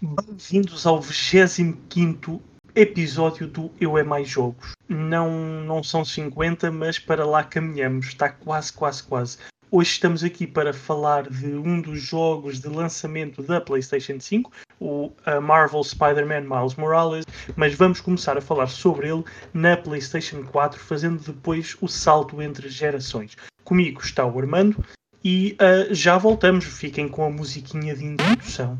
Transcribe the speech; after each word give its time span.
Bem-vindos 0.00 0.86
ao 0.86 1.00
25 1.00 2.40
episódio 2.72 3.48
do 3.48 3.68
Eu 3.80 3.98
é 3.98 4.04
Mais 4.04 4.28
Jogos. 4.28 4.74
Não, 4.88 5.28
não 5.64 5.82
são 5.82 6.04
50, 6.04 6.70
mas 6.70 7.00
para 7.00 7.26
lá 7.26 7.42
caminhamos. 7.42 8.06
Está 8.06 8.28
quase, 8.28 8.72
quase, 8.72 9.02
quase. 9.02 9.38
Hoje 9.68 9.90
estamos 9.90 10.22
aqui 10.22 10.46
para 10.46 10.72
falar 10.72 11.28
de 11.28 11.48
um 11.48 11.80
dos 11.80 12.00
jogos 12.00 12.60
de 12.60 12.68
lançamento 12.68 13.42
da 13.42 13.60
PlayStation 13.60 14.20
5, 14.20 14.52
o 14.78 15.10
Marvel 15.42 15.82
Spider-Man 15.82 16.42
Miles 16.42 16.76
Morales, 16.76 17.24
mas 17.56 17.74
vamos 17.74 18.00
começar 18.00 18.38
a 18.38 18.40
falar 18.40 18.68
sobre 18.68 19.08
ele 19.08 19.24
na 19.52 19.76
PlayStation 19.76 20.44
4, 20.44 20.78
fazendo 20.78 21.20
depois 21.20 21.76
o 21.80 21.88
salto 21.88 22.40
entre 22.40 22.68
gerações. 22.68 23.36
Comigo 23.64 24.00
está 24.00 24.24
o 24.24 24.38
Armando 24.38 24.84
e 25.24 25.56
uh, 25.60 25.92
já 25.92 26.16
voltamos. 26.16 26.64
Fiquem 26.64 27.08
com 27.08 27.24
a 27.24 27.30
musiquinha 27.30 27.96
de 27.96 28.04
introdução. 28.04 28.78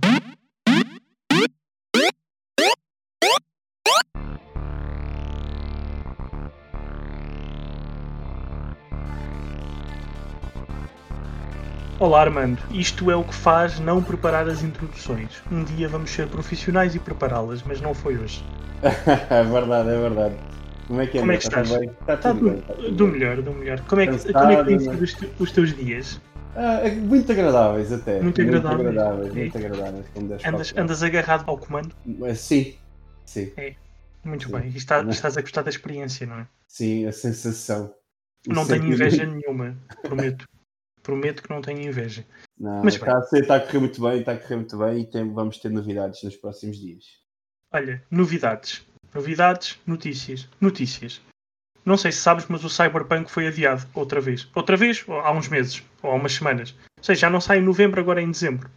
Olá 12.00 12.20
Armando, 12.20 12.62
isto 12.70 13.10
é 13.10 13.16
o 13.16 13.24
que 13.24 13.34
faz 13.34 13.80
não 13.80 14.00
preparar 14.00 14.48
as 14.48 14.62
introduções. 14.62 15.42
Um 15.50 15.64
dia 15.64 15.88
vamos 15.88 16.10
ser 16.10 16.28
profissionais 16.28 16.94
e 16.94 17.00
prepará-las, 17.00 17.64
mas 17.64 17.80
não 17.80 17.92
foi 17.92 18.16
hoje. 18.16 18.44
é 18.82 19.42
verdade, 19.42 19.88
é 19.88 20.00
verdade. 20.00 20.36
Como 20.86 21.00
é 21.00 21.06
que, 21.08 21.18
é, 21.18 21.20
como 21.20 21.32
é 21.32 21.36
que 21.36 21.42
estás? 21.42 21.68
Está, 21.68 22.16
tudo, 22.16 22.38
do, 22.38 22.50
bem, 22.50 22.58
está 22.60 22.74
tudo 22.74 22.92
do 22.92 23.08
melhor, 23.08 23.42
do 23.42 23.52
melhor. 23.52 23.80
Como 23.80 24.00
é 24.00 24.06
que, 24.06 24.32
como 24.32 24.48
é 24.48 24.56
que 24.56 24.64
têm 24.64 24.78
sido 24.78 25.02
os, 25.02 25.16
os 25.40 25.50
teus 25.50 25.74
dias? 25.74 26.20
Ah, 26.54 26.82
é 26.84 26.90
muito 26.92 27.32
agradáveis 27.32 27.92
até. 27.92 28.20
Muito, 28.20 28.40
muito 28.42 28.56
agradáveis. 28.56 28.88
agradáveis 28.88 29.30
é. 29.30 29.40
Muito 29.40 29.58
agradáveis. 29.58 30.06
Andas, 30.46 30.74
andas 30.76 31.02
agarrado 31.02 31.48
ao 31.48 31.58
comando? 31.58 31.92
Sim, 32.36 32.74
sim. 33.24 33.52
É. 33.56 33.74
Muito 34.24 34.46
sim. 34.46 34.52
bem. 34.52 34.70
E 34.70 34.76
está, 34.76 35.02
estás 35.02 35.36
a 35.36 35.40
gostar 35.40 35.62
da 35.62 35.70
experiência, 35.70 36.28
não 36.28 36.36
é? 36.36 36.46
Sim, 36.68 37.06
a 37.06 37.12
sensação. 37.12 37.92
Não 38.46 38.64
tenho 38.64 38.86
inveja 38.86 39.26
nenhuma, 39.26 39.76
prometo. 40.00 40.46
prometo 41.08 41.42
que 41.42 41.48
não 41.48 41.62
tenho 41.62 41.80
inveja. 41.80 42.22
Não, 42.60 42.84
Mas 42.84 42.96
está, 42.96 43.16
a, 43.16 43.22
ser, 43.22 43.40
está 43.40 43.56
a 43.56 43.60
correr 43.60 43.78
muito 43.78 44.02
bem, 44.02 44.20
está 44.20 44.32
a 44.32 44.36
correr 44.36 44.56
muito 44.56 44.76
bem 44.76 45.00
e 45.00 45.06
tem, 45.06 45.32
vamos 45.32 45.56
ter 45.56 45.70
novidades 45.70 46.22
nos 46.22 46.36
próximos 46.36 46.76
dias. 46.76 47.04
Olha, 47.72 48.04
novidades. 48.10 48.86
Novidades, 49.14 49.80
notícias. 49.86 50.46
Notícias. 50.60 51.22
Não 51.82 51.96
sei 51.96 52.12
se 52.12 52.18
sabes, 52.18 52.44
mas 52.46 52.62
o 52.62 52.68
Cyberpunk 52.68 53.30
foi 53.30 53.46
adiado 53.46 53.86
outra 53.94 54.20
vez. 54.20 54.50
Outra 54.54 54.76
vez, 54.76 55.02
há 55.08 55.32
uns 55.32 55.48
meses, 55.48 55.82
ou 56.02 56.10
há 56.10 56.14
umas 56.14 56.34
semanas. 56.34 56.74
Ou 56.98 57.04
seja, 57.04 57.22
já 57.22 57.30
não 57.30 57.40
sai 57.40 57.58
em 57.58 57.62
novembro, 57.62 57.98
agora 57.98 58.20
é 58.20 58.24
em 58.24 58.30
dezembro. 58.30 58.70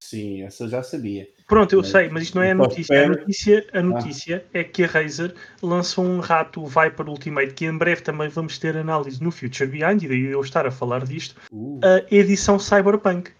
Sim, 0.00 0.42
essa 0.42 0.68
já 0.68 0.82
sabia. 0.82 1.28
Pronto, 1.46 1.72
eu 1.72 1.80
mas, 1.80 1.90
sei, 1.90 2.08
mas 2.08 2.22
isto 2.24 2.36
não 2.36 2.42
é 2.42 2.52
a 2.52 2.54
notícia. 2.54 3.04
A 3.04 3.08
notícia, 3.08 3.66
a 3.72 3.82
notícia 3.82 4.44
ah. 4.46 4.58
é 4.58 4.64
que 4.64 4.84
a 4.84 4.86
Razer 4.86 5.34
lançou 5.62 6.04
um 6.04 6.20
rato 6.20 6.64
Viper 6.64 7.08
Ultimate, 7.08 7.54
que 7.54 7.66
em 7.66 7.76
breve 7.76 8.02
também 8.02 8.28
vamos 8.28 8.58
ter 8.58 8.76
análise 8.76 9.22
no 9.22 9.30
Future 9.30 9.68
Behind, 9.68 10.02
e 10.02 10.08
daí 10.08 10.24
eu 10.26 10.40
estar 10.40 10.66
a 10.66 10.70
falar 10.70 11.04
disto. 11.04 11.36
Uh. 11.52 11.80
A 11.82 12.14
edição 12.14 12.58
Cyberpunk. 12.58 13.32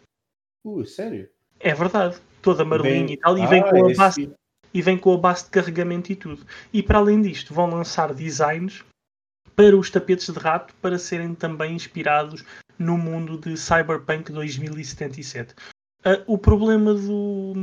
Uh, 0.64 0.84
sério? 0.84 1.28
É 1.61 1.74
verdade. 1.74 2.16
Toda 2.42 2.64
marlinha 2.64 3.14
e 3.14 3.16
tal, 3.16 3.36
e 3.36 3.46
vem 3.46 3.61
ah, 3.61 3.70
com 3.70 3.91
a 3.91 3.94
base 3.94 4.30
e 4.72 4.83
vem 4.83 4.98
com 4.98 5.12
a 5.12 5.19
base 5.19 5.44
de 5.44 5.50
carregamento 5.50 6.12
e 6.12 6.16
tudo. 6.16 6.46
E 6.72 6.83
para 6.83 6.98
além 6.98 7.20
disto, 7.20 7.52
vão 7.55 7.69
lançar 7.69 8.14
designs 8.14 8.84
para 9.56 9.77
os 9.77 9.91
tapetes 9.91 10.33
de 10.33 10.39
rato 10.39 10.74
para 10.80 10.98
serem 10.98 11.34
também 11.34 11.74
inspirados 11.74 12.44
no 12.78 12.96
mundo 12.96 13.39
de 13.39 13.56
Cyberpunk 13.56 14.30
2077. 14.30 15.55
Uh, 16.05 16.23
o 16.27 16.37
problema 16.39 16.95
do, 16.95 17.55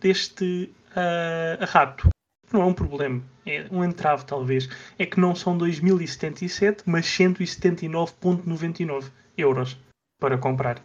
deste 0.00 0.72
uh, 0.90 1.62
rato 1.66 2.08
não 2.52 2.62
é 2.62 2.64
um 2.64 2.72
problema, 2.72 3.22
é 3.44 3.66
um 3.70 3.84
entrave 3.84 4.24
talvez, 4.24 4.66
é 4.98 5.04
que 5.04 5.20
não 5.20 5.34
são 5.34 5.58
2077, 5.58 6.84
mas 6.86 7.04
179,99 7.06 9.10
euros 9.36 9.76
para 10.20 10.38
comprar. 10.38 10.82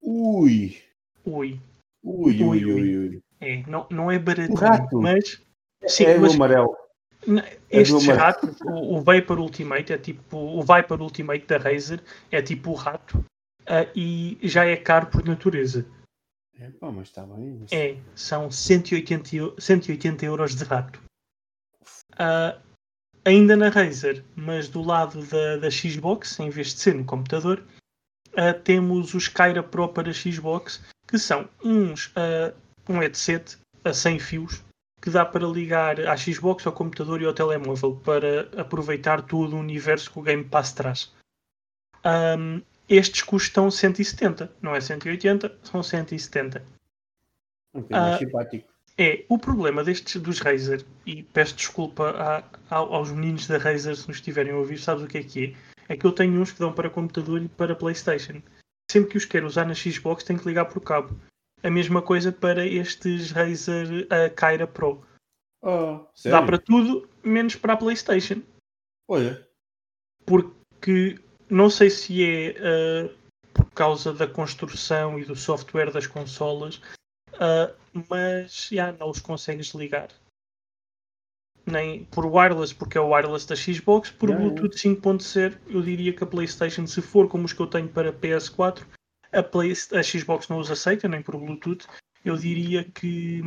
Ui! 0.00 0.78
Ui! 1.24 1.60
Ui, 2.04 2.42
ui, 2.42 2.64
ui, 2.64 2.98
ui. 2.98 3.22
É, 3.40 3.62
não, 3.66 3.86
não 3.90 4.10
é 4.10 4.18
baratinho, 4.18 5.00
mas. 5.00 5.40
Sim, 5.86 6.04
é 6.04 6.18
mas, 6.18 6.32
o 6.32 6.34
amarelo. 6.34 6.76
Este 7.70 8.10
é 8.10 8.14
rato, 8.14 8.56
o, 8.64 8.96
o 8.96 9.00
Vapor 9.00 9.38
Ultimate, 9.38 9.92
é 9.92 9.98
tipo. 9.98 10.36
O 10.36 10.62
Viper 10.62 11.00
Ultimate 11.00 11.46
da 11.46 11.58
Razer 11.58 12.02
é 12.30 12.42
tipo 12.42 12.70
o 12.70 12.74
rato 12.74 13.24
uh, 13.62 13.90
e 13.94 14.38
já 14.42 14.64
é 14.64 14.76
caro 14.76 15.06
por 15.06 15.24
natureza. 15.24 15.86
É, 16.58 16.70
pá, 16.70 16.90
mas 16.90 17.08
está 17.08 17.22
bem. 17.22 17.58
Mas... 17.60 17.72
É, 17.72 17.96
são 18.14 18.50
180, 18.50 19.60
180 19.60 20.24
euros 20.24 20.54
de 20.54 20.64
rato. 20.64 21.00
Uh, 22.12 22.60
ainda 23.24 23.56
na 23.56 23.68
Razer, 23.68 24.24
mas 24.36 24.68
do 24.68 24.82
lado 24.82 25.24
da, 25.26 25.56
da 25.56 25.70
Xbox, 25.70 26.38
em 26.38 26.50
vez 26.50 26.68
de 26.68 26.80
ser 26.80 26.94
no 26.94 27.04
computador, 27.04 27.64
uh, 28.32 28.58
temos 28.62 29.14
os 29.14 29.28
Kyra 29.28 29.62
Pro 29.62 29.88
para 29.88 30.12
Xbox, 30.12 30.82
que 31.08 31.18
são 31.18 31.48
uns 31.64 32.06
uh, 32.08 32.54
um 32.88 32.98
headset 32.98 33.58
a 33.84 33.92
100 33.92 34.18
fios 34.18 34.64
que 35.00 35.10
dá 35.10 35.24
para 35.24 35.46
ligar 35.46 36.00
à 36.06 36.16
Xbox, 36.16 36.64
ao 36.64 36.72
computador 36.72 37.20
e 37.20 37.26
ao 37.26 37.34
telemóvel 37.34 37.96
para 37.96 38.42
aproveitar 38.56 39.20
todo 39.22 39.56
o 39.56 39.58
universo 39.58 40.12
que 40.12 40.18
o 40.20 40.22
Game 40.22 40.44
Pass 40.44 40.72
traz. 40.72 41.12
Um, 42.04 42.62
estes 42.92 43.22
custam 43.22 43.70
170, 43.70 44.52
não 44.60 44.74
é 44.74 44.80
180, 44.80 45.58
são 45.62 45.82
170. 45.82 46.62
Um 47.74 47.80
uh, 47.80 48.18
simpático. 48.18 48.70
É, 48.98 49.24
o 49.28 49.38
problema 49.38 49.82
destes 49.82 50.20
dos 50.20 50.38
Razer, 50.38 50.84
e 51.06 51.22
peço 51.22 51.56
desculpa 51.56 52.10
a, 52.10 52.38
a, 52.70 52.76
aos 52.76 53.10
meninos 53.10 53.46
da 53.46 53.56
Razer 53.56 53.96
se 53.96 54.06
nos 54.06 54.18
estiverem 54.18 54.52
a 54.52 54.56
ouvir, 54.56 54.78
sabes 54.78 55.02
o 55.02 55.06
que 55.06 55.18
é 55.18 55.22
que 55.22 55.44
é? 55.88 55.94
É 55.94 55.96
que 55.96 56.06
eu 56.06 56.12
tenho 56.12 56.38
uns 56.40 56.52
que 56.52 56.58
dão 56.58 56.72
para 56.72 56.90
computador 56.90 57.42
e 57.42 57.48
para 57.48 57.74
Playstation. 57.74 58.42
Sempre 58.90 59.10
que 59.10 59.16
os 59.16 59.24
quero 59.24 59.46
usar 59.46 59.64
na 59.64 59.74
Xbox 59.74 60.22
tenho 60.22 60.38
que 60.38 60.46
ligar 60.46 60.66
por 60.66 60.80
cabo. 60.80 61.18
A 61.62 61.70
mesma 61.70 62.02
coisa 62.02 62.30
para 62.30 62.66
estes 62.66 63.30
Razer 63.30 64.06
uh, 64.06 64.34
Kyra 64.36 64.66
Pro. 64.66 65.02
Oh, 65.62 66.00
Dá 66.24 66.42
para 66.42 66.58
tudo, 66.58 67.08
menos 67.24 67.56
para 67.56 67.72
a 67.72 67.76
PlayStation. 67.76 68.42
Olha. 69.08 69.46
Porque 70.26 71.18
não 71.52 71.68
sei 71.68 71.90
se 71.90 72.24
é 72.24 73.04
uh, 73.04 73.14
por 73.52 73.70
causa 73.72 74.12
da 74.14 74.26
construção 74.26 75.18
e 75.18 75.24
do 75.24 75.36
software 75.36 75.92
das 75.92 76.06
consolas, 76.06 76.76
uh, 77.34 77.76
mas 78.08 78.68
já 78.72 78.90
não 78.92 79.10
os 79.10 79.20
consegues 79.20 79.68
ligar. 79.74 80.08
Nem 81.66 82.04
por 82.06 82.24
wireless, 82.24 82.74
porque 82.74 82.96
é 82.96 83.00
o 83.00 83.10
wireless 83.10 83.46
da 83.46 83.54
Xbox, 83.54 84.10
por 84.10 84.30
yeah, 84.30 84.42
Bluetooth 84.42 84.76
5.0, 84.76 85.58
eu 85.68 85.82
diria 85.82 86.12
que 86.12 86.24
a 86.24 86.26
PlayStation, 86.26 86.86
se 86.86 87.02
for 87.02 87.28
como 87.28 87.44
os 87.44 87.52
que 87.52 87.60
eu 87.60 87.66
tenho 87.66 87.88
para 87.88 88.12
PS4, 88.12 88.84
a, 89.30 89.42
Play, 89.42 89.72
a 89.92 90.02
Xbox 90.02 90.48
não 90.48 90.58
os 90.58 90.70
aceita, 90.70 91.06
nem 91.06 91.22
por 91.22 91.36
Bluetooth. 91.36 91.86
Eu 92.24 92.36
diria 92.36 92.84
que, 92.84 93.42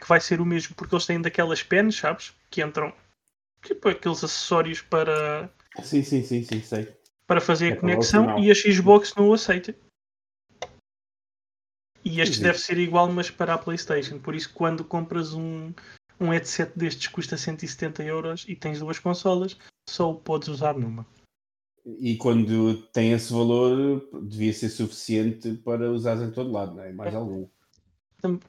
que 0.00 0.08
vai 0.08 0.20
ser 0.20 0.40
o 0.40 0.46
mesmo, 0.46 0.74
porque 0.74 0.94
eles 0.94 1.06
têm 1.06 1.20
daquelas 1.20 1.62
pens, 1.62 1.96
sabes? 1.96 2.34
Que 2.50 2.62
entram 2.62 2.92
tipo 3.62 3.88
aqueles 3.88 4.24
acessórios 4.24 4.82
para. 4.82 5.48
Sim, 5.82 6.02
sim, 6.02 6.22
sim, 6.22 6.42
sim, 6.42 6.60
sei. 6.62 6.99
Para 7.30 7.40
fazer 7.40 7.68
é 7.68 7.72
a 7.74 7.76
conexão 7.76 8.40
e 8.40 8.50
a 8.50 8.54
Xbox 8.56 9.14
não 9.14 9.28
o 9.28 9.34
aceita. 9.34 9.72
E 12.04 12.20
este 12.20 12.38
sim, 12.38 12.42
deve 12.42 12.58
ser 12.58 12.76
igual, 12.76 13.08
mas 13.12 13.30
para 13.30 13.54
a 13.54 13.58
PlayStation. 13.58 14.18
Por 14.18 14.34
isso, 14.34 14.52
quando 14.52 14.84
compras 14.84 15.32
um, 15.32 15.72
um 16.18 16.30
headset 16.30 16.76
destes 16.76 17.06
custa 17.06 17.36
170 17.36 18.02
euros 18.02 18.44
e 18.48 18.56
tens 18.56 18.80
duas 18.80 18.98
consolas, 18.98 19.56
só 19.88 20.10
o 20.10 20.16
podes 20.16 20.48
usar 20.48 20.76
numa. 20.76 21.06
E 22.00 22.16
quando 22.16 22.82
tem 22.88 23.12
esse 23.12 23.32
valor, 23.32 24.04
devia 24.24 24.52
ser 24.52 24.68
suficiente 24.68 25.54
para 25.54 25.88
usar 25.88 26.20
em 26.20 26.32
todo 26.32 26.50
lado, 26.50 26.74
não 26.74 26.82
é? 26.82 26.92
Mais 26.92 27.14
algum. 27.14 27.46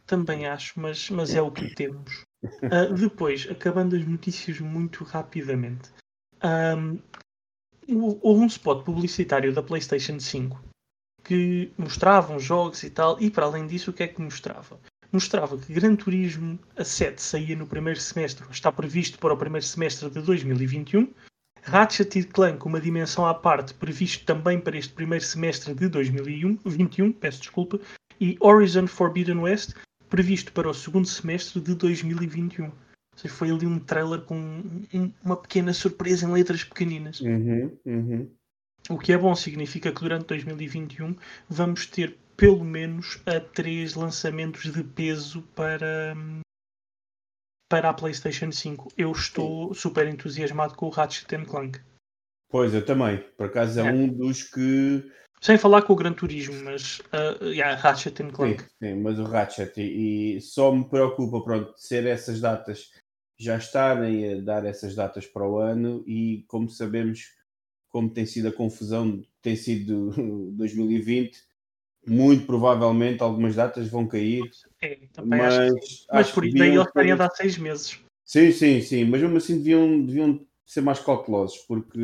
Também 0.07 0.47
acho, 0.47 0.79
mas, 0.79 1.07
mas 1.11 1.35
é 1.35 1.41
o 1.41 1.51
que 1.51 1.75
temos. 1.75 2.23
Uh, 2.43 2.91
depois, 2.97 3.47
acabando 3.47 3.95
as 3.95 4.03
notícias 4.07 4.59
muito 4.59 5.03
rapidamente, 5.03 5.91
um, 6.43 6.97
houve 7.89 8.41
um 8.41 8.47
spot 8.47 8.83
publicitário 8.83 9.53
da 9.53 9.63
PlayStation 9.63 10.19
5 10.19 10.71
que 11.23 11.71
mostrava 11.77 12.33
uns 12.33 12.43
jogos 12.43 12.83
e 12.83 12.89
tal, 12.89 13.21
e 13.21 13.29
para 13.29 13.45
além 13.45 13.67
disso, 13.67 13.91
o 13.91 13.93
que 13.93 14.03
é 14.03 14.07
que 14.07 14.21
mostrava? 14.21 14.79
Mostrava 15.11 15.57
que 15.57 15.73
Gran 15.73 15.95
Turismo 15.95 16.57
a 16.75 16.83
7 16.83 17.21
saía 17.21 17.55
no 17.55 17.67
primeiro 17.67 17.99
semestre, 17.99 18.45
está 18.49 18.71
previsto 18.71 19.19
para 19.19 19.33
o 19.33 19.37
primeiro 19.37 19.65
semestre 19.65 20.09
de 20.09 20.21
2021, 20.21 21.07
Ratchet 21.63 22.23
Clank, 22.27 22.65
uma 22.65 22.81
dimensão 22.81 23.25
à 23.25 23.33
parte, 23.33 23.73
previsto 23.73 24.25
também 24.25 24.59
para 24.59 24.77
este 24.77 24.93
primeiro 24.93 25.23
semestre 25.23 25.75
de 25.75 25.87
2021, 25.87 27.11
peço 27.11 27.41
desculpa, 27.41 27.79
e 28.19 28.35
Horizon 28.39 28.87
Forbidden 28.87 29.39
West, 29.39 29.73
previsto 30.09 30.51
para 30.53 30.69
o 30.69 30.73
segundo 30.73 31.07
semestre 31.07 31.61
de 31.61 31.75
2021. 31.75 32.71
Seja, 33.21 33.33
foi 33.33 33.51
ali 33.51 33.67
um 33.67 33.79
trailer 33.79 34.21
com 34.21 34.35
um, 34.35 35.13
uma 35.23 35.37
pequena 35.37 35.73
surpresa 35.73 36.25
em 36.25 36.31
letras 36.31 36.63
pequeninas. 36.63 37.21
Uhum, 37.21 37.77
uhum. 37.85 38.31
O 38.89 38.97
que 38.97 39.13
é 39.13 39.17
bom, 39.17 39.35
significa 39.35 39.91
que 39.91 40.01
durante 40.01 40.25
2021 40.25 41.15
vamos 41.47 41.85
ter 41.85 42.17
pelo 42.35 42.63
menos 42.63 43.21
a 43.27 43.39
três 43.39 43.93
lançamentos 43.93 44.71
de 44.71 44.83
peso 44.83 45.43
para, 45.55 46.15
para 47.69 47.89
a 47.89 47.93
PlayStation 47.93 48.51
5. 48.51 48.91
Eu 48.97 49.11
estou 49.11 49.71
super 49.75 50.07
entusiasmado 50.07 50.73
com 50.73 50.87
o 50.87 50.89
Ratchet 50.89 51.45
Clank. 51.45 51.79
Pois, 52.49 52.73
eu 52.73 52.83
também. 52.83 53.23
Por 53.37 53.45
acaso 53.45 53.79
é, 53.79 53.87
é. 53.87 53.91
um 53.91 54.07
dos 54.07 54.43
que. 54.43 55.07
Sem 55.39 55.57
falar 55.57 55.83
com 55.83 55.93
o 55.93 55.95
Gran 55.95 56.13
Turismo, 56.13 56.63
mas 56.63 56.99
uh, 56.99 57.45
yeah, 57.45 57.75
Ratchet 57.75 58.15
Clank. 58.31 58.61
Sim, 58.61 58.67
sim, 58.81 58.95
mas 58.95 59.19
o 59.19 59.23
Ratchet 59.23 59.79
e, 59.79 60.37
e, 60.37 60.41
só 60.41 60.71
me 60.71 60.87
preocupa 60.87 61.43
pronto, 61.43 61.73
ser 61.77 62.05
essas 62.07 62.41
datas 62.41 62.89
já 63.41 63.57
estarem 63.57 64.33
a 64.33 64.41
dar 64.41 64.65
essas 64.65 64.93
datas 64.93 65.25
para 65.25 65.47
o 65.47 65.57
ano 65.57 66.03
e 66.05 66.45
como 66.47 66.69
sabemos 66.69 67.25
como 67.89 68.07
tem 68.07 68.25
sido 68.25 68.47
a 68.47 68.53
confusão, 68.53 69.21
tem 69.41 69.55
sido 69.55 70.11
2020, 70.53 71.39
muito 72.05 72.45
provavelmente 72.45 73.23
algumas 73.23 73.55
datas 73.55 73.89
vão 73.89 74.07
cair. 74.07 74.43
É, 74.81 74.99
mas, 75.25 75.55
acho 75.55 76.05
mas 76.11 76.31
por 76.31 76.45
isso 76.45 76.55
daí 76.55 76.69
eles 76.69 76.85
estarem 76.85 77.11
a 77.11 77.15
dar 77.15 77.31
seis 77.31 77.57
meses. 77.57 77.99
Sim, 78.23 78.51
sim, 78.51 78.79
sim, 78.79 79.05
mas 79.05 79.21
mesmo 79.21 79.37
assim 79.37 79.57
deviam, 79.57 80.05
deviam 80.05 80.45
ser 80.63 80.81
mais 80.81 80.99
cautelosos, 80.99 81.57
porque 81.67 81.99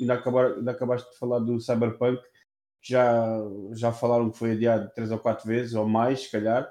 ainda, 0.00 0.14
acabar, 0.14 0.54
ainda 0.54 0.72
acabaste 0.72 1.08
de 1.10 1.18
falar 1.18 1.38
do 1.38 1.60
Cyberpunk, 1.60 2.20
já, 2.82 3.40
já 3.72 3.92
falaram 3.92 4.30
que 4.30 4.38
foi 4.38 4.52
adiado 4.52 4.90
três 4.94 5.12
ou 5.12 5.18
quatro 5.18 5.46
vezes, 5.46 5.74
ou 5.74 5.88
mais, 5.88 6.22
se 6.24 6.30
calhar, 6.32 6.68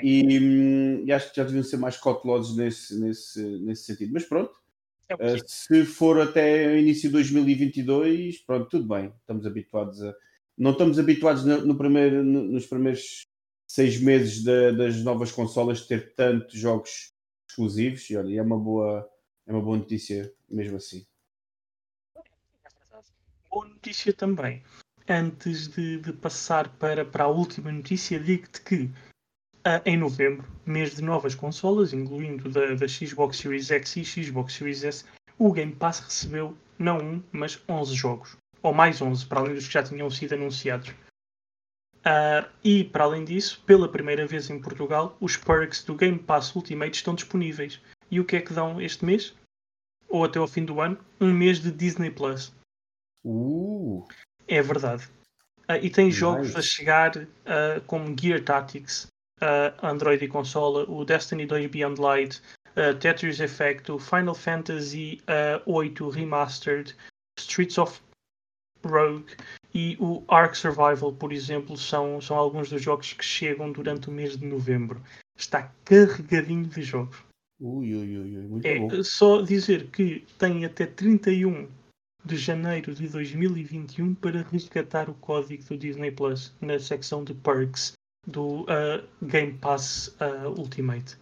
e, 0.00 1.04
e, 1.04 1.12
acho 1.12 1.30
que 1.30 1.36
já 1.36 1.44
deviam 1.44 1.62
ser 1.62 1.76
mais 1.76 1.96
cautelosos 1.96 2.56
nesse, 2.56 2.98
nesse, 2.98 3.42
nesse 3.60 3.84
sentido. 3.84 4.12
Mas 4.12 4.24
pronto, 4.24 4.52
é 5.08 5.14
uh, 5.14 5.38
se 5.46 5.84
for 5.84 6.20
até 6.20 6.68
o 6.68 6.78
início 6.78 7.08
de 7.08 7.12
2022, 7.14 8.38
pronto, 8.40 8.68
tudo 8.68 8.86
bem, 8.86 9.12
estamos 9.20 9.46
habituados 9.46 10.02
a. 10.02 10.14
Não 10.56 10.72
estamos 10.72 10.98
habituados 10.98 11.44
no, 11.44 11.66
no 11.66 11.76
primeiro, 11.76 12.22
no, 12.22 12.44
nos 12.44 12.66
primeiros 12.66 13.26
seis 13.66 14.00
meses 14.00 14.44
de, 14.44 14.72
das 14.72 15.02
novas 15.02 15.32
consolas 15.32 15.86
ter 15.86 16.14
tantos 16.14 16.58
jogos 16.58 17.12
exclusivos, 17.48 18.08
e 18.10 18.16
olha, 18.16 18.38
é 18.38 18.42
uma 18.42 18.58
boa, 18.58 19.08
é 19.46 19.52
uma 19.52 19.62
boa 19.62 19.78
notícia 19.78 20.32
mesmo 20.48 20.76
assim. 20.76 21.06
Boa 23.50 23.66
notícia 23.66 24.12
também. 24.12 24.62
Antes 25.08 25.68
de, 25.68 25.98
de 25.98 26.12
passar 26.12 26.68
para, 26.76 27.04
para 27.04 27.24
a 27.24 27.28
última 27.28 27.72
notícia, 27.72 28.20
digo-te 28.20 28.62
que 28.62 28.90
em 29.84 29.96
novembro, 29.96 30.46
mês 30.66 30.96
de 30.96 31.02
novas 31.02 31.34
consolas, 31.34 31.92
incluindo 31.92 32.50
da, 32.50 32.74
da, 32.74 32.88
Xbox 32.88 33.36
Series 33.36 33.70
X 33.70 33.96
e 33.96 34.04
Xbox 34.04 34.54
Series 34.54 34.82
S, 34.82 35.04
o 35.38 35.52
Game 35.52 35.72
Pass 35.72 36.00
recebeu 36.00 36.56
não 36.78 36.98
um, 36.98 37.22
mas 37.32 37.62
11 37.68 37.94
jogos. 37.94 38.36
Ou 38.62 38.72
mais 38.72 39.00
11, 39.00 39.26
para 39.26 39.40
além 39.40 39.54
dos 39.54 39.66
que 39.66 39.72
já 39.72 39.82
tinham 39.82 40.10
sido 40.10 40.34
anunciados. 40.34 40.90
Uh, 42.02 42.48
e, 42.64 42.84
para 42.84 43.04
além 43.04 43.24
disso, 43.24 43.62
pela 43.64 43.90
primeira 43.90 44.26
vez 44.26 44.50
em 44.50 44.60
Portugal, 44.60 45.16
os 45.20 45.36
perks 45.36 45.84
do 45.84 45.94
Game 45.94 46.18
Pass 46.18 46.54
Ultimate 46.54 46.96
estão 46.96 47.14
disponíveis. 47.14 47.80
E 48.10 48.20
o 48.20 48.24
que 48.24 48.36
é 48.36 48.40
que 48.40 48.52
dão 48.52 48.80
este 48.80 49.04
mês? 49.04 49.34
Ou 50.08 50.24
até 50.24 50.38
ao 50.38 50.48
fim 50.48 50.64
do 50.64 50.80
ano? 50.80 50.98
Um 51.20 51.32
mês 51.32 51.60
de 51.60 51.70
Disney 51.70 52.10
Plus. 52.10 52.52
Uh. 53.24 54.06
É 54.48 54.60
verdade. 54.60 55.08
Uh, 55.68 55.78
e 55.80 55.88
tem 55.88 56.06
nice. 56.06 56.18
jogos 56.18 56.56
a 56.56 56.62
chegar 56.62 57.12
como 57.86 58.14
Gear 58.18 58.42
Tactics, 58.42 59.06
Android 59.82 60.24
e 60.24 60.28
consola, 60.28 60.84
o 60.88 61.04
Destiny 61.04 61.46
2 61.46 61.70
Beyond 61.70 62.00
Light, 62.00 62.42
Tetris 63.00 63.40
Effect, 63.40 63.90
o 63.90 63.98
Final 63.98 64.34
Fantasy 64.34 65.20
uh, 65.22 65.70
8 65.70 66.08
Remastered, 66.08 66.94
Streets 67.38 67.78
of 67.78 68.00
Rogue 68.84 69.36
e 69.74 69.96
o 70.00 70.22
Ark 70.28 70.56
Survival, 70.56 71.12
por 71.12 71.32
exemplo, 71.32 71.76
são, 71.76 72.20
são 72.20 72.36
alguns 72.36 72.70
dos 72.70 72.82
jogos 72.82 73.12
que 73.12 73.24
chegam 73.24 73.72
durante 73.72 74.08
o 74.08 74.12
mês 74.12 74.36
de 74.36 74.46
novembro. 74.46 75.02
Está 75.36 75.70
carregadinho 75.84 76.66
de 76.66 76.82
jogos. 76.82 77.16
Ui, 77.60 77.94
ui, 77.94 78.18
ui, 78.18 78.48
muito 78.48 78.66
é 78.66 78.78
bom. 78.78 79.02
só 79.04 79.40
dizer 79.40 79.86
que 79.88 80.26
tem 80.38 80.64
até 80.64 80.84
31 80.84 81.68
de 82.24 82.36
janeiro 82.36 82.94
de 82.94 83.08
2021 83.08 84.14
para 84.14 84.42
resgatar 84.42 85.08
o 85.08 85.14
código 85.14 85.64
do 85.64 85.78
Disney 85.78 86.10
Plus 86.10 86.52
na 86.60 86.78
secção 86.78 87.24
de 87.24 87.34
perks 87.34 87.92
do 88.26 88.62
uh, 88.62 89.02
Game 89.22 89.54
Pass 89.54 90.14
uh, 90.20 90.48
Ultimate. 90.58 91.16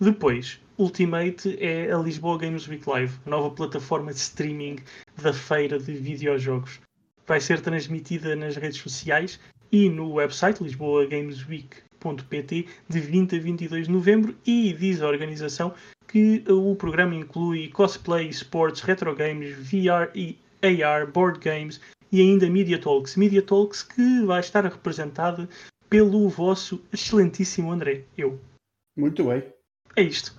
Depois, 0.00 0.60
Ultimate 0.78 1.56
é 1.58 1.90
a 1.90 1.98
Lisboa 1.98 2.38
Games 2.38 2.68
Week 2.68 2.88
Live, 2.88 3.18
nova 3.24 3.50
plataforma 3.50 4.12
de 4.12 4.18
streaming 4.18 4.76
da 5.22 5.32
feira 5.32 5.78
de 5.78 5.92
videojogos 5.92 6.80
vai 7.26 7.40
ser 7.40 7.60
transmitida 7.60 8.36
nas 8.36 8.54
redes 8.56 8.78
sociais 8.78 9.40
e 9.70 9.88
no 9.88 10.12
website 10.12 10.62
lisboagamesweek.pt 10.62 12.66
de 12.88 13.00
20 13.00 13.36
a 13.36 13.40
22 13.40 13.86
de 13.86 13.92
novembro 13.92 14.36
e 14.46 14.72
diz 14.72 15.02
a 15.02 15.08
organização 15.08 15.74
que 16.06 16.44
o 16.48 16.76
programa 16.76 17.16
inclui 17.16 17.68
cosplay, 17.68 18.28
sports, 18.28 18.80
retro 18.80 19.14
games, 19.14 19.54
VR 19.56 20.08
e 20.14 20.38
AR, 20.62 21.10
board 21.10 21.40
games 21.40 21.78
e 22.12 22.20
ainda 22.20 22.48
Media 22.48 22.78
Talks. 22.78 23.16
Media 23.16 23.42
Talks 23.42 23.82
que 23.82 24.24
vai 24.24 24.38
estar 24.38 24.62
representada 24.64 25.48
pelo 25.88 26.28
vosso 26.28 26.84
excelentíssimo 26.92 27.70
André, 27.70 28.04
eu. 28.16 28.40
Muito 28.96 29.24
bem. 29.24 29.42
É 29.94 30.02
isto. 30.02 30.36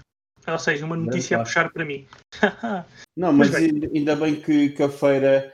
Ou 0.47 0.59
seja, 0.59 0.85
uma 0.85 0.95
notícia 0.95 1.37
a 1.37 1.43
puxar 1.43 1.71
para 1.71 1.83
mim. 1.83 2.07
Não, 3.17 3.33
mas, 3.33 3.51
mas 3.51 3.71
bem. 3.71 3.89
ainda 3.93 4.15
bem 4.15 4.39
que, 4.39 4.69
que 4.69 4.83
a 4.83 4.89
feira 4.89 5.53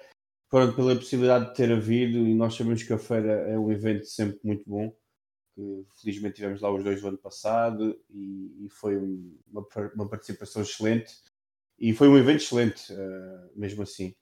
pronto, 0.53 0.75
pela 0.75 0.95
possibilidade 0.95 1.47
de 1.47 1.55
ter 1.55 1.71
havido, 1.71 2.19
e 2.19 2.35
nós 2.35 2.53
sabemos 2.53 2.83
que 2.83 2.93
a 2.93 2.97
feira 2.99 3.31
é 3.49 3.57
um 3.57 3.71
evento 3.71 4.05
sempre 4.05 4.39
muito 4.43 4.63
bom, 4.69 4.95
que 5.55 5.83
felizmente 5.99 6.35
tivemos 6.35 6.61
lá 6.61 6.71
os 6.71 6.83
dois 6.83 7.01
do 7.01 7.07
ano 7.07 7.17
passado 7.17 7.99
e, 8.07 8.65
e 8.65 8.69
foi 8.69 8.95
uma, 8.97 9.65
uma, 9.95 10.07
participação 10.07 10.61
excelente 10.61 11.11
e 11.79 11.91
foi 11.91 12.07
um 12.07 12.15
evento 12.19 12.43
excelente, 12.43 12.93
uh, 12.93 13.49
mesmo 13.55 13.81
assim. 13.81 14.13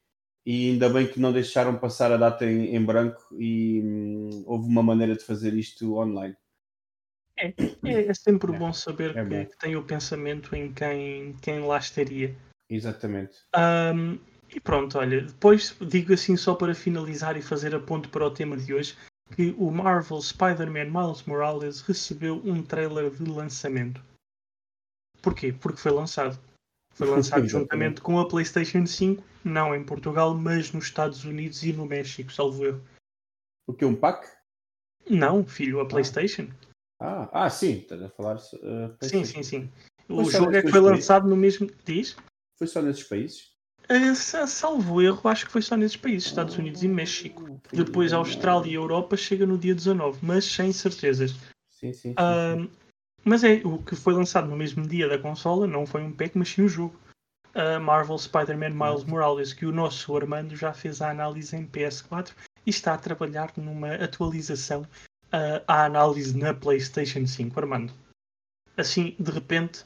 E 0.46 0.72
ainda 0.72 0.90
bem 0.90 1.08
que 1.08 1.20
não 1.20 1.32
deixaram 1.32 1.78
passar 1.78 2.12
a 2.12 2.18
data 2.18 2.46
em, 2.46 2.76
em 2.76 2.84
branco 2.84 3.22
e 3.38 3.82
hum, 3.84 4.44
houve 4.48 4.68
uma 4.68 4.82
maneira 4.82 5.16
de 5.16 5.24
fazer 5.24 5.54
isto 5.54 5.98
online. 5.98 6.36
É, 7.38 7.54
é, 7.84 8.08
é 8.08 8.14
sempre 8.14 8.54
é, 8.54 8.58
bom 8.58 8.74
saber 8.74 9.16
é 9.18 9.24
que, 9.24 9.30
bom. 9.30 9.46
que, 9.46 9.58
tem 9.58 9.76
o 9.76 9.84
pensamento 9.84 10.56
em 10.56 10.72
quem, 10.74 11.36
quem 11.42 11.60
lá 11.60 11.78
estaria. 11.78 12.36
Exatamente. 12.70 13.40
Um, 13.56 14.20
e 14.54 14.60
pronto, 14.60 14.98
olha, 14.98 15.22
depois 15.22 15.76
digo 15.82 16.14
assim 16.14 16.36
só 16.36 16.56
para 16.56 16.76
finalizar 16.76 17.38
e 17.38 17.42
fazer 17.42 17.74
a 17.74 17.80
ponto 17.80 18.10
para 18.10 18.26
o 18.26 18.32
tema 18.32 18.58
de 18.58 18.74
hoje, 18.74 18.98
que 19.36 19.56
o 19.58 19.72
Marvel 19.72 20.22
Spider-Man 20.22 20.86
Miles 20.86 21.24
Morales 21.24 21.82
recebeu 21.82 22.42
um 22.44 22.62
trailer 22.62 23.12
de 23.12 23.24
lançamento. 23.30 24.04
Porquê? 25.22 25.54
Porque 25.54 25.80
foi 25.80 25.92
lançado. 25.92 26.38
Foi 26.94 27.08
lançado 27.08 27.48
juntamente 27.48 28.02
com 28.02 28.20
a 28.20 28.28
PlayStation 28.28 28.86
5, 28.86 29.24
não 29.44 29.76
em 29.76 29.84
Portugal, 29.84 30.34
mas 30.34 30.72
nos 30.72 30.86
Estados 30.86 31.26
Unidos 31.26 31.64
e 31.64 31.74
no 31.74 31.86
México, 31.86 32.32
salvo 32.32 32.66
erro. 32.66 32.82
O 33.68 33.74
que? 33.74 33.86
Um 33.86 33.96
pack? 33.96 34.28
Não, 35.10 35.46
filho, 35.46 35.80
a 35.80 35.84
ah. 35.84 35.88
PlayStation. 35.88 36.48
Ah, 37.00 37.30
ah 37.32 37.50
sim, 37.50 37.80
estás 37.80 38.02
a 38.02 38.10
falar. 38.10 38.38
Uh, 38.38 38.96
sim, 39.02 39.26
sim, 39.26 39.44
sim. 39.44 39.72
O 40.08 40.30
jogo 40.30 40.56
é 40.56 40.62
que 40.62 40.70
foi 40.70 40.80
lançado 40.80 41.28
no 41.28 41.36
mesmo. 41.36 41.70
Diz? 41.86 42.16
Foi 42.58 42.68
só 42.68 42.82
nesses 42.82 43.04
países? 43.04 43.52
salvo 44.48 45.02
erro, 45.02 45.28
acho 45.28 45.46
que 45.46 45.52
foi 45.52 45.62
só 45.62 45.76
nesses 45.76 45.98
países, 45.98 46.28
Estados 46.28 46.58
Unidos 46.58 46.84
e 46.84 46.88
México. 46.88 47.60
Depois 47.74 48.14
Austrália 48.14 48.72
e 48.72 48.76
Europa 48.76 49.18
chega 49.18 49.46
no 49.46 49.58
dia 49.58 49.76
19, 49.76 50.20
mas 50.22 50.46
sem 50.46 50.72
certezas. 50.72 51.32
Sim, 51.70 51.92
sim. 51.92 51.94
sim, 51.94 52.12
uh, 52.12 52.70
mas 53.24 53.44
é 53.44 53.62
o 53.66 53.80
que 53.80 53.96
foi 53.96 54.14
lançado 54.14 54.48
no 54.48 54.56
mesmo 54.56 54.88
dia 54.88 55.10
da 55.10 55.18
consola, 55.18 55.68
não 55.68 55.86
foi 55.86 56.04
um 56.04 56.14
pack, 56.14 56.38
mas 56.38 56.50
sim 56.50 56.62
um 56.62 56.68
jogo. 56.68 56.96
Uh, 57.54 57.80
Marvel 57.82 58.18
Spider-Man 58.18 58.70
Miles 58.70 59.04
Morales, 59.04 59.54
que 59.54 59.66
o 59.66 59.72
nosso 59.72 60.16
Armando 60.16 60.56
já 60.56 60.74
fez 60.74 61.02
a 61.02 61.10
análise 61.10 61.56
em 61.56 61.68
PS4 61.68 62.34
e 62.66 62.70
está 62.70 62.94
a 62.94 62.98
trabalhar 62.98 63.52
numa 63.58 63.96
atualização 63.96 64.84
uh, 64.84 65.64
à 65.68 65.86
análise 65.86 66.38
na 66.38 66.54
PlayStation 66.54 67.26
5. 67.28 67.60
Armando, 67.60 67.94
assim, 68.78 69.16
de 69.20 69.32
repente, 69.32 69.86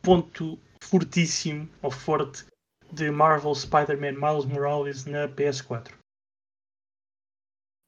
ponto 0.00 0.58
fortíssimo 0.82 1.68
ou 1.82 1.90
forte 1.90 2.44
de 2.92 3.10
Marvel 3.10 3.54
Spider-Man 3.54 4.12
Miles 4.12 4.44
Morales 4.44 5.04
na 5.04 5.28
PS4? 5.28 5.92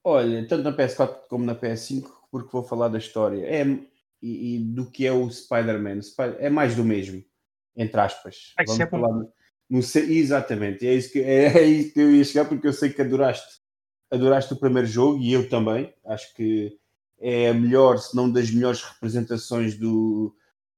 Olha, 0.04 0.46
tanto 0.48 0.64
na 0.64 0.76
PS4 0.76 1.28
como 1.28 1.44
na 1.44 1.54
PS5, 1.54 2.10
porque 2.30 2.50
vou 2.50 2.64
falar 2.64 2.88
da 2.88 2.98
história 2.98 3.44
é, 3.46 3.64
e, 4.20 4.56
e 4.56 4.58
do 4.58 4.90
que 4.90 5.06
é 5.06 5.12
o 5.12 5.30
Spider-Man. 5.30 6.00
É 6.38 6.50
mais 6.50 6.74
do 6.74 6.84
mesmo, 6.84 7.24
entre 7.76 8.00
aspas. 8.00 8.52
Vamos 8.66 8.80
é 8.80 8.86
falar 8.86 9.12
no, 9.12 9.32
no, 9.70 9.78
exatamente, 9.78 10.86
é 10.86 10.94
isso, 10.94 11.12
que, 11.12 11.20
é, 11.20 11.58
é 11.58 11.64
isso 11.64 11.92
que 11.92 12.00
eu 12.00 12.14
ia 12.14 12.24
chegar, 12.24 12.44
porque 12.46 12.66
eu 12.66 12.72
sei 12.72 12.90
que 12.90 13.02
adoraste, 13.02 13.60
adoraste 14.10 14.52
o 14.52 14.58
primeiro 14.58 14.86
jogo 14.86 15.18
e 15.18 15.32
eu 15.32 15.48
também. 15.48 15.92
Acho 16.04 16.34
que 16.34 16.78
é 17.18 17.48
a 17.48 17.54
melhor, 17.54 17.98
se 17.98 18.14
não 18.16 18.30
das 18.30 18.50
melhores 18.50 18.82
representações 18.82 19.76
do, 19.76 20.34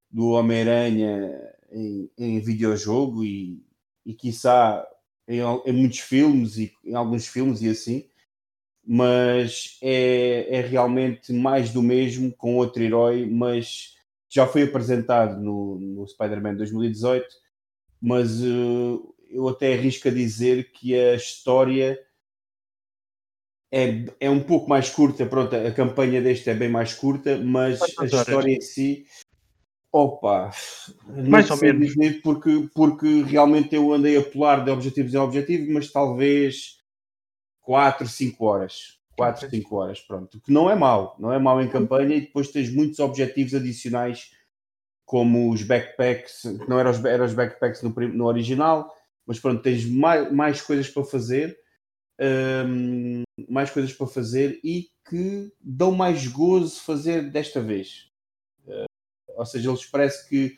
do 0.09 0.29
Homem-Aranha 0.29 1.31
em, 1.71 2.09
em 2.17 2.39
videojogo 2.39 3.23
e, 3.23 3.61
e 4.05 4.13
quiçá 4.13 4.85
em, 5.27 5.39
em, 5.65 5.73
muitos 5.73 5.99
filmes 5.99 6.57
e 6.57 6.71
em 6.83 6.93
alguns 6.93 7.27
filmes 7.27 7.61
e 7.61 7.69
assim, 7.69 8.07
mas 8.85 9.79
é, 9.81 10.59
é 10.59 10.61
realmente 10.61 11.33
mais 11.33 11.71
do 11.71 11.81
mesmo 11.81 12.31
com 12.31 12.55
outro 12.55 12.83
herói, 12.83 13.25
mas 13.25 13.95
já 14.29 14.47
foi 14.47 14.63
apresentado 14.63 15.39
no, 15.41 15.79
no 15.79 16.07
Spider-Man 16.07 16.55
2018, 16.55 17.25
mas 18.01 18.41
uh, 18.41 19.15
eu 19.29 19.47
até 19.49 19.73
arrisco 19.73 20.07
a 20.07 20.11
dizer 20.11 20.71
que 20.71 20.93
a 20.95 21.15
história 21.15 21.99
é, 23.71 24.05
é 24.19 24.29
um 24.29 24.41
pouco 24.41 24.69
mais 24.69 24.89
curta, 24.89 25.25
pronto, 25.25 25.55
a 25.55 25.71
campanha 25.71 26.21
deste 26.21 26.49
é 26.49 26.53
bem 26.53 26.69
mais 26.69 26.93
curta, 26.93 27.37
mas 27.37 27.79
a 27.99 28.05
história 28.05 28.51
em 28.51 28.61
si 28.61 29.05
Opa, 29.95 30.51
mais 31.07 31.49
ou 31.49 31.55
menos. 31.55 31.93
Porque, 32.21 32.67
porque 32.75 33.21
realmente 33.21 33.73
eu 33.75 33.93
andei 33.93 34.17
a 34.17 34.21
pular 34.21 34.61
de 34.65 34.69
objetivos 34.69 35.13
em 35.13 35.17
objetivos, 35.17 35.69
mas 35.69 35.89
talvez 35.89 36.79
4, 37.61 38.05
5 38.05 38.45
horas. 38.45 38.99
4, 39.15 39.49
5 39.49 39.75
horas, 39.75 40.01
pronto. 40.01 40.39
Que 40.41 40.51
não 40.51 40.69
é 40.69 40.75
mau, 40.75 41.15
não 41.19 41.31
é 41.31 41.39
mau 41.39 41.61
em 41.61 41.69
campanha 41.69 42.15
e 42.15 42.21
depois 42.21 42.49
tens 42.49 42.73
muitos 42.73 42.99
objetivos 42.99 43.53
adicionais, 43.53 44.31
como 45.05 45.51
os 45.51 45.63
backpacks, 45.63 46.41
que 46.41 46.69
não 46.69 46.79
eram 46.79 46.91
os, 46.91 47.03
eram 47.05 47.25
os 47.25 47.33
backpacks 47.33 47.81
no, 47.81 47.89
no 47.91 48.25
original, 48.25 48.91
mas 49.25 49.39
pronto, 49.39 49.61
tens 49.61 49.85
mais, 49.85 50.31
mais 50.31 50.61
coisas 50.61 50.89
para 50.89 51.03
fazer, 51.03 51.57
um, 52.67 53.23
mais 53.49 53.69
coisas 53.69 53.93
para 53.93 54.07
fazer 54.07 54.59
e 54.63 54.87
que 55.07 55.51
dão 55.61 55.91
mais 55.91 56.27
gozo 56.27 56.81
fazer 56.81 57.29
desta 57.29 57.61
vez. 57.61 58.09
Ou 59.35 59.45
seja, 59.45 59.69
eles 59.69 59.85
parece 59.85 60.27
que 60.27 60.57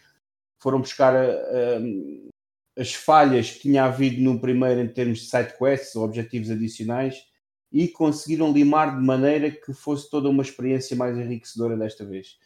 foram 0.59 0.79
buscar 0.79 1.13
uh, 1.13 2.29
as 2.77 2.93
falhas 2.93 3.51
que 3.51 3.59
tinha 3.61 3.85
havido 3.85 4.21
no 4.21 4.39
primeiro 4.39 4.79
em 4.79 4.87
termos 4.87 5.19
de 5.19 5.25
side 5.25 5.57
quests 5.57 5.95
ou 5.95 6.03
objetivos 6.03 6.49
adicionais 6.49 7.25
e 7.71 7.87
conseguiram 7.87 8.51
limar 8.51 8.97
de 8.97 9.05
maneira 9.05 9.51
que 9.51 9.73
fosse 9.73 10.09
toda 10.09 10.29
uma 10.29 10.43
experiência 10.43 10.95
mais 10.95 11.17
enriquecedora 11.17 11.75
desta 11.75 12.05
vez. 12.05 12.37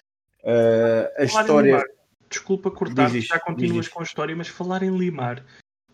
Uh, 0.44 1.08
a 1.18 1.24
história. 1.24 1.84
Desculpa 2.30 2.72
cortar, 2.72 3.10
já 3.10 3.40
continuas 3.40 3.90
com 3.90 4.00
a 4.00 4.04
história, 4.04 4.34
mas 4.34 4.48
falar 4.48 4.84
em 4.84 4.98
limar 4.98 5.46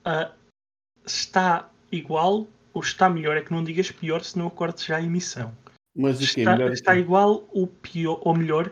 uh, 0.05 0.31
está 1.03 1.67
igual 1.91 2.47
ou 2.73 2.81
está 2.81 3.09
melhor? 3.09 3.37
É 3.37 3.41
que 3.41 3.51
não 3.51 3.63
digas 3.63 3.91
pior, 3.91 4.23
senão 4.23 4.49
corte 4.49 4.87
já 4.87 4.97
a 4.97 5.01
emissão. 5.01 5.51
Mas 5.95 6.17
o 6.21 6.33
quê? 6.33 6.41
Está, 6.41 6.71
está 6.71 6.95
igual 6.95 7.47
ou 7.51 7.65
pior 7.65 8.19
ou 8.21 8.35
melhor 8.35 8.71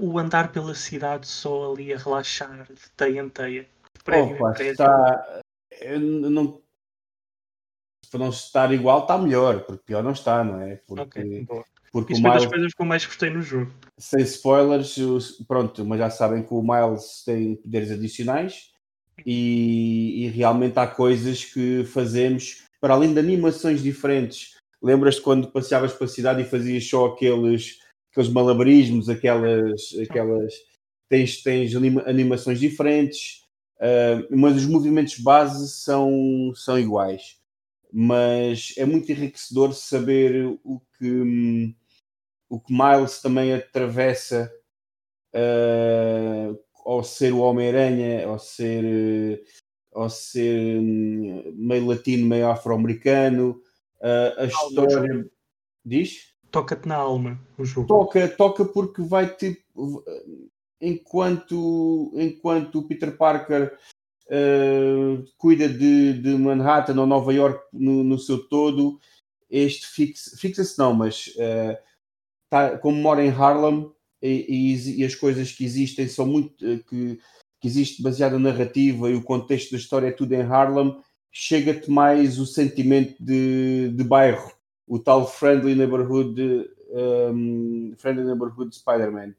o 0.00 0.18
andar 0.18 0.52
pela 0.52 0.74
cidade 0.74 1.26
só 1.26 1.72
ali 1.72 1.94
a 1.94 1.96
relaxar 1.96 2.66
de 2.66 2.90
teia 2.96 3.20
em 3.20 3.28
teia. 3.28 3.66
Opa, 4.06 4.54
está. 4.62 5.40
Eu 5.80 6.00
não... 6.00 6.60
Para 8.10 8.20
não 8.20 8.30
estar 8.30 8.72
igual, 8.72 9.00
está 9.00 9.18
melhor, 9.18 9.60
porque 9.64 9.82
pior 9.86 10.02
não 10.02 10.12
está, 10.12 10.42
não 10.42 10.60
é? 10.62 10.76
Porque, 10.86 11.20
okay, 11.20 11.46
porque 11.92 12.12
Isso 12.12 12.22
o 12.22 12.24
Miles... 12.24 12.42
das 12.42 12.50
coisas 12.50 12.74
que 12.74 12.82
eu 12.82 12.86
mais 12.86 13.04
gostei 13.04 13.30
no 13.30 13.42
jogo. 13.42 13.72
Sem 13.98 14.22
spoilers, 14.22 14.96
pronto, 15.46 15.84
mas 15.84 15.98
já 15.98 16.10
sabem 16.10 16.42
que 16.42 16.54
o 16.54 16.62
Miles 16.62 17.22
tem 17.24 17.56
poderes 17.56 17.90
adicionais 17.90 18.70
e, 19.26 20.24
e 20.24 20.28
realmente 20.28 20.78
há 20.78 20.86
coisas 20.86 21.44
que 21.44 21.84
fazemos 21.84 22.64
para 22.80 22.94
além 22.94 23.12
de 23.12 23.18
animações 23.18 23.82
diferentes. 23.82 24.56
Lembras-te 24.82 25.22
quando 25.22 25.50
passeavas 25.50 25.92
para 25.92 26.04
a 26.04 26.08
cidade 26.08 26.42
e 26.42 26.44
fazias 26.44 26.88
só 26.88 27.06
aqueles 27.06 27.78
aqueles 28.10 28.32
malabarismos, 28.32 29.08
aquelas, 29.08 29.94
aquelas 30.02 30.54
tens, 31.08 31.42
tens 31.42 31.74
animações 32.06 32.58
diferentes, 32.58 33.44
uh, 33.76 34.36
mas 34.36 34.56
os 34.56 34.66
movimentos 34.66 35.18
base 35.18 35.68
são, 35.70 36.52
são 36.54 36.78
iguais. 36.78 37.37
Mas 37.92 38.74
é 38.76 38.84
muito 38.84 39.10
enriquecedor 39.10 39.72
saber 39.72 40.46
o 40.62 40.80
que, 40.98 41.74
o 42.48 42.60
que 42.60 42.72
Miles 42.72 43.20
também 43.20 43.54
atravessa 43.54 44.52
uh, 45.34 46.58
ao 46.84 47.02
ser 47.02 47.32
o 47.32 47.40
Homem-Aranha, 47.40 48.26
ao 48.26 48.38
ser, 48.38 49.42
ao 49.94 50.10
ser 50.10 50.78
hum, 50.78 51.54
meio 51.56 51.86
latino, 51.86 52.26
meio 52.26 52.48
afro-americano. 52.50 53.62
Uh, 54.00 54.40
a 54.40 54.44
história. 54.44 55.30
Diz? 55.84 56.36
toca-te 56.50 56.88
na 56.88 56.96
alma 56.96 57.40
o 57.56 57.64
jogo. 57.64 57.86
Toca, 57.86 58.28
toca 58.28 58.64
porque 58.64 59.02
vai 59.02 59.34
te. 59.34 59.64
Enquanto, 60.80 62.12
enquanto 62.14 62.78
o 62.78 62.86
Peter 62.86 63.16
Parker 63.16 63.76
uh, 64.30 65.24
cuida 65.36 65.68
de, 65.68 66.14
de 66.14 66.30
Manhattan 66.36 67.00
ou 67.00 67.06
Nova 67.06 67.32
York 67.32 67.60
no, 67.72 68.04
no 68.04 68.18
seu 68.18 68.46
todo, 68.48 68.98
este 69.50 69.86
fixa-se 69.86 70.36
fixa 70.38 70.62
não, 70.78 70.94
mas 70.94 71.28
uh, 71.36 71.76
tá, 72.50 72.78
como 72.78 73.00
mora 73.00 73.24
em 73.24 73.30
Harlem 73.30 73.90
e, 74.22 74.74
e, 74.74 75.00
e, 75.00 75.04
as 75.04 75.14
coisas 75.14 75.52
que 75.52 75.64
existem 75.64 76.08
são 76.08 76.26
muito. 76.26 76.64
Uh, 76.64 76.78
que, 76.84 77.20
que 77.60 77.66
existe 77.66 78.00
baseada 78.00 78.38
na 78.38 78.52
narrativa 78.52 79.10
e 79.10 79.14
o 79.14 79.22
contexto 79.22 79.72
da 79.72 79.78
história 79.78 80.06
é 80.06 80.12
tudo 80.12 80.32
em 80.32 80.42
Harlem, 80.42 80.96
chega-te 81.32 81.90
mais 81.90 82.38
o 82.38 82.46
sentimento 82.46 83.16
de, 83.20 83.88
de 83.96 84.04
bairro 84.04 84.52
o 84.88 84.98
tal 84.98 85.28
Friendly 85.28 85.74
Neighborhood, 85.74 86.70
um, 86.90 87.94
Friendly 87.98 88.24
Neighborhood 88.24 88.74
Spider-Man. 88.74 89.34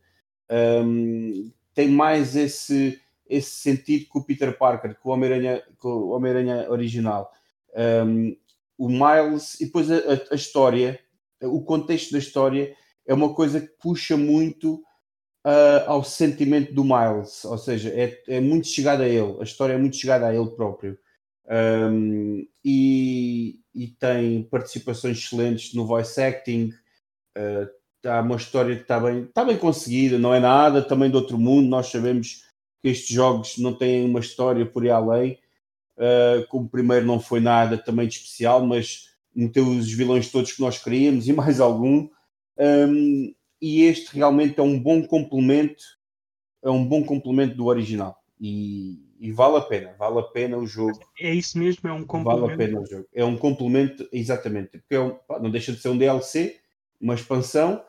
Um, 0.49 1.51
tem 1.73 1.89
mais 1.89 2.35
esse, 2.35 3.01
esse 3.29 3.51
sentido 3.51 4.05
que 4.11 4.17
o 4.17 4.23
Peter 4.23 4.57
Parker, 4.57 4.95
que 4.95 5.07
o 5.07 5.11
Homem-Aranha 5.11 5.63
Homem 5.83 6.69
original. 6.69 7.31
Um, 8.05 8.35
o 8.77 8.89
Miles, 8.89 9.59
e 9.59 9.65
depois 9.65 9.91
a, 9.91 9.97
a, 9.97 10.19
a, 10.31 10.35
história, 10.35 10.99
o 11.41 11.61
contexto 11.61 12.11
da 12.11 12.17
história 12.17 12.75
é 13.05 13.13
uma 13.13 13.33
coisa 13.33 13.61
que 13.61 13.67
puxa 13.79 14.17
muito 14.17 14.75
uh, 15.45 15.83
ao 15.85 16.03
sentimento 16.03 16.73
do 16.73 16.83
Miles, 16.83 17.43
ou 17.45 17.57
seja, 17.57 17.89
é, 17.89 18.21
é 18.27 18.39
muito 18.39 18.67
chegada 18.67 19.03
a 19.03 19.07
ele, 19.07 19.37
a 19.39 19.43
história 19.43 19.73
é 19.73 19.77
muito 19.77 19.97
chegada 19.97 20.27
a 20.27 20.33
ele 20.33 20.49
próprio. 20.51 20.97
Um, 21.49 22.47
e, 22.63 23.59
e, 23.73 23.87
tem 23.87 24.43
participações 24.43 25.17
excelentes 25.17 25.73
no 25.73 25.85
voice 25.85 26.21
acting. 26.21 26.71
Uh, 27.35 27.67
há 28.07 28.21
uma 28.21 28.35
história 28.35 28.75
que 28.75 28.83
está 28.83 28.99
bem, 28.99 29.23
está 29.23 29.43
bem 29.43 29.57
conseguida, 29.57 30.19
não 30.19 30.33
é 30.33 30.39
nada 30.39 30.81
também 30.81 31.09
do 31.09 31.17
outro 31.17 31.39
mundo. 31.39 31.67
Nós 31.67 31.87
sabemos 31.87 32.43
que 32.81 32.89
estes 32.89 33.15
jogos 33.15 33.57
não 33.57 33.73
têm 33.73 34.05
uma 34.05 34.19
história 34.19 34.65
por 34.65 34.83
aí 34.83 34.89
além. 34.89 35.39
Uh, 35.97 36.47
como 36.47 36.65
o 36.65 36.69
primeiro 36.69 37.05
não 37.05 37.19
foi 37.19 37.39
nada 37.39 37.77
também 37.77 38.07
de 38.07 38.15
especial, 38.15 38.65
mas 38.65 39.09
meteu 39.35 39.67
os 39.67 39.91
vilões 39.91 40.31
todos 40.31 40.51
que 40.53 40.61
nós 40.61 40.81
queríamos 40.81 41.27
e 41.27 41.33
mais 41.33 41.59
algum. 41.59 42.07
Um, 42.57 43.33
e 43.61 43.83
este 43.83 44.15
realmente 44.15 44.59
é 44.59 44.63
um 44.63 44.79
bom 44.79 45.03
complemento, 45.03 45.83
é 46.63 46.69
um 46.69 46.85
bom 46.85 47.03
complemento 47.03 47.55
do 47.55 47.65
original. 47.65 48.17
E, 48.39 49.03
e 49.19 49.31
vale 49.31 49.57
a 49.57 49.61
pena, 49.61 49.93
vale 49.99 50.19
a 50.19 50.23
pena 50.23 50.57
o 50.57 50.65
jogo. 50.65 50.99
É 51.19 51.33
isso 51.33 51.57
mesmo, 51.59 51.89
é 51.89 51.91
um 51.91 52.05
complemento. 52.05 52.41
Vale 52.41 52.53
a 52.53 52.57
pena 52.57 52.79
o 52.79 52.85
jogo. 52.85 53.05
É 53.13 53.25
um 53.25 53.37
complemento, 53.37 54.07
exatamente, 54.13 54.77
porque 54.77 54.95
é 54.95 54.99
um, 54.99 55.17
não 55.41 55.51
deixa 55.51 55.73
de 55.73 55.79
ser 55.79 55.89
um 55.89 55.97
DLC, 55.97 56.57
uma 57.01 57.15
expansão, 57.15 57.83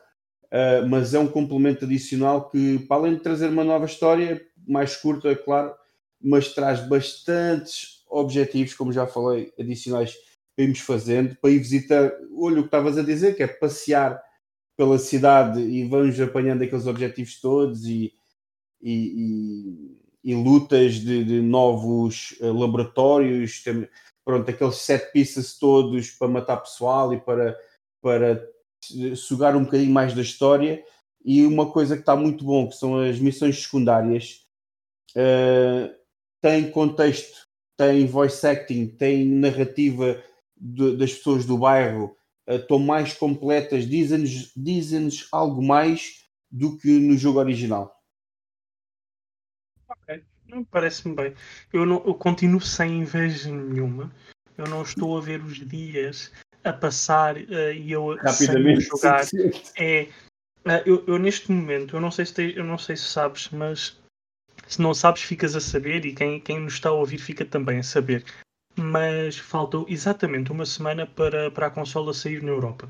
uh, 0.47 0.87
mas 0.89 1.13
é 1.13 1.19
um 1.19 1.27
complemento 1.27 1.85
adicional 1.85 2.49
que, 2.49 2.79
para 2.79 2.97
além 2.97 3.15
de 3.15 3.21
trazer 3.21 3.47
uma 3.47 3.63
nova 3.63 3.85
história, 3.85 4.45
mais 4.67 4.95
curta, 4.95 5.35
claro, 5.35 5.73
mas 6.21 6.53
traz 6.53 6.79
bastantes 6.87 8.03
objetivos, 8.09 8.73
como 8.73 8.91
já 8.91 9.07
falei, 9.07 9.53
adicionais 9.59 10.15
para 10.55 10.65
irmos 10.65 10.79
fazendo, 10.79 11.35
para 11.37 11.49
ir 11.49 11.59
visitar, 11.59 12.11
olha 12.35 12.59
o 12.59 12.63
que 12.63 12.67
estavas 12.67 12.97
a 12.97 13.03
dizer, 13.03 13.35
que 13.35 13.43
é 13.43 13.47
passear 13.47 14.21
pela 14.77 14.99
cidade 14.99 15.61
e 15.61 15.85
vamos 15.85 16.19
apanhando 16.19 16.63
aqueles 16.63 16.87
objetivos 16.87 17.39
todos 17.39 17.85
e, 17.85 18.13
e, 18.81 18.91
e 18.91 20.01
e 20.23 20.35
lutas 20.35 20.95
de, 20.95 21.23
de 21.23 21.41
novos 21.41 22.35
uh, 22.41 22.53
laboratórios, 22.53 23.63
pronto, 24.23 24.49
aqueles 24.49 24.75
set 24.75 25.11
pieces 25.11 25.57
todos 25.57 26.11
para 26.11 26.27
matar 26.27 26.57
pessoal 26.57 27.13
e 27.13 27.19
para, 27.19 27.57
para 28.01 28.47
sugar 29.15 29.55
um 29.55 29.63
bocadinho 29.63 29.91
mais 29.91 30.13
da 30.13 30.21
história. 30.21 30.83
E 31.23 31.45
uma 31.45 31.71
coisa 31.71 31.95
que 31.95 32.01
está 32.01 32.15
muito 32.15 32.43
bom, 32.43 32.67
que 32.67 32.75
são 32.75 32.99
as 32.99 33.19
missões 33.19 33.61
secundárias, 33.61 34.43
uh, 35.15 35.93
tem 36.41 36.71
contexto, 36.71 37.47
tem 37.77 38.05
voice 38.05 38.45
acting, 38.45 38.87
tem 38.87 39.25
narrativa 39.25 40.21
de, 40.57 40.97
das 40.97 41.13
pessoas 41.13 41.45
do 41.45 41.57
bairro, 41.57 42.15
uh, 42.47 42.55
estão 42.55 42.79
mais 42.79 43.13
completas, 43.13 43.87
dizem-nos 43.87 44.51
dizem 44.55 45.09
algo 45.31 45.61
mais 45.61 46.21
do 46.49 46.77
que 46.77 46.99
no 46.99 47.17
jogo 47.17 47.39
original. 47.39 47.95
Ok, 49.87 50.23
parece-me 50.69 51.15
bem. 51.15 51.33
Eu, 51.71 51.85
não, 51.85 52.03
eu 52.05 52.13
continuo 52.13 52.61
sem 52.61 52.99
inveja 52.99 53.49
nenhuma. 53.49 54.13
Eu 54.57 54.65
não 54.65 54.83
estou 54.83 55.17
a 55.17 55.21
ver 55.21 55.41
os 55.43 55.55
dias 55.67 56.31
a 56.63 56.73
passar 56.73 57.35
uh, 57.37 57.73
e 57.73 57.91
eu 57.91 58.15
rapidamente 58.17 58.81
jogar. 58.81 59.25
É, 60.63 60.83
eu, 60.85 61.03
eu, 61.07 61.17
neste 61.17 61.51
momento, 61.51 61.95
eu 61.95 61.99
não 61.99 62.11
sei 62.11 62.23
se 62.23 62.35
te, 62.35 62.55
eu 62.55 62.63
não 62.63 62.77
sei 62.77 62.95
se 62.95 63.05
sabes, 63.05 63.49
mas 63.49 63.99
se 64.71 64.81
não 64.81 64.93
sabes, 64.93 65.21
ficas 65.21 65.55
a 65.55 65.59
saber 65.59 66.05
e 66.05 66.13
quem, 66.13 66.39
quem 66.39 66.61
nos 66.61 66.75
está 66.75 66.89
a 66.89 66.93
ouvir 66.93 67.17
fica 67.17 67.43
também 67.43 67.79
a 67.79 67.83
saber. 67.83 68.23
mas 68.77 69.37
faltou 69.37 69.85
exatamente 69.89 70.51
uma 70.51 70.65
semana 70.65 71.05
para, 71.05 71.51
para 71.51 71.67
a 71.67 71.69
consola 71.69 72.13
sair 72.13 72.41
na 72.41 72.51
Europa. 72.51 72.89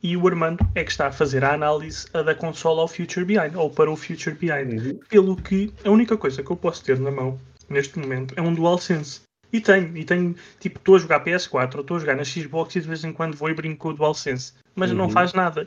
E 0.00 0.16
o 0.16 0.28
Armando 0.28 0.64
é 0.76 0.84
que 0.84 0.92
está 0.92 1.08
a 1.08 1.12
fazer 1.12 1.44
a 1.44 1.54
análise 1.54 2.08
da 2.12 2.34
consola 2.34 2.82
ao 2.82 2.88
Future 2.88 3.24
Behind, 3.24 3.56
ou 3.56 3.68
para 3.68 3.90
o 3.90 3.96
Future 3.96 4.36
Behind. 4.36 4.80
Uhum. 4.80 5.00
Pelo 5.08 5.36
que 5.36 5.74
a 5.84 5.90
única 5.90 6.16
coisa 6.16 6.40
que 6.40 6.50
eu 6.50 6.56
posso 6.56 6.84
ter 6.84 7.00
na 7.00 7.10
mão, 7.10 7.36
neste 7.68 7.98
momento, 7.98 8.32
é 8.36 8.40
um 8.40 8.54
DualSense. 8.54 9.22
E 9.52 9.60
tenho, 9.60 9.96
e 9.96 10.04
tenho, 10.04 10.36
tipo, 10.60 10.78
estou 10.78 10.94
a 10.94 10.98
jogar 11.00 11.24
PS4, 11.24 11.80
estou 11.80 11.96
a 11.96 12.00
jogar 12.00 12.14
na 12.14 12.22
Xbox 12.22 12.76
e 12.76 12.80
de 12.80 12.86
vez 12.86 13.02
em 13.02 13.12
quando 13.12 13.36
vou 13.36 13.50
e 13.50 13.54
brinco 13.54 13.78
com 13.78 13.88
o 13.88 13.94
DualSense. 13.94 14.52
Mas 14.76 14.92
uhum. 14.92 14.98
não 14.98 15.10
faz 15.10 15.32
nada. 15.32 15.66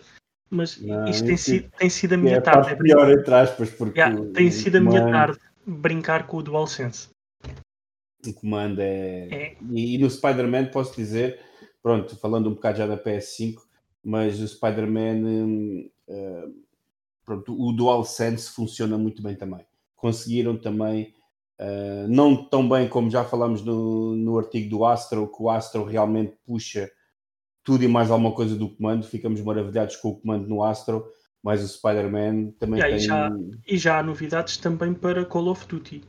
Mas 0.52 0.82
não, 0.82 1.08
isto 1.08 1.26
tem, 1.26 1.38
sido, 1.38 1.72
tem 1.78 1.90
sido 1.90 2.14
a 2.14 2.18
minha 2.18 2.36
é 2.36 2.42
tarde. 2.42 2.72
É 2.72 2.76
pior, 2.76 3.10
entre 3.10 3.34
aspas, 3.34 3.70
porque. 3.70 3.98
Yeah, 3.98 4.22
tem 4.34 4.52
sido 4.52 4.76
a 4.76 4.82
minha 4.82 5.10
tarde 5.10 5.40
brincar 5.66 6.28
com 6.28 6.38
o 6.38 6.44
DualSense. 6.44 7.10
O 8.28 8.34
comando 8.34 8.82
é. 8.82 9.30
é. 9.32 9.58
E, 9.72 9.96
e, 9.96 9.98
no 9.98 10.10
Spider-Man 10.10 10.66
posso 10.66 10.94
dizer, 10.94 11.40
pronto, 11.82 12.18
falando 12.18 12.50
um 12.50 12.54
bocado 12.54 12.80
já 12.80 12.86
da 12.86 12.98
PS5, 12.98 13.56
mas 14.04 14.42
o 14.42 14.48
Spider-Man, 14.48 15.86
uh, 16.10 16.54
pronto, 17.26 17.56
o 17.58 17.72
DualSense 17.72 18.50
funciona 18.50 18.98
muito 18.98 19.24
bem 19.24 19.36
também. 19.36 19.66
Conseguiram 19.96 20.58
também, 20.58 21.14
uh, 21.62 22.10
não 22.10 22.36
tão 22.36 22.68
bem 22.68 22.90
como 22.90 23.10
já 23.10 23.24
falamos 23.24 23.64
no, 23.64 24.18
no 24.18 24.38
artigo 24.38 24.70
do 24.70 24.86
Astro, 24.86 25.32
que 25.32 25.42
o 25.42 25.50
Astro 25.50 25.86
realmente 25.86 26.36
puxa 26.46 26.92
tudo 27.64 27.84
e 27.84 27.88
mais 27.88 28.10
alguma 28.10 28.34
coisa 28.34 28.56
do 28.56 28.70
comando, 28.70 29.06
ficamos 29.06 29.42
maravilhados 29.42 29.96
com 29.96 30.10
o 30.10 30.20
comando 30.20 30.48
no 30.48 30.64
Astro, 30.64 31.06
mas 31.44 31.64
o 31.64 31.68
Spider-Man 31.68 32.52
também 32.60 32.80
yeah, 32.80 32.96
tem... 32.96 32.98
E 32.98 33.08
já, 33.08 33.32
e 33.68 33.78
já 33.78 34.00
há 34.00 34.04
novidades 34.04 34.58
também 34.58 34.94
para 34.94 35.26
Call 35.26 35.48
of 35.48 35.68
Duty. 35.68 36.04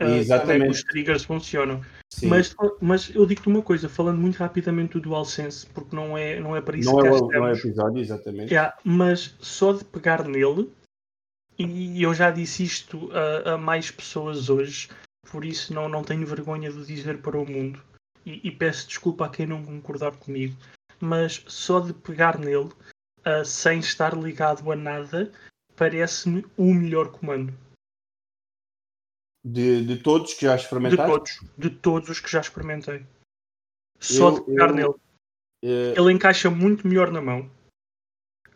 Uh, 0.00 0.16
Exatamente. 0.16 0.70
os 0.70 0.82
triggers 0.82 1.24
funcionam. 1.24 1.80
Mas, 2.24 2.54
mas 2.80 3.14
eu 3.14 3.24
digo-te 3.26 3.48
uma 3.48 3.62
coisa, 3.62 3.88
falando 3.88 4.18
muito 4.18 4.36
rapidamente 4.36 4.94
do 4.94 5.00
DualSense, 5.00 5.66
porque 5.66 5.94
não 5.94 6.18
é, 6.18 6.40
não 6.40 6.56
é 6.56 6.60
para 6.60 6.76
isso 6.76 6.90
não 6.90 7.00
que 7.00 7.06
é, 7.06 7.12
o, 7.12 7.28
não 7.28 7.46
é 7.46 7.52
episódio, 7.52 8.00
exatamente. 8.00 8.52
Yeah, 8.52 8.76
mas 8.82 9.36
só 9.40 9.72
de 9.72 9.84
pegar 9.84 10.26
nele, 10.26 10.70
e 11.58 12.02
eu 12.02 12.12
já 12.12 12.30
disse 12.30 12.64
isto 12.64 13.10
a, 13.12 13.52
a, 13.52 13.58
mais 13.58 13.90
pessoas 13.90 14.50
hoje, 14.50 14.88
por 15.30 15.44
isso 15.44 15.72
não, 15.72 15.88
não 15.88 16.02
tenho 16.02 16.26
vergonha 16.26 16.70
de 16.72 16.84
dizer 16.84 17.22
para 17.22 17.38
o 17.38 17.48
mundo, 17.48 17.80
e, 18.24 18.48
e 18.48 18.50
peço 18.50 18.88
desculpa 18.88 19.26
a 19.26 19.28
quem 19.28 19.46
não 19.46 19.64
concordar 19.64 20.16
comigo, 20.16 20.56
mas 21.00 21.44
só 21.46 21.80
de 21.80 21.92
pegar 21.92 22.38
nele, 22.38 22.70
uh, 23.26 23.44
sem 23.44 23.78
estar 23.78 24.16
ligado 24.16 24.70
a 24.70 24.76
nada, 24.76 25.32
parece-me 25.76 26.44
o 26.56 26.72
melhor 26.72 27.10
comando. 27.10 27.52
De, 29.44 29.84
de 29.84 29.98
todos 29.98 30.32
que 30.34 30.46
já 30.46 30.56
experimentaste? 30.56 31.04
De 31.04 31.10
todos, 31.10 31.54
de 31.58 31.70
todos 31.70 32.08
os 32.08 32.20
que 32.20 32.30
já 32.30 32.40
experimentei. 32.40 33.06
Só 34.00 34.28
eu, 34.28 34.34
de 34.34 34.40
pegar 34.42 34.68
eu, 34.70 34.74
nele. 34.74 34.88
Uh... 34.88 36.00
Ele 36.00 36.12
encaixa 36.12 36.48
muito 36.50 36.88
melhor 36.88 37.10
na 37.10 37.20
mão. 37.20 37.50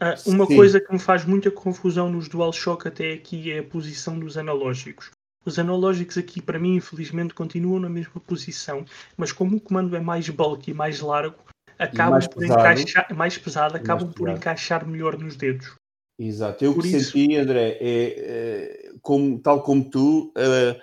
Uh, 0.01 0.31
uma 0.31 0.47
Sim. 0.47 0.57
coisa 0.57 0.81
que 0.81 0.93
me 0.93 0.99
faz 0.99 1.25
muita 1.25 1.51
confusão 1.51 2.11
nos 2.11 2.29
DualShock 2.29 2.87
até 2.87 3.13
aqui 3.13 3.51
é 3.51 3.59
a 3.59 3.65
posição 3.65 4.19
dos 4.19 4.39
analógicos. 4.39 5.11
Os 5.45 5.59
analógicos 5.59 6.19
aqui, 6.19 6.43
para 6.43 6.59
mim, 6.59 6.77
infelizmente, 6.77 7.35
continuam 7.35 7.81
na 7.81 7.89
mesma 7.89 8.21
posição, 8.21 8.85
mas 9.17 9.33
como 9.33 9.57
o 9.57 9.61
comando 9.61 9.97
é 9.97 10.01
mais 10.01 10.29
bulky 10.29 10.73
e 10.73 10.75
mais 10.75 11.01
largo, 11.01 11.37
acabam 11.79 12.13
mais 12.13 12.27
por 12.27 12.41
pesado, 12.41 12.61
encaixar, 12.61 13.17
mais 13.17 13.39
pesado, 13.39 13.77
acabam 13.77 14.05
mais 14.05 14.17
por 14.17 14.25
pesado. 14.25 14.39
encaixar 14.39 14.87
melhor 14.87 15.19
nos 15.19 15.37
dedos. 15.37 15.75
Exato. 16.19 16.65
Eu 16.65 16.75
Por 16.75 16.83
que 16.83 16.89
isso... 16.89 17.13
senti, 17.13 17.37
André, 17.37 17.79
é, 17.81 17.81
é, 17.81 18.93
como, 19.01 19.39
tal 19.39 19.63
como 19.63 19.89
tu, 19.89 20.33
uh, 20.37 20.81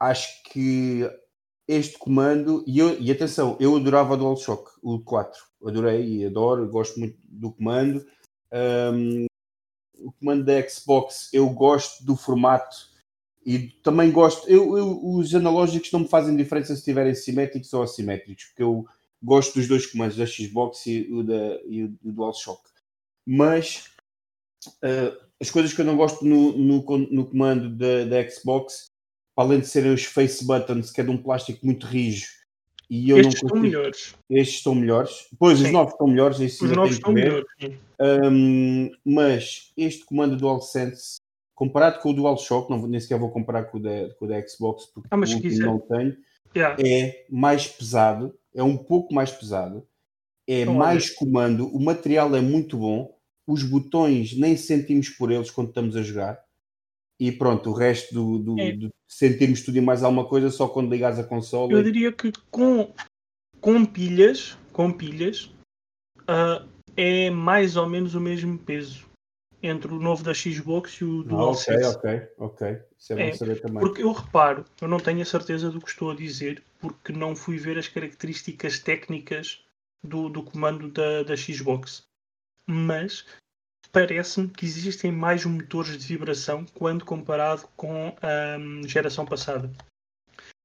acho 0.00 0.42
que 0.44 1.08
este 1.68 1.96
comando, 1.98 2.64
e, 2.66 2.78
eu, 2.78 3.00
e 3.00 3.10
atenção, 3.10 3.56
eu 3.60 3.76
adorava 3.76 4.14
o 4.14 4.16
DualShock, 4.16 4.70
o 4.82 5.00
4, 5.00 5.40
adorei 5.64 6.04
e 6.04 6.26
adoro, 6.26 6.68
gosto 6.68 6.98
muito 6.98 7.18
do 7.24 7.52
comando. 7.52 8.04
Um, 8.52 9.26
o 9.98 10.12
comando 10.12 10.44
da 10.44 10.68
Xbox, 10.68 11.30
eu 11.32 11.48
gosto 11.50 12.04
do 12.04 12.16
formato 12.16 12.76
e 13.46 13.68
também 13.80 14.10
gosto. 14.10 14.50
Eu, 14.50 14.76
eu, 14.76 15.00
os 15.06 15.32
analógicos 15.32 15.92
não 15.92 16.00
me 16.00 16.08
fazem 16.08 16.36
diferença 16.36 16.74
se 16.74 16.80
estiverem 16.80 17.14
simétricos 17.14 17.72
ou 17.72 17.84
assimétricos, 17.84 18.46
porque 18.46 18.64
eu 18.64 18.84
gosto 19.22 19.54
dos 19.54 19.68
dois 19.68 19.86
comandos, 19.86 20.16
da 20.16 20.26
Xbox 20.26 20.84
e 20.86 21.08
o, 21.12 21.22
da, 21.22 21.60
e 21.64 21.84
o 21.84 21.96
DualShock. 22.02 22.60
Mas 23.24 23.84
uh, 24.82 25.16
as 25.40 25.48
coisas 25.48 25.72
que 25.72 25.80
eu 25.80 25.84
não 25.84 25.96
gosto 25.96 26.24
no, 26.24 26.58
no, 26.58 26.98
no 27.10 27.26
comando 27.26 27.70
da, 27.70 28.04
da, 28.04 28.28
Xbox, 28.28 28.90
além 29.36 29.60
de 29.60 29.68
serem 29.68 29.94
os 29.94 30.04
face 30.04 30.44
buttons, 30.44 30.90
que 30.90 31.00
é 31.00 31.04
de 31.04 31.10
um 31.10 31.22
plástico 31.22 31.64
muito 31.64 31.86
rijo, 31.86 32.26
e 32.90 33.10
eu 33.10 33.18
estes 33.18 33.42
não 33.42 33.50
consigo... 33.50 33.56
estão 33.56 33.62
melhores. 33.62 34.14
Estes 34.28 34.56
estão 34.56 34.74
melhores. 34.74 35.28
Pois, 35.38 35.58
sim. 35.58 35.66
os 35.66 35.72
novos 35.72 35.92
estão 35.92 36.06
melhores. 36.08 36.40
Isso 36.40 36.64
os 36.64 36.70
novos 36.72 36.92
estão 36.92 37.12
melhores. 37.12 37.46
Um, 38.00 38.90
mas 39.04 39.72
este 39.76 40.04
comando 40.04 40.36
DualSense, 40.36 41.20
comparado 41.56 42.00
com 42.00 42.10
o 42.10 42.12
DualShock, 42.12 42.70
não, 42.70 42.86
nem 42.86 43.00
sequer 43.00 43.18
vou 43.18 43.30
comparar 43.30 43.64
com 43.64 43.78
o 43.78 43.82
da, 43.82 44.10
com 44.14 44.26
o 44.26 44.28
da 44.28 44.46
Xbox, 44.46 44.84
porque 44.86 45.08
ah, 45.10 45.16
não 45.16 45.80
tenho, 45.80 46.16
yeah. 46.54 46.76
é 46.78 47.24
mais 47.30 47.66
pesado, 47.66 48.38
é 48.54 48.62
um 48.62 48.76
pouco 48.76 49.14
mais 49.14 49.32
pesado, 49.32 49.84
é 50.46 50.60
então, 50.60 50.74
mais 50.74 51.10
comando, 51.10 51.66
o 51.74 51.82
material 51.82 52.36
é 52.36 52.40
muito 52.42 52.76
bom 52.76 53.16
os 53.46 53.62
botões 53.62 54.36
nem 54.36 54.56
sentimos 54.56 55.08
por 55.08 55.32
eles 55.32 55.50
quando 55.50 55.68
estamos 55.68 55.96
a 55.96 56.02
jogar. 56.02 56.38
E 57.18 57.32
pronto, 57.32 57.70
o 57.70 57.72
resto 57.72 58.12
do, 58.12 58.38
do, 58.38 58.60
é. 58.60 58.72
do 58.72 58.90
sentimos 59.08 59.62
tudo 59.62 59.78
e 59.78 59.80
mais 59.80 60.02
alguma 60.02 60.26
coisa 60.26 60.50
só 60.50 60.68
quando 60.68 60.90
ligares 60.90 61.18
a 61.18 61.24
consola. 61.24 61.72
Eu 61.72 61.82
diria 61.82 62.12
que 62.12 62.30
com, 62.50 62.92
com 63.60 63.84
pilhas, 63.86 64.58
com 64.72 64.92
pilhas 64.92 65.44
uh, 66.22 66.68
é 66.96 67.30
mais 67.30 67.76
ou 67.76 67.88
menos 67.88 68.14
o 68.14 68.20
mesmo 68.20 68.58
peso 68.58 69.05
entre 69.66 69.92
o 69.92 69.98
novo 69.98 70.22
da 70.22 70.32
Xbox 70.34 70.94
e 70.94 71.04
o 71.04 71.22
DualSense. 71.22 71.84
Ah, 71.84 71.90
ok, 71.98 72.28
ok, 72.38 72.68
ok. 72.68 72.82
Isso 72.98 73.12
é 73.12 73.16
bom 73.16 73.22
é, 73.22 73.32
saber 73.32 73.60
também. 73.60 73.80
Porque 73.80 74.02
eu 74.02 74.12
reparo, 74.12 74.64
eu 74.80 74.88
não 74.88 74.98
tenho 74.98 75.22
a 75.22 75.24
certeza 75.24 75.70
do 75.70 75.80
que 75.80 75.88
estou 75.90 76.10
a 76.10 76.14
dizer, 76.14 76.62
porque 76.80 77.12
não 77.12 77.34
fui 77.34 77.58
ver 77.58 77.78
as 77.78 77.88
características 77.88 78.78
técnicas 78.78 79.64
do, 80.02 80.28
do 80.28 80.42
comando 80.42 80.88
da, 80.88 81.22
da 81.22 81.36
Xbox 81.36 82.06
mas 82.66 83.24
parece-me 83.92 84.48
que 84.48 84.66
existem 84.66 85.12
mais 85.12 85.44
motores 85.44 85.96
de 85.96 86.06
vibração 86.06 86.66
quando 86.74 87.04
comparado 87.04 87.66
com 87.76 88.08
a 88.20 88.58
hum, 88.58 88.82
geração 88.86 89.24
passada. 89.24 89.70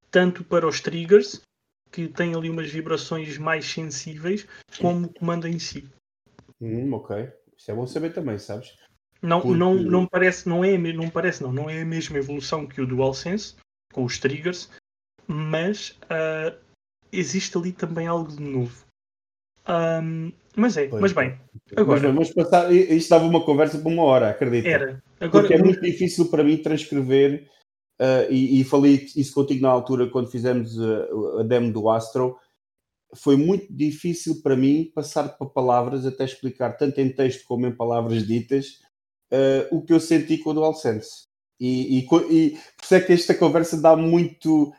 Tanto 0.09 0.43
para 0.43 0.67
os 0.67 0.81
triggers, 0.81 1.41
que 1.91 2.07
têm 2.07 2.35
ali 2.35 2.49
umas 2.49 2.69
vibrações 2.69 3.37
mais 3.37 3.65
sensíveis, 3.65 4.47
como 4.79 5.07
o 5.07 5.13
comando 5.13 5.47
em 5.47 5.59
si. 5.59 5.87
Hum, 6.59 6.91
ok. 6.93 7.31
Isso 7.55 7.71
é 7.71 7.73
bom 7.73 7.85
saber 7.85 8.13
também, 8.13 8.39
sabes? 8.39 8.75
Não, 9.21 9.39
Porque... 9.39 9.57
não, 9.57 9.75
não 9.75 10.07
parece, 10.07 10.49
não 10.49 10.65
é, 10.65 10.77
não 10.77 11.09
parece, 11.09 11.43
não, 11.43 11.53
não 11.53 11.69
é 11.69 11.81
a 11.81 11.85
mesma 11.85 12.17
evolução 12.17 12.65
que 12.65 12.81
o 12.81 12.87
DualSense, 12.87 13.55
com 13.93 14.03
os 14.03 14.17
triggers, 14.17 14.69
mas 15.27 15.91
uh, 16.05 16.57
existe 17.11 17.55
ali 17.57 17.71
também 17.71 18.07
algo 18.07 18.31
de 18.31 18.41
novo. 18.41 18.85
Um, 19.67 20.31
mas 20.55 20.75
é, 20.75 20.87
pois. 20.87 21.01
mas 21.01 21.13
bem. 21.13 21.39
Agora, 21.75 22.01
mas 22.01 22.13
vamos 22.13 22.33
passar. 22.33 22.73
Isto 22.73 23.09
dava 23.09 23.25
uma 23.25 23.45
conversa 23.45 23.77
por 23.77 23.91
uma 23.91 24.03
hora, 24.03 24.29
acredito. 24.29 24.65
Era. 24.65 25.01
Agora, 25.19 25.47
Porque 25.47 25.53
é 25.53 25.63
muito 25.63 25.81
difícil 25.81 26.29
para 26.29 26.43
mim 26.43 26.57
transcrever, 26.57 27.47
uh, 28.01 28.31
e, 28.31 28.59
e, 28.59 28.63
falei 28.63 29.07
isso 29.15 29.33
contigo 29.33 29.61
na 29.61 29.69
altura 29.69 30.09
quando 30.09 30.31
fizemos 30.31 30.77
a, 30.79 31.41
a 31.41 31.43
demo 31.43 31.71
do 31.71 31.89
Astro. 31.89 32.37
Foi 33.13 33.35
muito 33.35 33.71
difícil 33.71 34.41
para 34.41 34.55
mim 34.55 34.91
passar 34.95 35.37
para 35.37 35.47
palavras, 35.47 36.05
até 36.05 36.23
explicar, 36.23 36.77
tanto 36.77 36.99
em 36.99 37.09
texto 37.09 37.45
como 37.45 37.67
em 37.67 37.75
palavras 37.75 38.25
ditas, 38.25 38.79
uh, 39.31 39.75
o 39.75 39.81
que 39.81 39.93
eu 39.93 39.99
senti 39.99 40.37
com 40.37 40.51
o 40.51 40.53
DualSense. 40.53 41.25
E, 41.59 41.99
e, 41.99 41.99
e 41.99 42.07
por 42.07 42.31
isso 42.83 42.95
é 42.95 43.01
que 43.01 43.13
esta 43.13 43.35
conversa 43.35 43.79
dá 43.79 43.95
muito 43.95 44.73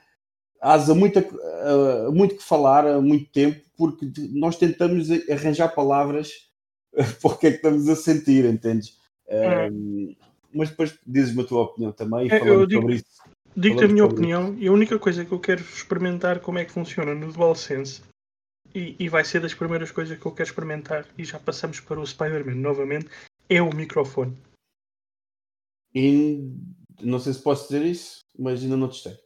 asa 0.63 0.95
muito, 0.95 1.19
uh, 1.19 2.13
muito 2.13 2.37
que 2.37 2.43
falar 2.43 2.87
há 2.87 3.01
muito 3.01 3.29
tempo, 3.33 3.61
porque 3.77 4.09
nós 4.31 4.57
tentamos 4.57 5.09
arranjar 5.29 5.75
palavras 5.75 6.31
para 7.21 7.31
o 7.31 7.37
que 7.37 7.49
é 7.49 7.51
que 7.51 7.57
estamos 7.57 7.89
a 7.89 7.97
sentir, 7.97 8.45
entendes? 8.45 9.01
É. 9.27 9.71
mas 10.53 10.69
depois 10.69 10.99
dizes-me 11.07 11.43
a 11.43 11.47
tua 11.47 11.63
opinião 11.63 11.91
também, 11.91 12.31
é, 12.31 12.39
falando 12.39 12.67
digo, 12.67 12.83
sobre 12.83 12.97
isso. 12.97 13.23
Digo-te 13.57 13.85
a 13.85 13.89
minha 13.89 14.05
opinião, 14.05 14.53
isso. 14.53 14.63
e 14.63 14.69
a 14.69 14.73
única 14.73 14.99
coisa 14.99 15.25
que 15.25 15.33
eu 15.33 15.41
quero 15.41 15.63
experimentar 15.63 16.41
como 16.41 16.59
é 16.59 16.65
que 16.65 16.73
funciona 16.73 17.15
no 17.15 17.33
DualSense, 17.33 18.03
e, 18.75 18.95
e 18.99 19.09
vai 19.09 19.25
ser 19.25 19.41
das 19.41 19.55
primeiras 19.55 19.91
coisas 19.91 20.19
que 20.19 20.27
eu 20.27 20.33
quero 20.33 20.49
experimentar, 20.49 21.07
e 21.17 21.25
já 21.25 21.39
passamos 21.39 21.81
para 21.81 21.99
o 21.99 22.07
Spider-Man 22.07 22.57
novamente, 22.57 23.09
é 23.57 23.63
o 23.63 23.75
microfone. 23.75 24.37
E 25.95 26.51
não 27.01 27.19
sei 27.19 27.33
se 27.33 27.43
posso 27.43 27.69
dizer 27.69 27.85
isso, 27.85 28.21
mas 28.39 28.63
ainda 28.63 28.77
não 28.77 28.89
testei. 28.89 29.17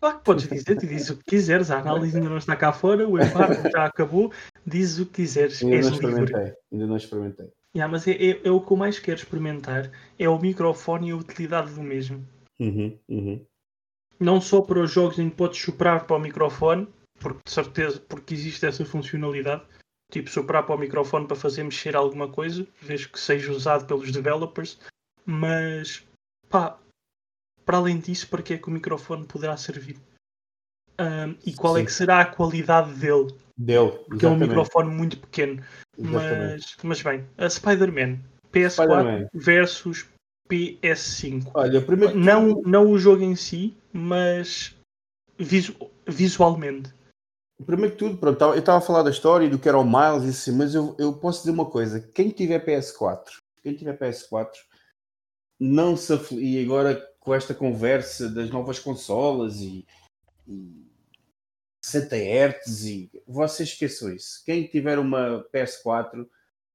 Claro 0.00 0.18
que 0.18 0.24
podes 0.24 0.48
dizer, 0.48 0.78
tu 0.78 0.86
dizes 0.86 1.10
o 1.10 1.16
que 1.18 1.24
quiseres, 1.24 1.70
a 1.70 1.78
análise 1.78 2.16
ainda 2.16 2.30
não 2.30 2.38
está 2.38 2.56
cá 2.56 2.72
fora, 2.72 3.06
o 3.06 3.18
embargo 3.18 3.68
já 3.70 3.84
acabou, 3.84 4.32
dizes 4.66 4.98
o 4.98 5.06
que 5.06 5.22
quiseres. 5.22 5.62
Ainda 5.62 5.80
não 5.80 5.92
experimentei, 5.92 6.36
livre. 6.36 6.56
ainda 6.72 6.86
não 6.86 6.96
experimentei. 6.96 7.52
Yeah, 7.76 7.90
mas 7.90 8.08
é, 8.08 8.12
é, 8.12 8.40
é, 8.44 8.50
o 8.50 8.60
que 8.60 8.72
eu 8.72 8.76
mais 8.76 8.98
quero 8.98 9.18
experimentar, 9.18 9.90
é 10.18 10.28
o 10.28 10.38
microfone 10.38 11.08
e 11.08 11.12
a 11.12 11.16
utilidade 11.16 11.72
do 11.72 11.82
mesmo. 11.82 12.26
Uhum, 12.58 12.98
uhum. 13.08 13.46
não 14.18 14.38
só 14.38 14.60
para 14.60 14.80
os 14.80 14.90
jogos 14.90 15.18
em 15.18 15.30
que 15.30 15.36
podes 15.36 15.60
soprar 15.62 16.06
para 16.06 16.16
o 16.16 16.20
microfone, 16.20 16.86
porque 17.18 17.40
de 17.44 17.50
certeza, 17.50 18.00
porque 18.00 18.34
existe 18.34 18.66
essa 18.66 18.84
funcionalidade, 18.84 19.62
tipo 20.10 20.28
soprar 20.28 20.64
para 20.64 20.74
o 20.74 20.78
microfone 20.78 21.26
para 21.26 21.36
fazer 21.36 21.62
mexer 21.62 21.96
alguma 21.96 22.28
coisa, 22.28 22.66
desde 22.82 23.08
que 23.08 23.18
seja 23.18 23.52
usado 23.52 23.86
pelos 23.86 24.10
developers, 24.10 24.78
mas 25.24 26.04
pá, 26.48 26.78
para 27.64 27.78
além 27.78 27.98
disso, 27.98 28.28
para 28.28 28.42
que 28.42 28.54
é 28.54 28.58
que 28.58 28.68
o 28.68 28.72
microfone 28.72 29.24
poderá 29.24 29.56
servir? 29.56 29.96
Um, 31.00 31.34
e 31.46 31.54
qual 31.54 31.76
Sim. 31.76 31.82
é 31.82 31.84
que 31.84 31.92
será 31.92 32.20
a 32.20 32.26
qualidade 32.26 32.92
dele? 32.94 33.34
Dele, 33.56 33.90
porque 34.06 34.26
é 34.26 34.28
um 34.28 34.36
microfone 34.36 34.90
muito 34.90 35.18
pequeno. 35.18 35.62
Mas, 35.98 36.76
mas 36.82 37.02
bem, 37.02 37.26
a 37.38 37.48
Spider-Man 37.48 38.18
PS4 38.52 38.70
Spider 38.70 39.28
versus 39.32 40.06
PS5. 40.48 41.50
Olha, 41.54 41.80
primeiro 41.80 42.18
não, 42.18 42.60
não 42.62 42.90
o 42.90 42.98
jogo 42.98 43.22
em 43.22 43.36
si, 43.36 43.76
mas 43.92 44.74
visu 45.38 45.74
visualmente. 46.06 46.92
Primeiro 47.64 47.92
que 47.92 47.98
tudo, 47.98 48.16
pronto, 48.16 48.42
eu 48.42 48.58
estava 48.58 48.78
a 48.78 48.82
falar 48.82 49.02
da 49.02 49.10
história 49.10 49.48
do 49.48 49.58
que 49.58 49.68
era 49.68 49.78
o 49.78 49.84
Miles 49.84 50.24
e 50.24 50.30
assim, 50.30 50.52
mas 50.52 50.74
eu, 50.74 50.96
eu 50.98 51.12
posso 51.12 51.40
dizer 51.40 51.50
uma 51.50 51.66
coisa: 51.66 52.00
quem 52.00 52.30
tiver 52.30 52.64
PS4, 52.64 53.24
quem 53.62 53.74
tiver 53.74 53.98
PS4, 53.98 54.50
não 55.58 55.96
se 55.96 56.12
aflige, 56.12 56.44
e 56.44 56.64
agora 56.64 57.06
com 57.20 57.34
esta 57.34 57.54
conversa 57.54 58.30
das 58.30 58.50
novas 58.50 58.78
consolas 58.78 59.60
e, 59.60 59.86
e 60.48 60.90
60 61.84 62.16
Hz 62.16 62.84
e 62.84 63.10
vocês 63.26 63.68
esqueçam 63.68 64.12
isso. 64.12 64.42
Quem 64.44 64.66
tiver 64.66 64.98
uma 64.98 65.44
PS4 65.52 66.26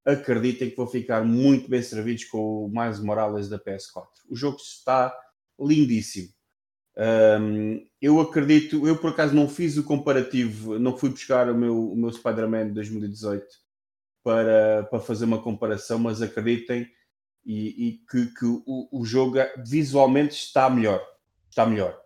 acreditem 0.06 0.70
que 0.70 0.76
vão 0.76 0.88
ficar 0.88 1.24
muito 1.26 1.68
bem 1.68 1.82
servidos 1.82 2.26
com 2.26 2.66
o 2.66 2.70
mais 2.70 3.00
Morales 3.00 3.50
da 3.50 3.58
PS4. 3.58 4.08
O 4.30 4.36
jogo 4.36 4.58
está 4.58 5.16
lindíssimo. 5.60 6.35
Um, 6.98 7.86
eu 8.02 8.22
acredito, 8.22 8.88
eu 8.88 8.98
por 8.98 9.12
acaso 9.12 9.36
não 9.36 9.50
fiz 9.50 9.78
o 9.78 9.84
comparativo, 9.84 10.80
não 10.80 10.98
fui 10.98 11.10
buscar 11.10 11.50
o 11.50 11.56
meu, 11.56 11.92
o 11.92 11.96
meu 11.96 12.12
Spider-Man 12.12 12.68
de 12.68 12.74
2018 12.74 13.46
para, 14.24 14.88
para 14.90 15.00
fazer 15.00 15.26
uma 15.26 15.42
comparação, 15.42 16.00
mas 16.00 16.22
acreditem 16.22 16.88
e, 17.46 17.88
e 17.88 17.92
que, 18.10 18.26
que 18.34 18.46
o, 18.46 18.88
o, 18.92 19.06
jogo 19.06 19.38
visualmente 19.64 20.34
está 20.34 20.70
melhor. 20.70 21.06
Está 21.50 21.66
melhor. 21.66 22.00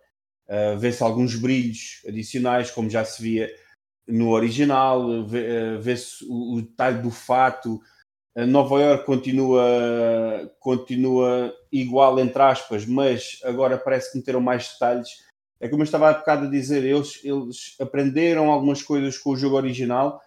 Uh, 0.47 0.77
Vê-se 0.77 1.01
alguns 1.01 1.35
brilhos 1.35 2.01
adicionais, 2.07 2.71
como 2.71 2.89
já 2.89 3.05
se 3.05 3.21
via 3.21 3.49
no 4.07 4.31
original, 4.31 5.25
vê-se 5.79 6.25
o, 6.27 6.55
o 6.55 6.61
detalhe 6.61 7.01
do 7.01 7.11
fato. 7.11 7.79
Nova 8.35 8.79
York 8.81 9.05
continua, 9.05 10.51
continua 10.59 11.53
igual, 11.71 12.19
entre 12.19 12.41
aspas, 12.41 12.85
mas 12.85 13.39
agora 13.43 13.77
parece 13.77 14.11
que 14.11 14.17
meteram 14.17 14.39
mais 14.39 14.71
detalhes. 14.71 15.09
É 15.59 15.67
como 15.67 15.81
eu 15.81 15.85
estava 15.85 16.09
há 16.09 16.13
bocado 16.13 16.45
a 16.45 16.49
dizer, 16.49 16.83
eles, 16.83 17.19
eles 17.23 17.75
aprenderam 17.81 18.49
algumas 18.49 18.81
coisas 18.81 19.17
com 19.17 19.31
o 19.31 19.35
jogo 19.35 19.57
original 19.57 20.21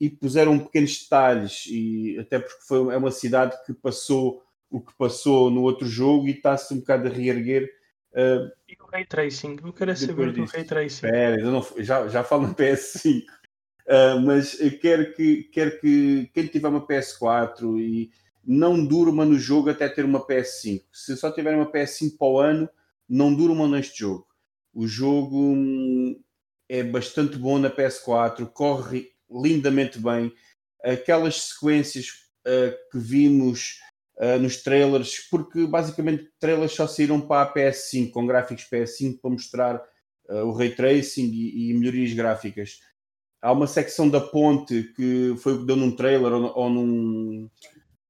e 0.00 0.08
puseram 0.08 0.58
pequenos 0.58 1.02
detalhes, 1.02 1.64
e 1.66 2.18
até 2.20 2.38
porque 2.38 2.62
foi, 2.68 2.94
é 2.94 2.96
uma 2.98 3.10
cidade 3.10 3.56
que 3.64 3.72
passou 3.72 4.42
o 4.70 4.80
que 4.80 4.92
passou 4.96 5.50
no 5.50 5.62
outro 5.62 5.86
jogo 5.86 6.26
e 6.26 6.32
está-se 6.32 6.74
um 6.74 6.78
bocado 6.78 7.08
a 7.08 7.10
reerguer. 7.10 7.70
Uh, 8.12 8.50
e 8.68 8.76
o 8.80 8.86
Ray 8.86 9.04
Tracing? 9.04 9.56
Eu 9.62 9.72
quero 9.72 9.96
saber 9.96 10.32
do 10.32 10.44
Ray 10.44 10.64
Tracing. 10.64 11.06
Não, 11.42 11.66
já, 11.78 12.08
já 12.08 12.24
falo 12.24 12.48
no 12.48 12.54
PS5. 12.54 13.24
Uh, 13.86 14.20
mas 14.20 14.56
quero 14.80 15.14
que, 15.14 15.44
quero 15.44 15.78
que 15.80 16.28
quem 16.34 16.46
tiver 16.46 16.68
uma 16.68 16.84
PS4 16.84 17.78
e 17.80 18.10
não 18.44 18.84
durma 18.84 19.24
no 19.24 19.38
jogo 19.38 19.70
até 19.70 19.88
ter 19.88 20.04
uma 20.04 20.24
PS5. 20.24 20.82
Se 20.92 21.16
só 21.16 21.30
tiver 21.30 21.54
uma 21.54 21.70
PS5 21.70 22.16
para 22.18 22.26
o 22.26 22.40
ano, 22.40 22.68
não 23.08 23.34
durma 23.34 23.68
neste 23.68 24.00
jogo. 24.00 24.26
O 24.74 24.86
jogo 24.86 25.36
hum, 25.36 26.20
é 26.68 26.82
bastante 26.82 27.38
bom 27.38 27.58
na 27.58 27.70
PS4, 27.70 28.46
corre 28.52 29.10
lindamente 29.30 29.98
bem. 29.98 30.32
Aquelas 30.82 31.42
sequências 31.42 32.08
uh, 32.46 32.90
que 32.90 32.98
vimos 32.98 33.80
uh, 34.18 34.38
nos 34.40 34.62
trailers, 34.62 35.28
porque 35.30 35.66
basicamente 35.66 36.28
trailers 36.38 36.72
só 36.72 36.86
saíram 36.86 37.20
para 37.20 37.42
a 37.42 37.54
PS5, 37.54 38.10
com 38.10 38.26
gráficos 38.26 38.66
PS5 38.70 39.20
para 39.20 39.30
mostrar 39.30 39.76
uh, 40.28 40.44
o 40.44 40.52
ray 40.52 40.74
tracing 40.74 41.30
e, 41.32 41.70
e 41.70 41.74
melhorias 41.74 42.12
gráficas 42.12 42.80
há 43.40 43.52
uma 43.52 43.66
secção 43.66 44.08
da 44.08 44.20
ponte 44.20 44.82
que 44.94 45.34
foi 45.38 45.54
o 45.54 45.58
que 45.60 45.66
deu 45.66 45.76
num 45.76 45.94
trailer 45.94 46.32
ou, 46.32 46.52
ou 46.56 46.70
num. 46.70 47.50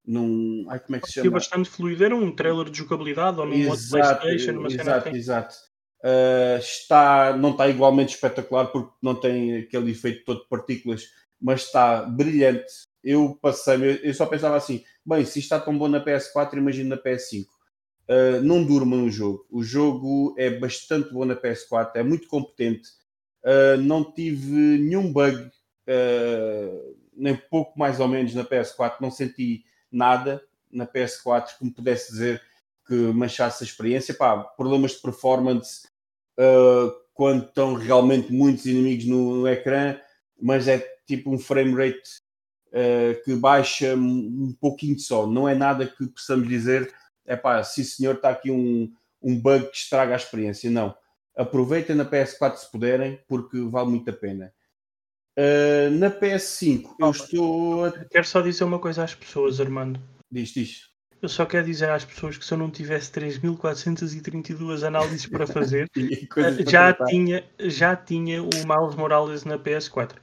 num 0.07 0.67
ai, 0.69 0.81
como 0.81 0.97
é 0.97 1.01
que 1.01 1.07
se 1.07 1.15
chama? 1.15 1.31
bastante 1.31 1.69
fluido, 1.69 2.05
era 2.05 2.15
um 2.15 2.35
trailer 2.35 2.71
de 2.71 2.79
jogabilidade 2.79 3.39
ou 3.39 3.47
num 3.47 3.55
exato, 3.55 4.21
PlayStation, 4.21 4.59
uma 4.59 4.69
exato, 4.69 5.09
assim. 5.09 5.19
exato. 5.19 5.55
Uh, 6.05 6.59
está, 6.59 7.37
não 7.37 7.51
está 7.51 7.69
igualmente 7.69 8.15
espetacular 8.15 8.67
porque 8.67 8.93
não 9.03 9.15
tem 9.15 9.57
aquele 9.57 9.91
efeito 9.91 10.25
todo 10.25 10.43
de 10.43 10.49
partículas, 10.49 11.05
mas 11.41 11.63
está 11.63 12.03
brilhante. 12.03 12.87
Eu 13.03 13.39
passei, 13.41 14.01
eu 14.03 14.15
só 14.15 14.27
pensava 14.27 14.57
assim: 14.57 14.85
bem, 15.05 15.25
se 15.25 15.39
está 15.39 15.59
tão 15.59 15.77
bom 15.77 15.89
na 15.89 16.05
PS4, 16.05 16.55
imagino 16.55 16.91
na 16.91 16.97
PS5. 16.97 17.45
Uh, 17.45 17.49
ah, 18.09 18.41
não 18.41 18.65
durma 18.65 18.97
no 18.97 19.11
jogo. 19.11 19.45
O 19.51 19.65
jogo 19.65 20.35
é 20.39 20.51
bastante 20.51 21.13
bom 21.13 21.25
na 21.25 21.35
PS4, 21.35 21.93
é 21.97 22.03
muito 22.03 22.29
competente 22.29 22.91
Uh, 23.47 23.81
não 23.81 24.03
tive 24.03 24.51
nenhum 24.79 25.13
bug, 25.13 25.37
uh, 25.39 26.97
nem 27.17 27.37
pouco 27.37 27.79
mais 27.79 28.01
ou 28.01 28.09
menos 28.09 28.35
na 28.35 28.45
PS4. 28.45 28.97
Não 29.01 29.09
senti 29.09 29.65
nada 29.91 30.43
na 30.69 30.85
PS4 30.85 31.57
que 31.57 31.65
me 31.65 31.71
pudesse 31.71 32.11
dizer 32.11 32.43
que 32.85 32.95
manchasse 32.95 33.63
a 33.63 33.67
experiência. 33.67 34.13
Pá, 34.15 34.37
problemas 34.43 34.93
de 34.93 34.99
performance 35.01 35.87
uh, 36.37 36.93
quando 37.15 37.45
estão 37.45 37.75
realmente 37.75 38.33
muitos 38.33 38.67
inimigos 38.67 39.07
no, 39.07 39.37
no, 39.37 39.49
ecrã, 39.49 39.97
mas 40.43 40.67
é 40.67 40.85
tipo 41.07 41.31
um 41.31 41.39
frame 41.39 41.73
rate 41.73 42.27
que 43.25 43.35
baixa 43.37 43.95
um 43.95 44.55
pouquinho 44.61 44.99
só. 44.99 45.27
Não 45.27 45.49
é 45.49 45.55
nada 45.55 45.87
que 45.87 46.07
possamos 46.09 46.47
dizer, 46.47 46.93
é 47.25 47.35
pá, 47.35 47.63
sim 47.63 47.83
senhor, 47.83 48.17
está 48.17 48.29
aqui 48.29 48.51
um, 48.51 48.93
um 49.23 49.41
bug 49.41 49.71
que 49.71 49.77
estraga 49.79 50.13
a 50.13 50.17
experiência. 50.17 50.71
Não 50.71 50.95
Aproveitem 51.37 51.95
na 51.95 52.05
PS4 52.05 52.57
se 52.57 52.71
puderem, 52.71 53.21
porque 53.29 53.61
vale 53.61 53.91
muito 53.91 54.09
a 54.09 54.13
pena. 54.13 54.53
Uh, 55.39 55.91
na 55.99 56.11
PS5, 56.11 56.95
eu 56.99 57.11
estou. 57.11 57.85
A... 57.85 57.93
Quero 58.07 58.25
só 58.25 58.41
dizer 58.41 58.65
uma 58.65 58.79
coisa 58.79 59.05
às 59.05 59.15
pessoas, 59.15 59.61
Armando. 59.61 60.01
Diz, 60.33 60.49
diz. 60.49 60.97
Eu 61.21 61.29
só 61.29 61.45
quero 61.45 61.67
dizer 61.67 61.91
às 61.91 62.05
pessoas 62.05 62.39
que 62.39 62.45
se 62.45 62.55
eu 62.55 62.59
não 62.59 62.71
tivesse 62.71 63.11
3.432 63.13 64.83
análises 64.87 65.27
para 65.27 65.47
fazer, 65.47 65.91
já, 66.67 66.93
tinha, 66.93 67.45
já 67.61 67.95
tinha 67.95 68.43
o 68.43 68.49
Miles 68.49 68.95
Morales 68.97 69.45
na 69.45 69.59
PS4. 69.59 70.17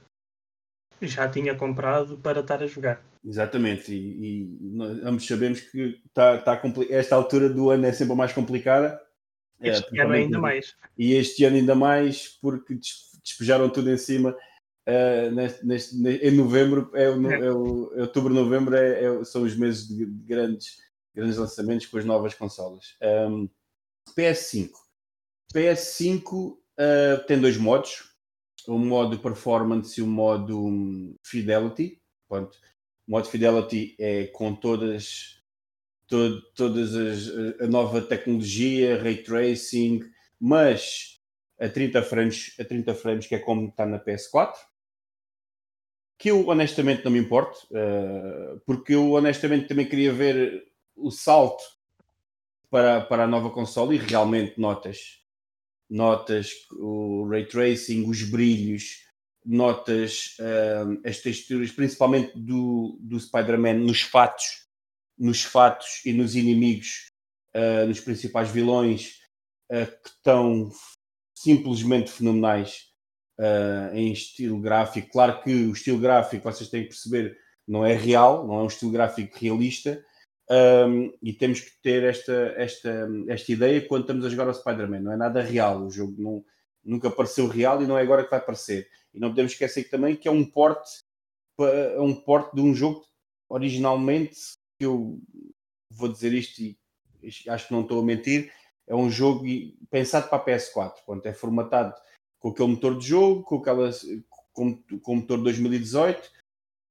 Já 1.02 1.28
tinha 1.28 1.54
comprado 1.54 2.18
para 2.18 2.40
estar 2.40 2.62
a 2.62 2.66
jogar. 2.66 3.04
Exatamente, 3.24 3.92
e, 3.92 4.60
e 4.60 4.82
ambos 5.02 5.26
sabemos 5.26 5.60
que 5.60 6.00
tá, 6.12 6.38
tá 6.38 6.60
esta 6.90 7.16
altura 7.16 7.48
do 7.48 7.70
ano 7.70 7.86
é 7.86 7.92
sempre 7.92 8.14
mais 8.14 8.32
complicada 8.32 9.00
este 9.68 9.98
é, 9.98 10.02
ano 10.02 10.12
ainda 10.12 10.38
mais. 10.38 10.74
E 10.96 11.14
este 11.14 11.44
ano 11.44 11.56
ainda 11.56 11.74
mais, 11.74 12.28
porque 12.40 12.78
despejaram 13.22 13.68
tudo 13.70 13.90
em 13.90 13.96
cima. 13.96 14.36
Uh, 14.86 15.30
neste, 15.34 15.66
neste, 15.66 15.96
em 15.96 16.30
novembro, 16.32 16.90
é 16.94 17.08
o, 17.08 17.30
é. 17.30 17.46
É 17.46 17.50
o, 17.50 17.92
é 17.96 18.00
outubro, 18.02 18.34
novembro 18.34 18.76
é, 18.76 19.24
são 19.24 19.42
os 19.42 19.56
meses 19.56 19.88
de 19.88 20.04
grandes, 20.04 20.76
grandes 21.14 21.38
lançamentos 21.38 21.86
com 21.86 21.98
as 21.98 22.04
novas 22.04 22.34
consolas. 22.34 22.96
Um, 23.02 23.48
PS5. 24.16 24.70
PS5 25.54 26.32
uh, 26.32 27.26
tem 27.26 27.40
dois 27.40 27.56
modos: 27.56 28.14
o 28.68 28.78
modo 28.78 29.18
performance 29.18 29.98
e 29.98 30.02
o 30.02 30.06
modo 30.06 30.66
um, 30.66 31.16
fidelity. 31.22 32.00
Pronto. 32.28 32.58
O 33.06 33.12
modo 33.12 33.28
fidelity 33.28 33.96
é 33.98 34.26
com 34.26 34.54
todas 34.54 35.42
todo, 36.06 36.42
todas 36.54 36.94
as, 36.94 37.60
a 37.60 37.66
nova 37.66 38.00
tecnologia, 38.00 39.02
ray 39.02 39.22
tracing, 39.22 40.00
mas 40.40 41.20
a 41.58 41.68
30 41.68 42.02
frames, 42.02 42.54
a 42.58 42.64
30 42.64 42.94
frames 42.94 43.26
que 43.26 43.34
é 43.34 43.38
como 43.38 43.68
está 43.68 43.86
na 43.86 43.98
PS4, 43.98 44.54
que 46.18 46.30
eu 46.30 46.48
honestamente 46.48 47.04
não 47.04 47.12
me 47.12 47.18
importo, 47.18 47.58
uh, 47.70 48.60
porque 48.66 48.94
eu 48.94 49.12
honestamente 49.12 49.68
também 49.68 49.88
queria 49.88 50.12
ver 50.12 50.68
o 50.96 51.10
salto 51.10 51.62
para, 52.70 53.00
para 53.00 53.24
a 53.24 53.26
nova 53.26 53.50
console 53.50 53.96
e 53.96 53.98
realmente 53.98 54.60
notas 54.60 55.22
notas 55.88 56.50
o 56.72 57.26
ray 57.28 57.46
tracing, 57.46 58.08
os 58.08 58.22
brilhos, 58.22 59.04
notas 59.44 60.36
uh, 60.40 61.00
as 61.06 61.20
texturas, 61.20 61.70
principalmente 61.70 62.32
do, 62.36 62.98
do 63.00 63.20
Spider-Man 63.20 63.74
nos 63.74 64.00
fatos 64.00 64.63
nos 65.18 65.42
fatos 65.42 66.04
e 66.04 66.12
nos 66.12 66.34
inimigos, 66.34 67.08
uh, 67.54 67.86
nos 67.86 68.00
principais 68.00 68.50
vilões, 68.50 69.20
uh, 69.70 69.86
que 70.02 70.08
estão 70.08 70.70
simplesmente 71.36 72.10
fenomenais 72.10 72.88
uh, 73.38 73.94
em 73.94 74.12
estilo 74.12 74.60
gráfico. 74.60 75.10
Claro 75.10 75.42
que 75.42 75.52
o 75.66 75.72
estilo 75.72 75.98
gráfico, 75.98 76.44
vocês 76.44 76.70
têm 76.70 76.82
que 76.82 76.88
perceber, 76.88 77.36
não 77.66 77.84
é 77.84 77.94
real, 77.94 78.46
não 78.46 78.54
é 78.60 78.62
um 78.62 78.66
estilo 78.68 78.92
gráfico 78.92 79.38
realista, 79.38 80.04
Um, 80.50 81.10
e 81.22 81.32
temos 81.32 81.60
que 81.60 81.70
ter 81.82 82.04
esta, 82.04 82.52
esta, 82.58 83.08
esta 83.28 83.50
ideia 83.50 83.88
quando 83.88 84.02
estamos 84.02 84.26
a 84.26 84.28
jogar 84.28 84.46
o 84.46 84.52
Spider-Man. 84.52 85.00
Não 85.00 85.12
é 85.12 85.16
nada 85.16 85.40
real. 85.40 85.86
O 85.86 85.90
jogo 85.90 86.14
não, 86.18 86.44
nunca 86.84 87.10
pareceu 87.10 87.48
real 87.48 87.80
e 87.80 87.86
não 87.86 87.96
é 87.96 88.02
agora 88.02 88.22
que 88.22 88.30
vai 88.30 88.38
aparecer. 88.38 88.86
E 89.14 89.18
não 89.18 89.30
podemos 89.30 89.52
esquecer 89.52 89.88
também 89.88 90.14
que 90.14 90.28
é 90.28 90.30
um 90.30 90.44
porte, 90.44 91.00
é 91.58 91.98
um 91.98 92.14
porte 92.14 92.54
de 92.54 92.60
um 92.60 92.74
jogo 92.74 93.06
originalmente, 93.48 94.36
eu 94.80 95.20
vou 95.90 96.08
dizer 96.08 96.32
isto 96.32 96.60
e 96.60 96.78
acho 97.48 97.68
que 97.68 97.72
não 97.72 97.82
estou 97.82 98.00
a 98.00 98.04
mentir, 98.04 98.52
é 98.86 98.94
um 98.94 99.10
jogo 99.10 99.44
pensado 99.90 100.28
para 100.28 100.38
a 100.38 100.44
PS4. 100.44 101.04
Portanto, 101.06 101.26
é 101.26 101.32
formatado 101.32 101.94
com 102.38 102.50
aquele 102.50 102.68
motor 102.68 102.98
de 102.98 103.06
jogo, 103.06 103.42
com, 103.42 103.56
aquelas, 103.56 104.04
com, 104.52 104.76
com 105.00 105.12
o 105.12 105.16
motor 105.16 105.42
2018 105.42 106.30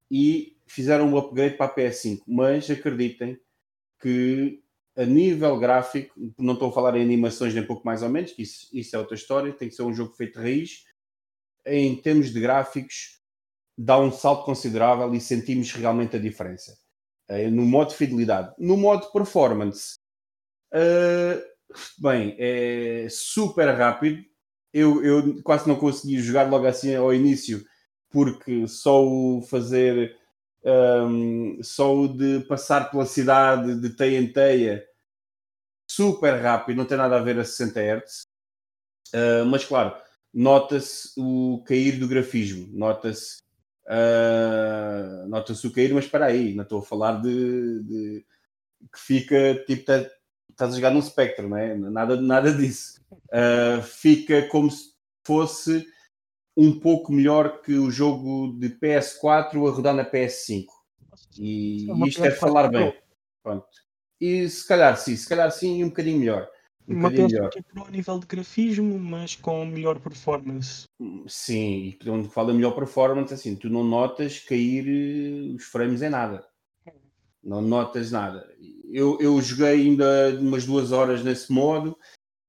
e 0.09 0.57
fizeram 0.65 1.07
um 1.07 1.17
upgrade 1.17 1.55
para 1.55 1.67
a 1.67 1.75
PS5. 1.75 2.23
Mas 2.27 2.69
acreditem 2.69 3.39
que 4.01 4.63
a 4.95 5.05
nível 5.05 5.57
gráfico, 5.57 6.13
não 6.37 6.53
estou 6.53 6.69
a 6.69 6.73
falar 6.73 6.95
em 6.95 7.01
animações 7.01 7.53
nem 7.53 7.65
pouco 7.65 7.85
mais 7.85 8.03
ou 8.03 8.09
menos, 8.09 8.31
que 8.31 8.43
isso, 8.43 8.69
isso 8.71 8.95
é 8.95 8.99
outra 8.99 9.15
história, 9.15 9.51
tem 9.51 9.69
que 9.69 9.75
ser 9.75 9.81
um 9.81 9.93
jogo 9.93 10.13
feito 10.13 10.39
de 10.39 10.45
raiz. 10.45 10.85
Em 11.65 11.95
termos 11.95 12.31
de 12.31 12.39
gráficos, 12.39 13.19
dá 13.77 13.99
um 13.99 14.11
salto 14.11 14.45
considerável 14.45 15.13
e 15.13 15.21
sentimos 15.21 15.71
realmente 15.71 16.15
a 16.15 16.19
diferença. 16.19 16.77
Uh, 17.33 17.51
no 17.51 17.63
modo 17.63 17.93
fidelidade. 17.93 18.53
No 18.57 18.77
modo 18.77 19.11
performance, 19.11 19.95
uh, 20.73 21.41
bem, 21.97 22.35
é 22.37 23.07
super 23.09 23.69
rápido. 23.75 24.23
Eu, 24.73 25.03
eu 25.03 25.41
quase 25.43 25.67
não 25.67 25.75
consegui 25.75 26.19
jogar 26.19 26.49
logo 26.49 26.65
assim 26.65 26.95
ao 26.95 27.13
início, 27.13 27.63
porque 28.09 28.67
só 28.67 29.03
o 29.05 29.41
fazer 29.43 30.17
um, 30.65 31.61
só 31.61 31.93
o 31.95 32.07
de 32.07 32.39
passar 32.47 32.89
pela 32.89 33.05
cidade 33.05 33.79
de 33.79 33.89
teia 33.89 34.17
em 34.17 34.31
teia, 34.31 34.85
super 35.89 36.41
rápido, 36.41 36.77
não 36.77 36.85
tem 36.85 36.97
nada 36.97 37.17
a 37.17 37.21
ver 37.21 37.39
a 37.39 37.45
60 37.45 37.79
Hz. 37.81 38.21
Uh, 39.13 39.45
mas 39.45 39.65
claro, 39.65 39.95
nota-se 40.33 41.11
o 41.17 41.63
cair 41.67 41.99
do 41.99 42.07
grafismo, 42.07 42.67
nota-se 42.75 43.43
uh, 43.87 45.27
nota-se 45.27 45.65
o 45.67 45.71
cair, 45.71 45.93
mas 45.93 46.05
espera 46.05 46.25
aí, 46.25 46.53
não 46.53 46.63
estou 46.63 46.79
a 46.79 46.85
falar 46.85 47.21
de, 47.21 47.83
de 47.83 48.25
que 48.91 48.99
fica 48.99 49.63
tipo 49.65 49.85
tá, 49.85 50.05
estás 50.49 50.73
a 50.73 50.75
jogar 50.75 50.91
num 50.91 51.01
Spectre, 51.01 51.47
não 51.47 51.57
é? 51.57 51.75
Nada, 51.75 52.19
nada 52.19 52.51
disso. 52.51 53.01
Uh, 53.11 53.81
fica 53.81 54.47
como 54.47 54.69
se 54.69 54.93
fosse 55.25 55.85
um 56.55 56.79
pouco 56.79 57.11
melhor 57.11 57.61
que 57.61 57.73
o 57.73 57.89
jogo 57.89 58.55
de 58.59 58.69
PS4 58.69 59.55
a 59.55 59.71
rodar 59.71 59.95
na 59.95 60.05
PS5. 60.05 60.65
E 61.37 61.89
é 61.89 62.07
isto 62.07 62.23
é 62.23 62.31
falar 62.31 62.67
bem. 62.67 62.95
Pronto. 63.41 63.65
E 64.21 64.47
se 64.47 64.67
calhar 64.67 64.95
sim, 64.97 65.15
se 65.15 65.27
calhar 65.27 65.51
sim, 65.51 65.83
um 65.83 65.89
bocadinho 65.89 66.19
melhor. 66.19 66.47
Um 66.87 66.95
uma 66.95 67.11
PS4 67.11 67.63
Pro 67.63 67.85
a 67.85 67.91
nível 67.91 68.19
de 68.19 68.27
grafismo, 68.27 68.99
mas 68.99 69.35
com 69.35 69.65
melhor 69.65 69.99
performance. 69.99 70.85
Sim, 71.27 71.85
e 71.87 71.99
quando 72.03 72.29
fala 72.29 72.53
melhor 72.53 72.71
performance, 72.71 73.33
assim, 73.33 73.55
tu 73.55 73.69
não 73.69 73.83
notas 73.83 74.39
cair 74.39 74.87
eh, 74.87 75.55
os 75.55 75.63
frames 75.63 76.01
em 76.01 76.09
nada. 76.09 76.45
Não 77.43 77.61
notas 77.61 78.11
nada. 78.11 78.47
Eu, 78.89 79.17
eu 79.19 79.41
joguei 79.41 79.67
ainda 79.67 80.37
umas 80.39 80.65
duas 80.65 80.91
horas 80.91 81.23
nesse 81.23 81.51
modo, 81.51 81.97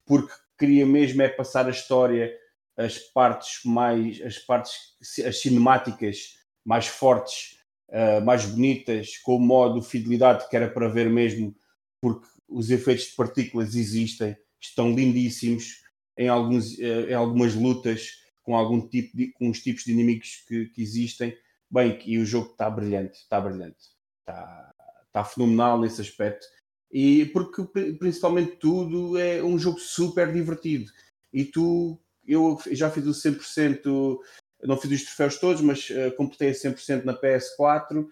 porque 0.07 0.33
queria 0.59 0.87
mesmo 0.87 1.21
é 1.23 1.29
passar 1.29 1.67
a 1.67 1.71
história 1.71 2.33
as 2.77 2.99
partes 2.99 3.61
mais 3.65 4.21
as 4.23 4.39
partes 4.39 4.97
as 5.25 5.41
cinemáticas 5.41 6.37
mais 6.65 6.87
fortes 6.87 7.59
uh, 7.89 8.25
mais 8.25 8.45
bonitas 8.45 9.17
com 9.19 9.37
o 9.37 9.41
modo 9.41 9.83
fidelidade 9.83 10.49
que 10.49 10.57
era 10.57 10.69
para 10.69 10.89
ver 10.89 11.09
mesmo 11.09 11.55
porque 12.01 12.27
os 12.55 12.71
efeitos 12.71 13.07
de 13.07 13.17
partículas 13.17 13.75
existem 13.75 14.37
estão 14.61 14.95
lindíssimos 14.95 15.83
em 16.17 16.29
alguns 16.29 16.79
uh, 16.79 17.09
em 17.09 17.15
algumas 17.15 17.55
lutas 17.55 18.23
com 18.43 18.55
algum 18.55 18.87
tipo 18.87 19.17
de, 19.17 19.33
com 19.33 19.51
os 19.51 19.61
tipos 19.61 19.85
de 19.85 19.93
inimigos 19.93 20.45
que, 20.47 20.67
que 20.67 20.83
existem. 20.83 21.37
Bem 21.71 21.99
e 22.07 22.19
o 22.19 22.25
jogo 22.25 22.53
está 22.53 22.71
brilhante 22.71 23.19
está 23.19 23.41
brilhante. 23.41 23.79
Está, 24.21 24.73
está 25.07 25.25
fenomenal 25.25 25.81
nesse 25.81 26.01
aspecto. 26.01 26.47
E 26.93 27.27
porque 27.27 27.65
principalmente 27.99 28.57
tudo 28.57 29.19
é 29.19 29.43
um 29.43 29.59
jogo 29.59 29.81
super 29.81 30.33
divertido. 30.33 30.91
E 31.33 31.45
tu 31.45 32.01
eu 32.27 32.59
já 32.71 32.91
fiz 32.91 33.05
o 33.07 33.11
100%, 33.11 34.19
não 34.63 34.79
fiz 34.79 34.91
os 34.93 35.05
troféus 35.05 35.39
todos, 35.39 35.61
mas 35.61 35.91
uh, 35.91 36.15
completei 36.17 36.51
a 36.51 36.53
100% 36.53 37.05
na 37.05 37.19
PS4 37.19 38.07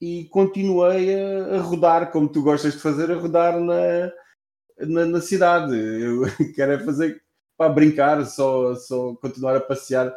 e 0.00 0.26
continuei 0.26 1.14
a, 1.14 1.56
a, 1.56 1.60
rodar, 1.60 2.10
como 2.12 2.28
tu 2.28 2.42
gostas 2.42 2.74
de 2.74 2.80
fazer, 2.80 3.10
a 3.10 3.16
rodar 3.16 3.60
na, 3.60 4.12
na, 4.78 5.06
na 5.06 5.20
cidade. 5.20 5.74
Eu 5.76 6.22
quero 6.54 6.72
é 6.72 6.78
fazer 6.84 7.22
para 7.56 7.72
brincar, 7.72 8.24
só, 8.24 8.74
só 8.76 9.14
continuar 9.16 9.56
a 9.56 9.60
passear 9.60 10.14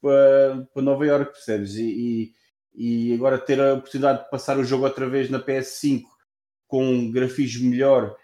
para, 0.00 0.68
para 0.72 0.82
Nova 0.82 1.04
Iorque, 1.04 1.32
percebes? 1.32 1.74
E, 1.74 2.32
e, 2.74 3.10
e, 3.10 3.14
agora 3.14 3.38
ter 3.38 3.60
a 3.60 3.74
oportunidade 3.74 4.24
de 4.24 4.30
passar 4.30 4.58
o 4.58 4.64
jogo 4.64 4.84
outra 4.84 5.08
vez 5.08 5.28
na 5.28 5.40
PS5 5.40 6.04
com 6.68 6.84
um 6.84 7.10
grafismo 7.10 7.68
melhor 7.68 8.16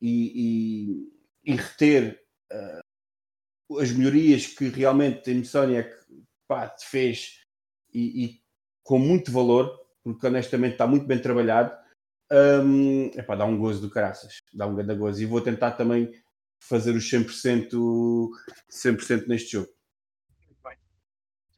e, 0.00 1.10
e, 1.44 1.52
e 1.52 1.56
reter 1.56 2.22
uh, 2.52 3.80
as 3.80 3.90
melhorias 3.90 4.46
que 4.46 4.68
realmente 4.68 5.30
a 5.30 5.32
Insomniac 5.32 5.90
pá, 6.46 6.68
te 6.68 6.86
fez 6.86 7.40
e, 7.92 8.24
e, 8.24 8.40
com 8.84 8.98
muito 8.98 9.32
valor, 9.32 9.85
porque 10.06 10.24
honestamente 10.24 10.74
está 10.74 10.86
muito 10.86 11.04
bem 11.04 11.20
trabalhado, 11.20 11.76
um, 12.30 13.06
epá, 13.06 13.34
dá 13.34 13.44
um 13.44 13.58
gozo 13.58 13.80
do 13.80 13.90
caraças, 13.90 14.38
dá 14.54 14.64
um 14.64 14.76
grande 14.76 14.94
gozo. 14.94 15.20
E 15.20 15.26
vou 15.26 15.40
tentar 15.40 15.72
também 15.72 16.12
fazer 16.60 16.94
os 16.94 17.10
100%, 17.10 18.28
100 18.68 19.26
neste 19.26 19.50
jogo. 19.50 19.68
Bem, 20.62 20.76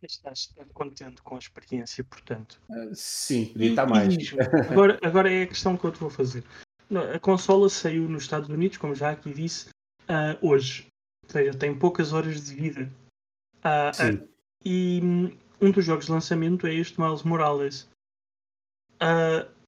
estás 0.02 0.54
contente 0.72 1.20
com 1.20 1.34
a 1.34 1.38
experiência, 1.38 2.02
portanto. 2.04 2.58
Uh, 2.70 2.94
sim, 2.94 3.52
podia 3.52 3.68
estar 3.68 3.86
mais. 3.86 4.16
agora, 4.70 4.98
agora 5.02 5.30
é 5.30 5.42
a 5.42 5.46
questão 5.46 5.76
que 5.76 5.84
eu 5.84 5.92
te 5.92 6.00
vou 6.00 6.08
fazer. 6.08 6.42
A 7.14 7.18
consola 7.18 7.68
saiu 7.68 8.08
nos 8.08 8.22
Estados 8.22 8.48
Unidos, 8.48 8.78
como 8.78 8.94
já 8.94 9.10
aqui 9.10 9.30
disse, 9.30 9.68
uh, 10.04 10.38
hoje. 10.40 10.86
Ou 11.24 11.30
seja, 11.30 11.52
tem 11.52 11.78
poucas 11.78 12.14
horas 12.14 12.46
de 12.46 12.54
vida. 12.54 12.90
Uh, 13.58 13.92
Sim. 13.92 14.28
E 14.64 15.02
um 15.60 15.70
dos 15.70 15.84
jogos 15.84 16.06
de 16.06 16.12
lançamento 16.12 16.66
é 16.66 16.72
este 16.72 16.98
Miles 16.98 17.22
Morales. 17.24 17.86
Uh, 19.02 19.58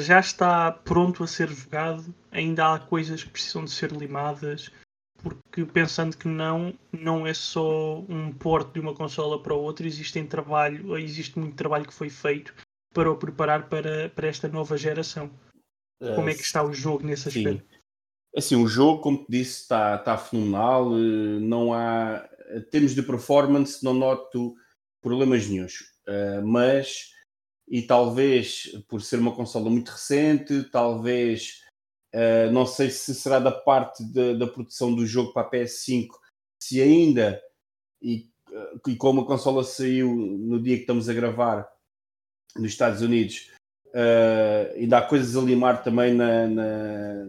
já 0.00 0.20
está 0.20 0.72
pronto 0.72 1.22
a 1.22 1.26
ser 1.26 1.48
jogado, 1.48 2.14
ainda 2.30 2.74
há 2.74 2.78
coisas 2.78 3.22
que 3.22 3.30
precisam 3.30 3.64
de 3.64 3.70
ser 3.70 3.92
limadas, 3.92 4.70
porque 5.22 5.64
pensando 5.64 6.16
que 6.16 6.28
não, 6.28 6.74
não 6.92 7.26
é 7.26 7.34
só 7.34 8.00
um 8.08 8.32
porte 8.32 8.74
de 8.74 8.80
uma 8.80 8.94
consola 8.94 9.42
para 9.42 9.54
outra, 9.54 9.86
existe 9.86 10.22
trabalho, 10.24 10.96
existe 10.98 11.38
muito 11.38 11.56
trabalho 11.56 11.86
que 11.86 11.94
foi 11.94 12.10
feito 12.10 12.54
para 12.94 13.10
o 13.10 13.16
preparar 13.16 13.68
para, 13.68 14.08
para 14.10 14.28
esta 14.28 14.48
nova 14.48 14.76
geração. 14.76 15.30
Como 16.14 16.28
é 16.28 16.34
que 16.34 16.42
está 16.42 16.62
o 16.62 16.72
jogo 16.72 17.06
nesse 17.06 17.28
aspecto? 17.28 17.64
Sim. 17.72 17.80
Assim, 18.36 18.56
o 18.56 18.66
jogo, 18.66 19.00
como 19.00 19.18
te 19.18 19.26
disse, 19.30 19.62
está, 19.62 19.94
está 19.94 20.18
fenomenal. 20.18 20.92
Eh, 20.92 21.40
não 21.40 21.72
há. 21.72 22.28
Temos 22.70 22.94
de 22.94 23.02
performance, 23.02 23.82
não 23.82 23.94
noto 23.94 24.54
problemas 25.00 25.48
nenhums. 25.48 25.80
Uh, 26.06 26.44
mas, 26.44 27.10
e 27.68 27.82
talvez 27.82 28.72
por 28.88 29.00
ser 29.00 29.18
uma 29.18 29.34
consola 29.34 29.70
muito 29.70 29.90
recente, 29.90 30.64
talvez. 30.70 31.62
Uh, 32.14 32.50
não 32.52 32.64
sei 32.64 32.90
se 32.90 33.12
será 33.12 33.40
da 33.40 33.50
parte 33.50 34.04
de, 34.04 34.38
da 34.38 34.46
produção 34.46 34.94
do 34.94 35.04
jogo 35.04 35.32
para 35.32 35.46
a 35.46 35.50
PS5, 35.50 36.08
se 36.62 36.80
ainda, 36.80 37.42
e, 38.00 38.30
e 38.86 38.96
como 38.96 39.22
a 39.22 39.26
consola 39.26 39.64
saiu 39.64 40.14
no 40.14 40.62
dia 40.62 40.76
que 40.76 40.82
estamos 40.82 41.08
a 41.08 41.12
gravar 41.12 41.68
nos 42.54 42.70
Estados 42.70 43.02
Unidos, 43.02 43.50
uh, 43.88 44.76
ainda 44.76 44.98
há 44.98 45.02
coisas 45.02 45.36
a 45.36 45.40
limar 45.44 45.82
também 45.82 46.14
na, 46.14 46.46
na 46.46 47.26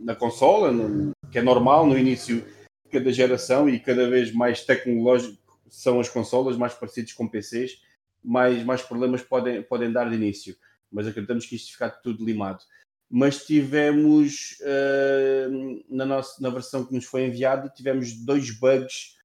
na 0.00 0.14
consola, 0.14 0.70
no, 0.70 1.12
que 1.30 1.38
é 1.38 1.42
normal 1.42 1.86
no 1.86 1.98
início 1.98 2.40
de 2.40 2.90
cada 2.90 3.12
geração 3.12 3.68
e 3.68 3.80
cada 3.80 4.08
vez 4.08 4.32
mais 4.32 4.64
tecnológico 4.64 5.36
são 5.68 6.00
as 6.00 6.08
consolas, 6.08 6.56
mais 6.56 6.74
parecidos 6.74 7.12
com 7.12 7.28
PCs, 7.28 7.82
mais, 8.22 8.64
mais 8.64 8.82
problemas 8.82 9.22
podem, 9.22 9.62
podem 9.62 9.92
dar 9.92 10.08
de 10.08 10.16
início. 10.16 10.56
Mas 10.90 11.06
acreditamos 11.06 11.46
que 11.46 11.56
isto 11.56 11.72
ficar 11.72 11.90
tudo 11.90 12.24
limado. 12.24 12.62
Mas 13.10 13.46
tivemos, 13.46 14.58
uh, 14.60 15.84
na, 15.88 16.04
nossa, 16.04 16.40
na 16.42 16.50
versão 16.50 16.84
que 16.84 16.94
nos 16.94 17.04
foi 17.04 17.24
enviada, 17.24 17.68
tivemos 17.68 18.12
dois 18.12 18.50
bugs 18.50 19.16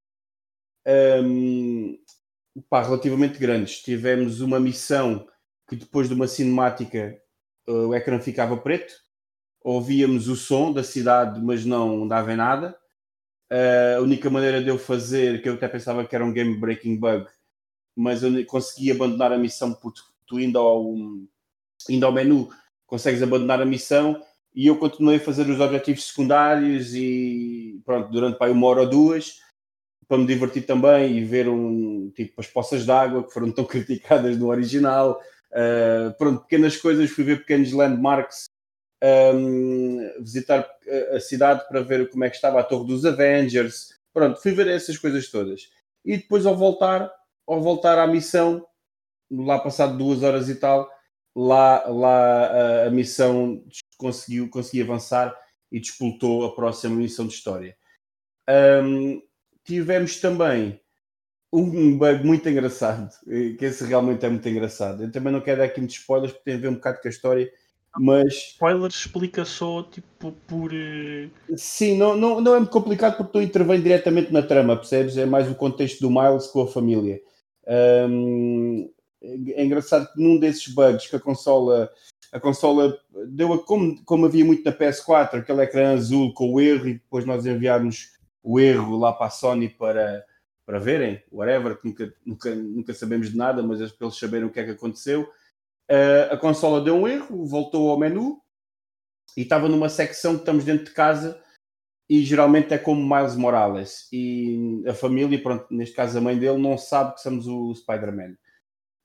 um, 1.24 1.98
pá, 2.70 2.84
relativamente 2.84 3.40
grandes. 3.40 3.82
Tivemos 3.82 4.42
uma 4.42 4.60
missão 4.60 5.28
que 5.68 5.76
depois 5.76 6.08
de 6.08 6.14
uma 6.14 6.28
cinemática 6.28 7.20
uh, 7.68 7.88
o 7.88 7.96
ecrã 7.96 8.20
ficava 8.20 8.56
preto 8.58 8.94
ouvíamos 9.64 10.28
o 10.28 10.36
som 10.36 10.72
da 10.72 10.84
cidade, 10.84 11.42
mas 11.42 11.64
não 11.64 12.08
dava 12.08 12.34
em 12.34 12.36
nada. 12.36 12.76
Uh, 13.52 13.98
a 13.98 14.02
única 14.02 14.30
maneira 14.30 14.62
de 14.62 14.68
eu 14.68 14.78
fazer, 14.78 15.42
que 15.42 15.48
eu 15.48 15.54
até 15.54 15.68
pensava 15.68 16.06
que 16.06 16.16
era 16.16 16.26
um 16.26 16.34
game 16.34 16.58
breaking 16.60 16.98
bug, 17.00 17.28
mas 17.96 18.24
eu 18.24 18.46
consegui 18.46 18.92
abandonar 18.92 19.32
a 19.32 19.38
missão 19.38 19.74
porque 19.74 20.02
tu 20.26 20.40
indo 20.40 20.58
ao, 20.58 20.94
indo 21.90 22.06
ao 22.06 22.12
menu 22.12 22.50
consegues 22.86 23.22
abandonar 23.22 23.62
a 23.62 23.66
missão 23.66 24.22
e 24.56 24.68
eu 24.68 24.78
continuei 24.78 25.18
a 25.18 25.20
fazer 25.20 25.50
os 25.50 25.60
objetivos 25.60 26.08
secundários 26.08 26.94
e 26.94 27.82
pronto, 27.86 28.12
durante 28.12 28.38
pá, 28.38 28.48
uma 28.50 28.68
hora 28.68 28.82
ou 28.82 28.90
duas 28.90 29.40
para 30.08 30.18
me 30.18 30.28
divertir 30.28 30.66
também 30.66 31.18
e 31.18 31.26
ver 31.26 31.50
um 31.50 32.12
tipo 32.16 32.40
as 32.40 32.48
poças 32.48 32.86
d'água 32.86 33.24
que 33.24 33.34
foram 33.34 33.50
tão 33.52 33.66
criticadas 33.66 34.38
no 34.38 34.50
original. 34.50 35.20
Uh, 35.52 36.16
pronto, 36.18 36.42
pequenas 36.42 36.78
coisas, 36.78 37.10
fui 37.10 37.24
ver 37.24 37.40
pequenos 37.40 37.72
landmarks, 37.72 38.46
um, 39.36 39.98
visitar 40.20 40.68
a 41.14 41.20
cidade 41.20 41.68
para 41.68 41.82
ver 41.82 42.10
como 42.10 42.24
é 42.24 42.30
que 42.30 42.36
estava 42.36 42.60
a 42.60 42.64
Torre 42.64 42.88
dos 42.88 43.06
Avengers. 43.06 44.00
Pronto, 44.14 44.42
fui 44.42 44.52
ver 44.52 44.68
essas 44.68 44.98
coisas 44.98 45.30
todas. 45.30 45.70
E 46.06 46.18
depois 46.18 46.46
ao 46.46 46.56
voltar, 46.56 47.12
ao 47.48 47.62
voltar 47.62 47.98
à 47.98 48.08
missão, 48.08 48.66
lá 49.32 49.60
passado 49.60 49.98
duas 49.98 50.24
horas 50.24 50.50
e 50.50 50.56
tal, 50.56 50.90
lá, 51.36 51.84
lá 51.88 52.46
a, 52.46 52.88
a 52.88 52.90
missão 52.90 53.64
conseguiu, 53.98 54.50
conseguiu 54.50 54.86
avançar 54.86 55.36
e 55.72 55.80
despoltou 55.80 56.46
a 56.46 56.56
próxima 56.56 56.96
missão 56.96 57.28
de 57.28 57.34
história. 57.34 57.76
Um, 58.50 59.22
tivemos 59.64 60.20
também 60.20 60.80
um 61.52 61.98
bug 61.98 62.26
muito 62.26 62.50
engraçado, 62.50 63.10
que 63.26 63.58
esse 63.62 63.84
realmente 63.86 64.26
é 64.26 64.30
muito 64.30 64.48
engraçado. 64.50 65.04
Eu 65.04 65.12
também 65.12 65.32
não 65.32 65.42
quero 65.42 65.60
dar 65.60 65.66
aqui 65.66 65.80
muitos 65.80 65.98
spoilers 65.98 66.32
porque 66.32 66.46
tem 66.46 66.56
a 66.56 66.62
ver 66.62 66.68
um 66.70 66.76
bocado 66.76 67.00
com 67.00 67.08
a 67.08 67.12
história, 67.12 67.52
mas. 68.00 68.34
Spoilers 68.34 68.96
explica 68.96 69.46
só 69.46 69.84
tipo 69.84 70.32
por. 70.48 70.74
Eh, 70.74 71.30
Sim, 71.56 71.98
não, 71.98 72.18
não, 72.18 72.42
não 72.42 72.56
é 72.56 72.58
muito 72.58 72.72
complicado 72.72 73.18
porque 73.18 73.38
não 73.38 73.46
intervém 73.46 73.82
diretamente 73.82 74.34
na 74.34 74.42
trama, 74.42 74.76
percebes? 74.76 75.16
É 75.16 75.26
mais 75.26 75.50
o 75.50 75.56
contexto 75.56 76.02
do 76.02 76.10
Miles 76.10 76.48
com 76.48 76.62
a 76.62 76.68
família. 76.68 77.22
Um, 77.68 78.92
é 79.24 79.64
engraçado 79.64 80.12
que 80.12 80.22
num 80.22 80.38
desses 80.38 80.68
bugs 80.68 81.08
que 81.08 81.16
a 81.16 81.20
consola 81.20 81.90
a 82.34 82.40
consola 82.40 83.00
deu 83.28 83.54
a, 83.54 83.64
como, 83.64 84.04
como 84.04 84.26
havia 84.26 84.44
muito 84.44 84.64
na 84.66 84.76
PS4, 84.76 85.36
aquele 85.36 85.62
ecrã 85.62 85.94
azul 85.94 86.34
com 86.34 86.52
o 86.52 86.60
erro 86.60 86.88
e 86.88 86.94
depois 86.94 87.26
nós 87.26 87.46
enviarmos 87.46 88.12
o 88.42 88.60
erro 88.60 88.98
lá 88.98 89.14
para 89.14 89.28
a 89.28 89.30
Sony 89.30 89.70
para, 89.70 90.26
para 90.66 90.80
verem, 90.80 91.22
whatever, 91.32 91.80
que 91.80 91.88
nunca, 91.88 92.14
nunca, 92.26 92.56
nunca 92.56 92.94
sabemos 92.94 93.30
de 93.30 93.38
nada, 93.38 93.62
mas 93.62 93.80
eles 93.80 94.18
saberem 94.18 94.48
o 94.48 94.52
que 94.52 94.60
é 94.60 94.66
que 94.66 94.72
aconteceu. 94.72 95.30
Uh, 95.90 96.34
a 96.34 96.38
consola 96.38 96.82
deu 96.82 96.96
um 96.96 97.08
erro, 97.08 97.46
voltou 97.46 97.92
ao 97.92 98.00
menu 98.00 98.42
e 99.38 99.42
estava 99.42 99.70
numa 99.70 99.88
secção 99.88 100.34
que 100.34 100.40
estamos 100.40 100.66
dentro 100.66 100.86
de 100.86 100.92
casa 100.92 101.40
e 102.14 102.24
geralmente 102.24 102.72
é 102.72 102.78
como 102.78 103.02
Miles 103.04 103.36
Morales 103.36 104.08
e 104.14 104.84
a 104.88 104.94
família, 104.94 105.42
pronto, 105.42 105.66
neste 105.72 105.96
caso 105.96 106.16
a 106.16 106.22
mãe 106.22 106.38
dele, 106.38 106.60
não 106.60 106.78
sabe 106.78 107.16
que 107.16 107.22
somos 107.22 107.48
o 107.48 107.74
Spider-Man. 107.74 108.36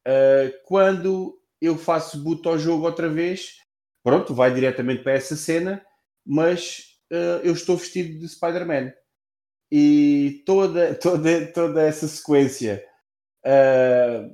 Uh, 0.07 0.53
quando 0.67 1.41
eu 1.59 1.79
faço 1.79 2.23
boot 2.23 2.47
ao 2.47 2.59
jogo 2.59 2.85
outra 2.85 3.09
vez, 3.09 3.63
pronto, 4.05 4.35
vai 4.35 4.53
diretamente 4.53 5.03
para 5.03 5.15
essa 5.15 5.37
cena, 5.37 5.83
mas 6.23 7.01
uh, 7.11 7.41
eu 7.43 7.55
estou 7.55 7.79
vestido 7.79 8.19
de 8.19 8.29
Spider-Man. 8.29 8.93
E 9.73 10.43
toda, 10.45 10.95
toda, 11.01 11.47
toda 11.47 11.83
essa 11.83 12.07
sequência, 12.07 12.85
uh, 13.47 14.31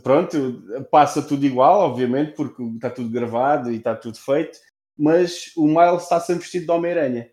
pronto, 0.00 0.62
passa 0.92 1.20
tudo 1.20 1.44
igual, 1.44 1.80
obviamente, 1.80 2.36
porque 2.36 2.62
está 2.62 2.88
tudo 2.88 3.10
gravado 3.10 3.72
e 3.72 3.78
está 3.78 3.96
tudo 3.96 4.16
feito, 4.16 4.60
mas 4.96 5.50
o 5.56 5.66
Miles 5.66 6.04
está 6.04 6.20
sempre 6.20 6.42
vestido 6.42 6.66
de 6.66 6.70
Homem-Aranha. 6.70 7.28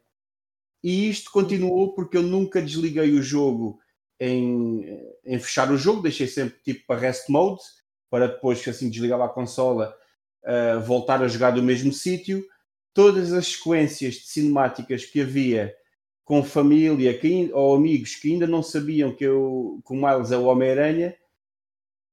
E 0.85 1.09
isto 1.09 1.31
continuou 1.31 1.95
porque 1.95 2.15
eu 2.15 2.21
nunca 2.21 2.61
desliguei 2.61 3.11
o 3.13 3.23
jogo 3.23 3.79
em, 4.19 5.01
em 5.25 5.39
fechar 5.39 5.71
o 5.71 5.77
jogo, 5.79 6.03
deixei 6.03 6.27
sempre 6.27 6.59
tipo 6.63 6.85
para 6.85 6.99
rest 6.99 7.27
mode, 7.27 7.63
para 8.07 8.27
depois 8.27 8.61
que 8.61 8.69
assim 8.69 8.87
desligava 8.87 9.25
a 9.25 9.29
consola 9.29 9.97
uh, 10.43 10.79
voltar 10.81 11.23
a 11.23 11.27
jogar 11.27 11.49
do 11.49 11.63
mesmo 11.63 11.91
sítio. 11.91 12.45
Todas 12.93 13.33
as 13.33 13.47
sequências 13.47 14.13
de 14.13 14.27
cinemáticas 14.27 15.03
que 15.03 15.21
havia 15.21 15.75
com 16.23 16.43
família 16.43 17.17
que, 17.17 17.49
ou 17.51 17.75
amigos 17.75 18.17
que 18.17 18.31
ainda 18.31 18.45
não 18.45 18.61
sabiam 18.61 19.11
que, 19.11 19.23
eu, 19.23 19.81
que 19.87 19.91
o 19.91 19.95
Miles 19.95 20.31
é 20.31 20.37
o 20.37 20.45
Homem-Aranha, 20.45 21.15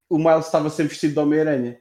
o 0.08 0.16
Miles 0.16 0.46
estava 0.46 0.70
sempre 0.70 0.94
vestido 0.94 1.12
de 1.12 1.18
Homem-Aranha. 1.18 1.78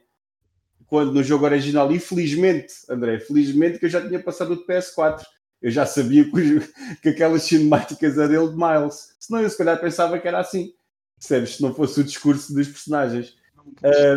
Quando 0.88 1.14
no 1.14 1.24
jogo 1.24 1.46
original, 1.46 1.90
e 1.90 1.98
felizmente, 1.98 2.74
André, 2.86 3.18
felizmente 3.18 3.78
que 3.78 3.86
eu 3.86 3.90
já 3.90 4.06
tinha 4.06 4.22
passado 4.22 4.52
o 4.52 4.66
PS4. 4.66 5.22
Eu 5.62 5.70
já 5.70 5.86
sabia 5.86 6.24
que, 6.24 6.60
que 7.00 7.08
aquelas 7.10 7.44
cinemáticas 7.44 8.18
eram 8.18 8.50
de 8.50 8.56
Miles. 8.56 9.14
Senão 9.20 9.40
eu 9.40 9.48
se 9.48 9.56
calhar 9.56 9.80
pensava 9.80 10.18
que 10.18 10.26
era 10.26 10.40
assim. 10.40 10.74
Percebes? 11.18 11.56
Se 11.56 11.62
não 11.62 11.72
fosse 11.72 12.00
o 12.00 12.04
discurso 12.04 12.52
dos 12.52 12.68
personagens. 12.68 13.36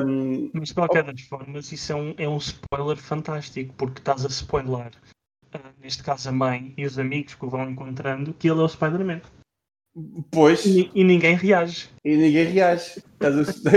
Um, 0.03 0.49
Mas 0.53 0.69
de 0.69 0.73
qualquer 0.73 1.03
das 1.03 1.21
formas, 1.21 1.71
isso 1.71 1.91
é 1.91 1.95
um, 1.95 2.15
é 2.17 2.27
um 2.27 2.38
spoiler 2.38 2.97
fantástico, 2.97 3.73
porque 3.77 3.99
estás 3.99 4.25
a 4.25 4.27
spoiler, 4.27 4.91
uh, 5.53 5.60
neste 5.79 6.03
caso 6.03 6.29
a 6.29 6.31
mãe 6.31 6.73
e 6.75 6.84
os 6.84 6.97
amigos 6.97 7.36
que 7.36 7.45
o 7.45 7.49
vão 7.49 7.69
encontrando, 7.69 8.34
que 8.34 8.49
ele 8.49 8.60
é 8.60 8.63
o 8.63 8.67
Spider-Man. 8.67 9.21
Pois. 10.31 10.65
E, 10.65 10.89
e, 10.93 11.03
ninguém 11.03 11.36
reage. 11.36 11.89
E 12.03 12.17
ninguém 12.17 12.45
reage. 12.45 13.01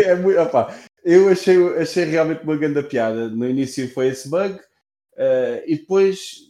é 0.05 0.15
muito, 0.17 0.41
opa, 0.41 0.75
eu 1.05 1.29
achei, 1.29 1.57
achei 1.79 2.05
realmente 2.05 2.43
uma 2.43 2.57
grande 2.57 2.83
piada. 2.83 3.29
No 3.29 3.49
início 3.49 3.93
foi 3.93 4.09
esse 4.09 4.29
bug, 4.29 4.55
uh, 4.55 5.63
e 5.67 5.77
depois, 5.77 6.48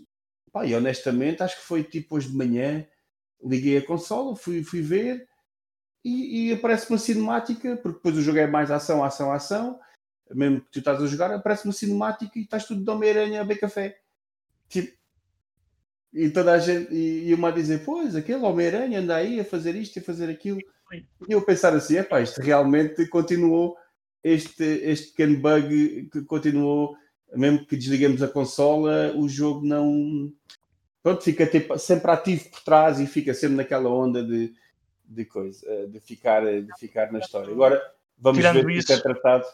pá, 0.59 0.66
e 0.66 0.75
honestamente, 0.75 1.42
acho 1.42 1.57
que 1.57 1.66
foi 1.66 1.85
tipo 1.85 2.16
hoje 2.16 2.29
de 2.29 2.37
manhã, 2.37 2.85
liguei 3.42 3.79
a 3.79 3.87
consola, 3.87 4.35
fui, 4.35 4.62
fui 4.64 4.83
ver 4.83 5.29
e, 6.05 6.49
e 6.49 6.53
aparece 6.53 6.88
uma 6.90 6.99
cinemática, 6.99 7.77
porque 7.77 7.99
depois 7.99 8.16
o 8.16 8.23
jogo 8.23 8.38
é 8.38 8.47
mais 8.47 8.71
ação, 8.71 9.05
ação, 9.05 9.33
ação. 9.33 9.79
Mesmo 10.31 10.61
que 10.61 10.71
tu 10.71 10.79
estás 10.81 11.03
a 11.03 11.07
jogar, 11.07 11.33
aparece 11.33 11.64
uma 11.64 11.73
cinemática 11.73 12.38
e 12.38 12.42
estás 12.42 12.66
tudo 12.66 12.85
de 12.85 12.90
Homem-Aranha 12.90 13.40
a 13.40 13.44
beber 13.44 13.61
café. 13.61 13.99
Tipo, 14.68 14.97
e 16.12 16.31
toda 16.31 16.53
a 16.53 16.59
gente, 16.59 16.92
e, 16.92 17.29
e 17.29 17.35
uma 17.35 17.49
a 17.49 17.53
dizer, 17.53 17.85
pois, 17.85 18.14
aquele 18.14 18.42
Homem-Aranha 18.42 19.01
anda 19.01 19.16
aí 19.16 19.40
a 19.40 19.44
fazer 19.44 19.75
isto 19.75 19.97
e 19.97 20.01
a 20.01 20.05
fazer 20.05 20.29
aquilo. 20.29 20.59
E 20.92 21.33
eu 21.33 21.42
pensar 21.42 21.75
assim, 21.75 21.97
é 21.97 22.03
pá, 22.03 22.21
isto 22.21 22.40
realmente 22.40 23.07
continuou, 23.09 23.77
este, 24.23 24.64
este 24.64 25.11
pequeno 25.11 25.38
bug 25.38 26.09
que 26.11 26.23
continuou, 26.23 26.97
mesmo 27.35 27.67
que 27.67 27.77
desligamos 27.77 28.23
a 28.23 28.29
consola, 28.29 29.12
o 29.17 29.29
jogo 29.29 29.67
não. 29.67 30.33
Pronto, 31.03 31.23
fica 31.23 31.47
tipo, 31.47 31.79
sempre 31.79 32.11
ativo 32.11 32.51
por 32.51 32.61
trás 32.61 33.01
e 33.01 33.07
fica 33.07 33.33
sempre 33.33 33.57
naquela 33.57 33.88
onda 33.88 34.23
de 34.23 34.53
de 35.09 35.25
coisa, 35.25 35.67
eh, 35.67 35.87
de 35.87 36.01
ficar, 36.01 36.45
de 36.45 36.79
ficar 36.79 37.11
na 37.11 37.19
história. 37.19 37.51
Agora 37.51 37.83
vamos 38.19 38.38
tirando 38.38 38.64
ver 38.64 38.77
isso 38.77 38.93
é 38.93 39.01
tratado. 39.01 39.45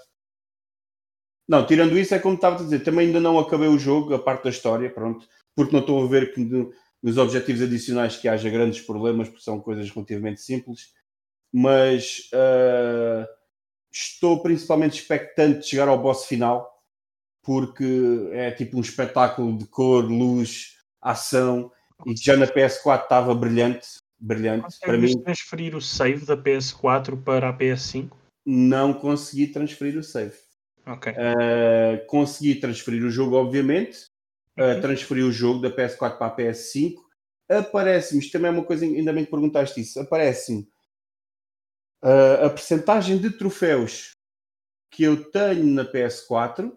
Não, 1.46 1.64
tirando 1.66 1.96
isso, 1.96 2.14
é 2.14 2.18
como 2.18 2.34
estava 2.34 2.56
a 2.56 2.62
dizer, 2.62 2.82
também 2.82 3.06
ainda 3.06 3.20
não 3.20 3.38
acabei 3.38 3.68
o 3.68 3.78
jogo, 3.78 4.14
a 4.14 4.18
parte 4.18 4.44
da 4.44 4.50
história, 4.50 4.90
pronto, 4.90 5.28
porque 5.54 5.72
não 5.72 5.80
estou 5.80 6.02
a 6.02 6.08
ver 6.08 6.32
que 6.32 6.40
no, 6.40 6.72
nos 7.02 7.18
objetivos 7.18 7.62
adicionais 7.62 8.16
que 8.16 8.26
haja 8.26 8.48
grandes 8.48 8.80
problemas, 8.80 9.28
porque 9.28 9.44
são 9.44 9.60
coisas 9.60 9.88
relativamente 9.90 10.40
simples, 10.40 10.94
mas 11.52 12.30
uh, 12.32 13.28
estou 13.92 14.42
principalmente 14.42 15.00
expectante 15.00 15.60
de 15.60 15.66
chegar 15.66 15.86
ao 15.86 16.00
boss 16.00 16.24
final, 16.24 16.73
porque 17.44 18.30
é 18.32 18.50
tipo 18.50 18.78
um 18.78 18.80
espetáculo 18.80 19.56
de 19.58 19.66
cor, 19.66 20.04
luz, 20.04 20.78
ação, 21.00 21.70
e 22.06 22.14
que 22.14 22.24
já 22.24 22.36
na 22.36 22.46
PS4 22.46 23.02
estava 23.02 23.34
brilhante, 23.34 23.86
brilhante. 24.18 24.78
para 24.80 24.96
mim, 24.96 25.16
transferir 25.22 25.76
o 25.76 25.80
save 25.80 26.24
da 26.24 26.36
PS4 26.36 27.22
para 27.22 27.50
a 27.50 27.56
PS5? 27.56 28.10
Não 28.46 28.92
consegui 28.92 29.46
transferir 29.46 29.96
o 29.98 30.02
save. 30.02 30.36
Ok. 30.86 31.12
Uh, 31.12 32.06
consegui 32.06 32.56
transferir 32.56 33.04
o 33.04 33.10
jogo, 33.10 33.36
obviamente. 33.36 34.06
Uh, 34.58 34.80
transferi 34.80 35.22
o 35.22 35.32
jogo 35.32 35.60
da 35.60 35.70
PS4 35.70 36.16
para 36.16 36.26
a 36.26 36.36
PS5. 36.36 36.96
Aparece-me, 37.48 38.20
isto 38.20 38.32
também 38.32 38.48
é 38.48 38.52
uma 38.52 38.64
coisa, 38.64 38.84
ainda 38.84 39.12
bem 39.12 39.24
que 39.24 39.30
perguntaste 39.30 39.80
isso. 39.80 40.00
Aparece-me 40.00 40.66
uh, 42.02 42.46
a 42.46 42.50
percentagem 42.50 43.18
de 43.18 43.30
troféus 43.30 44.10
que 44.90 45.02
eu 45.02 45.30
tenho 45.30 45.66
na 45.66 45.84
PS4. 45.84 46.72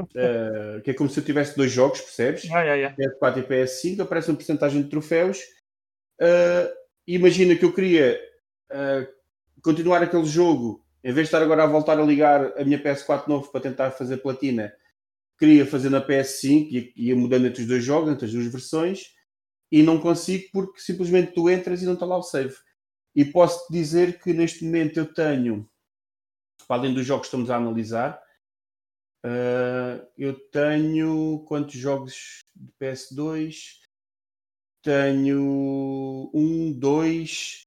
Uh, 0.00 0.80
que 0.82 0.90
é 0.90 0.94
como 0.94 1.08
se 1.08 1.20
eu 1.20 1.24
tivesse 1.24 1.56
dois 1.56 1.70
jogos, 1.70 2.00
percebes? 2.00 2.50
Ah, 2.50 2.62
yeah, 2.62 2.74
yeah. 2.74 2.96
PS4 2.96 3.38
e 3.38 3.42
PS5, 3.42 4.00
aparece 4.00 4.30
uma 4.30 4.36
porcentagem 4.36 4.82
de 4.82 4.88
troféus. 4.88 5.38
Uh, 6.20 6.68
imagina 7.06 7.54
que 7.54 7.64
eu 7.64 7.72
queria 7.72 8.20
uh, 8.72 9.06
continuar 9.62 10.02
aquele 10.02 10.24
jogo, 10.24 10.84
em 11.02 11.12
vez 11.12 11.28
de 11.28 11.34
estar 11.34 11.42
agora 11.42 11.64
a 11.64 11.66
voltar 11.66 11.98
a 11.98 12.02
ligar 12.02 12.58
a 12.58 12.64
minha 12.64 12.82
PS4 12.82 13.28
novo 13.28 13.50
para 13.50 13.60
tentar 13.60 13.90
fazer 13.92 14.18
platina, 14.18 14.72
queria 15.38 15.66
fazer 15.66 15.90
na 15.90 16.04
PS5 16.04 16.68
e 16.72 16.92
ia 16.96 17.16
mudando 17.16 17.46
entre 17.46 17.62
os 17.62 17.68
dois 17.68 17.84
jogos, 17.84 18.10
entre 18.10 18.26
as 18.26 18.32
duas 18.32 18.46
versões, 18.46 19.12
e 19.70 19.82
não 19.82 20.00
consigo 20.00 20.44
porque 20.52 20.80
simplesmente 20.80 21.32
tu 21.32 21.50
entras 21.50 21.82
e 21.82 21.86
não 21.86 21.94
está 21.94 22.06
lá 22.06 22.16
o 22.16 22.22
save. 22.22 22.54
E 23.14 23.24
posso 23.24 23.70
dizer 23.72 24.20
que 24.20 24.32
neste 24.32 24.64
momento 24.64 24.98
eu 24.98 25.06
tenho, 25.12 25.68
para 26.66 26.76
além 26.80 26.94
dos 26.94 27.06
jogos 27.06 27.28
que 27.28 27.28
estamos 27.28 27.50
a 27.50 27.56
analisar, 27.56 28.20
uh, 29.24 30.06
eu 30.16 30.38
tenho 30.50 31.44
quantos 31.46 31.74
jogos 31.74 32.38
de 32.54 32.72
PS2? 32.80 33.80
Tenho 34.82 36.30
um, 36.34 36.72
dois, 36.78 37.62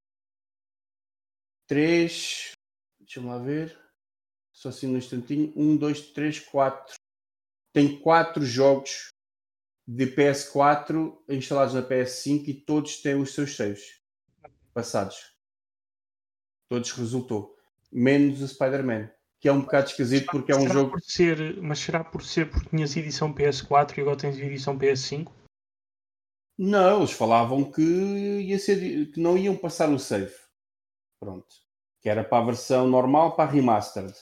três. 1.67 2.51
Deixa-me 2.99 3.27
lá 3.27 3.39
ver. 3.39 3.77
Só 4.53 4.69
assim 4.69 4.87
um 4.87 4.97
instantinho. 4.97 5.51
Um, 5.55 5.75
dois, 5.75 6.11
três, 6.11 6.39
quatro. 6.39 6.95
tem 7.73 7.99
quatro 7.99 8.45
jogos 8.45 9.09
de 9.87 10.05
PS4 10.05 11.17
instalados 11.29 11.73
na 11.73 11.81
PS5 11.81 12.47
e 12.47 12.53
todos 12.53 13.01
têm 13.01 13.15
os 13.15 13.33
seus 13.33 13.55
saves 13.55 14.01
passados. 14.73 15.33
Todos 16.69 16.91
resultou. 16.91 17.57
Menos 17.91 18.41
o 18.41 18.47
Spider-Man, 18.47 19.09
que 19.39 19.47
é 19.47 19.51
um 19.51 19.61
bocado 19.61 19.87
esquisito 19.87 20.27
porque 20.31 20.51
é 20.51 20.55
um 20.55 20.61
será 20.61 20.73
jogo. 20.73 20.91
Por 20.91 21.01
ser, 21.01 21.61
mas 21.61 21.79
será 21.79 22.03
por 22.03 22.23
ser 22.23 22.49
porque 22.49 22.69
tinhas 22.69 22.95
edição 22.95 23.33
PS4 23.33 23.97
e 23.97 24.01
agora 24.01 24.17
tens 24.17 24.37
edição 24.37 24.77
PS5? 24.77 25.27
Não, 26.57 26.97
eles 26.97 27.11
falavam 27.11 27.63
que, 27.63 27.81
ia 27.81 28.57
ser, 28.57 29.11
que 29.11 29.19
não 29.19 29.37
iam 29.37 29.55
passar 29.55 29.89
o 29.89 29.99
save. 29.99 30.33
Pronto. 31.19 31.47
Que 32.01 32.09
era 32.09 32.23
para 32.23 32.41
a 32.41 32.45
versão 32.45 32.87
normal, 32.87 33.35
para 33.35 33.47
a 33.47 33.51
remastered. 33.51 34.13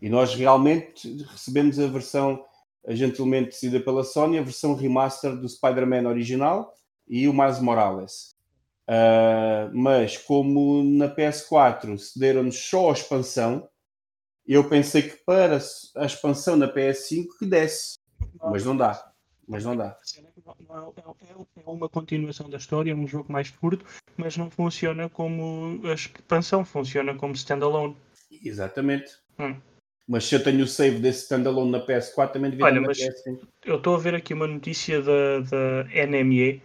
E 0.00 0.08
nós 0.08 0.34
realmente 0.34 1.24
recebemos 1.24 1.78
a 1.78 1.88
versão 1.88 2.44
gentilmente 2.88 3.50
decidida 3.50 3.84
pela 3.84 4.04
Sony, 4.04 4.38
a 4.38 4.42
versão 4.42 4.74
remaster 4.74 5.36
do 5.36 5.48
Spider-Man 5.48 6.08
original 6.08 6.72
e 7.08 7.28
o 7.28 7.34
Miles 7.34 7.60
Morales. 7.60 8.34
Uh, 8.88 9.70
mas 9.72 10.16
como 10.16 10.82
na 10.82 11.08
PS4 11.14 11.96
cederam-nos 11.98 12.58
só 12.58 12.90
a 12.90 12.92
expansão, 12.92 13.68
eu 14.46 14.68
pensei 14.68 15.02
que 15.02 15.16
para 15.24 15.58
a 15.96 16.06
expansão 16.06 16.56
na 16.56 16.72
PS5 16.72 17.26
que 17.38 17.46
desse. 17.46 17.98
Mas 18.42 18.64
não 18.64 18.76
dá. 18.76 19.12
Mas 19.46 19.64
não 19.64 19.76
dá. 19.76 19.98
É 21.56 21.70
uma 21.70 21.88
continuação 21.88 22.48
da 22.48 22.56
história, 22.56 22.92
é 22.92 22.94
um 22.94 23.06
jogo 23.06 23.32
mais 23.32 23.50
curto, 23.50 23.84
mas 24.16 24.36
não 24.36 24.50
funciona 24.50 25.08
como 25.08 25.80
a 25.88 25.94
expansão, 25.94 26.64
funciona 26.64 27.14
como 27.14 27.34
standalone. 27.34 27.96
Exatamente. 28.44 29.12
Hum. 29.38 29.56
Mas 30.06 30.24
se 30.24 30.34
eu 30.34 30.42
tenho 30.42 30.64
o 30.64 30.66
save 30.66 30.98
desse 30.98 31.22
standalone 31.22 31.70
na 31.70 31.84
PS4, 31.84 32.32
também 32.32 32.50
devia 32.50 32.66
Olha, 32.66 32.80
na 32.80 32.88
PS5. 32.88 33.40
Eu 33.64 33.76
estou 33.76 33.94
a 33.94 33.98
ver 33.98 34.14
aqui 34.14 34.34
uma 34.34 34.46
notícia 34.46 35.00
da, 35.02 35.40
da 35.40 36.06
NME, 36.06 36.62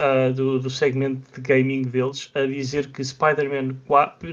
uh, 0.00 0.32
do, 0.32 0.58
do 0.58 0.70
segmento 0.70 1.30
de 1.32 1.40
gaming 1.40 1.82
deles, 1.82 2.30
a 2.34 2.46
dizer 2.46 2.90
que 2.90 3.04
Spider-Man 3.04 3.76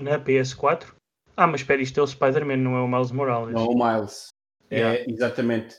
na 0.02 0.20
PS4. 0.20 0.97
Ah, 1.38 1.46
mas 1.46 1.62
espera, 1.62 1.80
isto 1.80 2.00
é 2.00 2.04
o 2.04 2.08
Spider-Man, 2.08 2.58
não 2.58 2.76
é 2.76 2.82
o 2.82 2.88
Miles 2.88 3.12
Morales. 3.12 3.54
Não, 3.54 3.68
o 3.68 3.76
Miles. 3.78 4.30
É, 4.72 5.10
exatamente. 5.10 5.76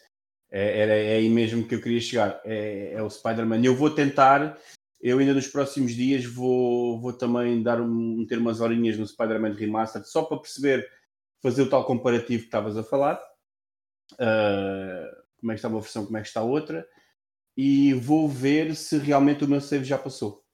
É, 0.50 0.80
era, 0.80 0.94
é 0.94 1.16
aí 1.16 1.28
mesmo 1.28 1.66
que 1.66 1.74
eu 1.74 1.82
queria 1.82 2.00
chegar. 2.00 2.40
É, 2.44 2.92
é 2.92 3.02
o 3.02 3.10
Spider-Man. 3.10 3.64
Eu 3.64 3.74
vou 3.74 3.90
tentar, 3.90 4.56
eu 5.00 5.18
ainda 5.18 5.34
nos 5.34 5.48
próximos 5.48 5.92
dias 5.92 6.24
vou, 6.24 7.00
vou 7.00 7.12
também 7.12 7.60
dar 7.60 7.80
um, 7.80 8.24
ter 8.26 8.38
umas 8.38 8.60
horinhas 8.60 8.96
no 8.96 9.06
Spider-Man 9.06 9.54
Remastered 9.54 10.08
só 10.08 10.22
para 10.22 10.38
perceber 10.38 10.88
fazer 11.42 11.62
o 11.62 11.68
tal 11.68 11.84
comparativo 11.84 12.42
que 12.42 12.46
estavas 12.46 12.76
a 12.76 12.84
falar. 12.84 13.20
Uh, 14.12 15.10
como 15.40 15.50
é 15.50 15.54
que 15.54 15.58
está 15.58 15.68
uma 15.68 15.80
versão, 15.80 16.06
como 16.06 16.18
é 16.18 16.22
que 16.22 16.28
está 16.28 16.40
a 16.40 16.44
outra. 16.44 16.86
E 17.56 17.94
vou 17.94 18.28
ver 18.28 18.76
se 18.76 18.96
realmente 18.96 19.44
o 19.44 19.48
meu 19.48 19.60
save 19.60 19.84
já 19.84 19.98
passou. 19.98 20.44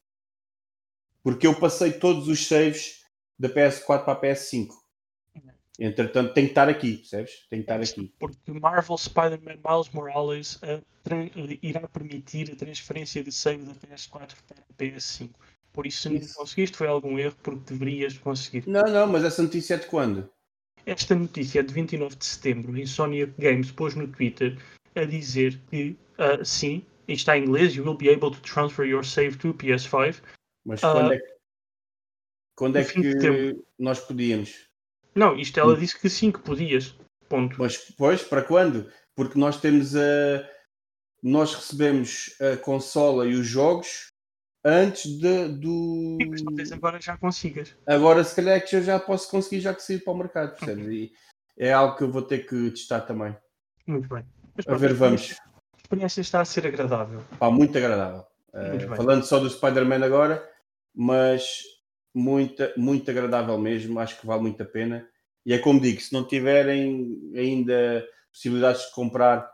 Porque 1.23 1.47
eu 1.47 1.59
passei 1.61 1.93
todos 1.93 2.27
os 2.27 2.47
saves 2.47 3.05
da 3.39 3.51
PS4 3.51 4.05
para 4.05 4.13
a 4.13 4.21
PS5. 4.21 4.84
Entretanto, 5.79 6.33
tem 6.33 6.45
que 6.45 6.53
estar 6.53 6.69
aqui, 6.69 6.99
percebes? 6.99 7.47
Tem 7.51 7.59
que 7.59 7.65
estar 7.65 7.81
aqui. 7.81 8.13
Porque 8.19 8.53
Marvel 8.53 8.97
Spider-Man 8.97 9.57
Miles 9.57 9.91
Morales 9.93 10.57
uh, 10.57 10.85
irá 11.63 11.89
permitir 11.89 12.53
a 12.53 12.57
transferência 12.57 13.25
de 13.25 13.33
save 13.33 13.65
da 13.65 13.75
PS4 13.75 14.35
para 14.47 14.59
a 14.61 14.75
PS5. 14.75 15.31
Por 15.73 15.87
isso, 15.87 16.03
se 16.03 16.09
não 16.11 16.21
conseguiste, 16.35 16.77
foi 16.77 16.87
algum 16.87 17.19
erro, 17.19 17.37
porque 17.43 17.75
deverias 17.75 18.17
conseguir. 18.17 18.63
Não, 18.69 18.85
não, 18.85 19.09
mas 19.09 19.25
essa 19.25 19.43
notícia 19.43 19.75
é 19.75 19.79
de 19.79 19.87
quando? 19.87 20.31
Esta 20.87 21.17
notícia 21.17 21.59
é 21.59 21.63
de 21.65 21.75
29 21.75 22.15
de 22.15 22.25
setembro. 22.25 22.79
Insomnia 22.79 23.27
Games 23.37 23.73
pôs 23.73 23.97
no 23.97 24.07
Twitter 24.07 24.57
a 24.95 25.05
dizer 25.05 25.61
que 25.71 25.97
uh, 26.19 26.45
sim, 26.45 26.87
está 27.09 27.37
em 27.37 27.43
inglês, 27.43 27.75
you 27.75 27.85
will 27.85 27.97
be 27.97 28.09
able 28.09 28.31
to 28.31 28.41
transfer 28.43 28.87
your 28.87 29.05
save 29.05 29.37
to 29.39 29.53
PS5. 29.55 30.23
Mas 30.65 30.81
quando 30.81 31.09
uh, 31.09 31.13
é 31.15 31.19
que, 31.19 31.35
quando 32.55 32.77
é 32.77 32.85
que 32.85 33.65
nós 33.77 33.99
podíamos? 33.99 34.69
Não, 35.15 35.37
isto 35.37 35.59
ela 35.59 35.75
hum. 35.75 35.79
disse 35.79 35.99
que 35.99 36.09
sim, 36.11 36.31
que 36.31 36.41
podias. 36.41 36.97
Ponto. 37.29 37.57
Mas 37.59 37.77
pois, 37.97 38.23
para 38.23 38.43
quando? 38.43 38.91
Porque 39.15 39.39
nós 39.39 39.61
temos 39.61 39.95
a. 39.97 40.49
Nós 41.23 41.55
recebemos 41.55 42.35
a 42.41 42.57
consola 42.59 43.27
e 43.27 43.35
os 43.35 43.47
jogos 43.47 44.09
antes 44.65 45.19
de, 45.19 45.49
do. 45.49 46.19
Sim, 46.21 46.31
mas 46.31 46.43
talvez 46.43 46.73
agora 46.73 47.01
já 47.01 47.17
consigas. 47.17 47.77
Agora, 47.87 48.25
se 48.25 48.35
calhar, 48.37 48.57
é 48.57 48.61
que 48.61 48.77
eu 48.77 48.83
já 48.83 48.99
posso 48.99 49.31
conseguir, 49.31 49.61
já 49.61 49.75
que 49.75 49.83
sair 49.83 50.01
para 50.01 50.13
o 50.13 50.17
mercado, 50.17 50.57
percebes? 50.57 50.87
E 50.87 51.13
é 51.59 51.73
algo 51.73 51.97
que 51.97 52.05
eu 52.05 52.11
vou 52.11 52.23
ter 52.23 52.47
que 52.47 52.71
testar 52.71 53.03
também. 53.03 53.37
Muito 53.87 54.09
bem. 54.09 54.25
Mas, 54.57 54.67
a 54.67 54.77
ver, 54.77 54.95
vamos. 54.95 55.33
A 55.33 55.77
experiência 55.77 56.21
está 56.21 56.41
a 56.41 56.45
ser 56.45 56.67
agradável. 56.67 57.23
Pá, 57.39 57.51
muito 57.51 57.77
agradável. 57.77 58.25
Muito 58.55 58.93
uh, 58.93 58.97
falando 58.97 59.25
só 59.25 59.39
do 59.39 59.51
Spider-Man 59.51 60.05
agora, 60.05 60.49
mas 60.95 61.63
muito, 62.15 62.63
muito 62.77 63.11
agradável 63.11 63.59
mesmo. 63.59 63.99
Acho 63.99 64.21
que 64.21 64.27
vale 64.27 64.43
muito 64.43 64.63
a 64.63 64.67
pena. 64.67 65.09
E 65.45 65.53
é 65.53 65.59
como 65.59 65.81
digo, 65.81 66.01
se 66.01 66.13
não 66.13 66.27
tiverem 66.27 67.33
ainda 67.35 68.07
possibilidades 68.33 68.87
de 68.87 68.93
comprar 68.93 69.51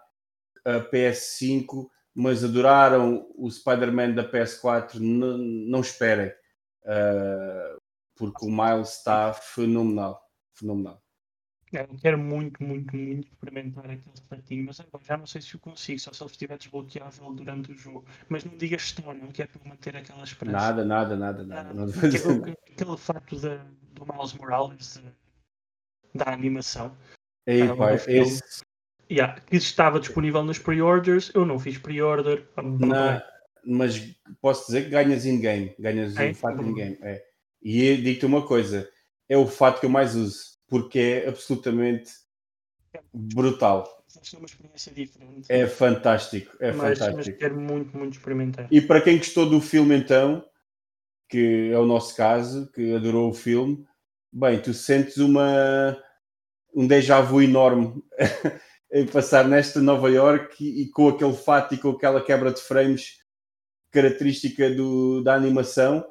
a 0.65 0.81
PS5 0.81 1.89
mas 2.15 2.45
adoraram 2.45 3.27
o 3.37 3.51
Spider-Man 3.51 4.13
da 4.13 4.29
PS4, 4.29 4.99
não, 4.99 5.39
não 5.39 5.81
esperem, 5.81 6.29
uh, 6.85 7.81
porque 8.17 8.45
o 8.45 8.51
Miles 8.51 8.97
está 8.99 9.33
fenomenal. 9.33 10.21
fenomenal. 10.53 11.03
É, 11.73 11.83
eu 11.83 11.97
quero 12.01 12.19
muito, 12.19 12.63
muito, 12.63 12.97
muito 12.97 13.29
experimentar 13.29 13.85
aquele 13.85 14.21
patinho, 14.29 14.67
mas 14.67 14.81
agora 14.81 15.05
já 15.05 15.17
não 15.17 15.27
sei 15.27 15.41
se 15.41 15.55
o 15.55 15.59
consigo, 15.59 16.01
só 16.01 16.13
se 16.13 16.23
ele 16.23 16.31
estiver 16.31 16.59
desbloqueável 16.59 17.33
durante 17.33 17.73
o 17.73 17.77
jogo. 17.77 18.05
Mas 18.29 18.45
não 18.45 18.57
digas 18.57 18.83
história, 18.83 19.21
não 19.21 19.31
quero 19.31 19.51
manter 19.65 19.97
aquela 19.97 20.25
esperança. 20.25 20.59
Nada, 20.59 20.85
nada, 20.85 21.17
nada, 21.17 21.45
nada. 21.45 21.71
Ah, 21.71 22.07
aquele, 22.07 22.57
aquele 22.73 22.97
facto 22.97 23.37
de, 23.37 23.57
do 23.93 24.07
Miles 24.13 24.33
Morales, 24.35 25.03
da 26.15 26.33
animação. 26.33 26.97
Ei, 27.47 27.63
ah, 27.63 27.77
pai, 27.77 27.95
esse, 28.09 28.65
Yeah, 29.11 29.41
que 29.41 29.57
estava 29.57 29.99
disponível 29.99 30.45
nos 30.45 30.61
pre-orders, 30.61 31.33
eu 31.35 31.45
não 31.45 31.59
fiz 31.59 31.77
pre-order. 31.77 32.47
Mas 33.67 34.15
posso 34.41 34.67
dizer 34.67 34.85
que 34.85 34.91
ganhas 34.91 35.27
in-game, 35.27 35.75
ganhas 35.81 36.17
é? 36.17 36.31
um 36.31 36.35
fato 36.35 36.63
in-game. 36.63 36.97
É. 37.03 37.21
E 37.61 37.97
digo-te 37.97 38.25
uma 38.25 38.47
coisa: 38.47 38.89
é 39.29 39.37
o 39.37 39.49
fato 39.49 39.81
que 39.81 39.87
eu 39.87 39.91
mais 39.91 40.15
uso, 40.15 40.41
porque 40.71 40.99
é 40.99 41.29
absolutamente 41.29 42.13
brutal. 43.13 43.85
É 44.33 44.37
uma 44.37 44.47
experiência 44.47 44.93
diferente. 44.93 45.47
É 45.49 45.67
fantástico, 45.67 46.57
é 46.61 46.73
mas, 46.73 46.99
fantástico. 46.99 47.17
Mas 47.17 47.39
quero 47.39 47.61
muito, 47.61 47.97
muito 47.97 48.17
experimentar. 48.17 48.69
E 48.71 48.81
para 48.81 49.01
quem 49.01 49.19
gostou 49.19 49.49
do 49.49 49.61
filme, 49.61 49.97
então, 49.97 50.45
que 51.29 51.71
é 51.73 51.79
o 51.79 51.85
nosso 51.85 52.17
caso, 52.17 52.71
que 52.73 52.95
adorou 52.95 53.31
o 53.31 53.35
filme, 53.35 53.85
bem, 54.33 54.61
tu 54.63 54.73
sentes 54.73 55.19
uma 55.19 55.97
um 56.73 56.87
déjà 56.87 57.21
vu 57.21 57.43
enorme 57.43 58.01
em 58.93 59.05
passar 59.05 59.47
nesta 59.47 59.81
Nova 59.81 60.09
York 60.09 60.65
e, 60.65 60.83
e, 60.83 60.91
com 60.91 61.09
aquele 61.09 61.35
fato 61.35 61.75
e 61.75 61.79
com 61.79 61.91
aquela 61.91 62.25
quebra 62.25 62.53
de 62.53 62.61
frames 62.61 63.19
característica 63.91 64.71
do, 64.71 65.21
da 65.23 65.35
animação, 65.35 66.05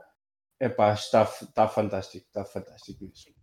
é 0.59 0.67
pá, 0.67 0.93
está, 0.93 1.23
está 1.23 1.65
fantástico, 1.67 2.25
está 2.27 2.43
fantástico 2.43 3.05
mesmo. 3.05 3.38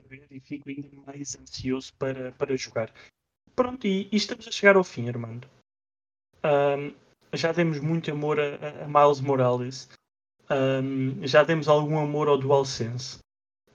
Saber 0.00 0.26
e 0.30 0.40
fico 0.40 0.68
ainda 0.68 0.88
mais 1.06 1.36
ansioso 1.36 1.92
para, 1.98 2.32
para 2.32 2.56
jogar. 2.56 2.92
Pronto, 3.56 3.86
e, 3.86 4.08
e 4.12 4.16
estamos 4.16 4.46
a 4.46 4.50
chegar 4.50 4.76
ao 4.76 4.84
fim, 4.84 5.08
Armando. 5.08 5.48
Um, 6.44 6.94
já 7.32 7.50
demos 7.52 7.80
muito 7.80 8.10
amor 8.10 8.38
a, 8.38 8.84
a 8.84 8.86
Miles 8.86 9.20
Morales, 9.20 9.88
um, 10.50 11.26
já 11.26 11.42
demos 11.42 11.68
algum 11.68 11.98
amor 11.98 12.28
ao 12.28 12.38
DualSense. 12.38 13.18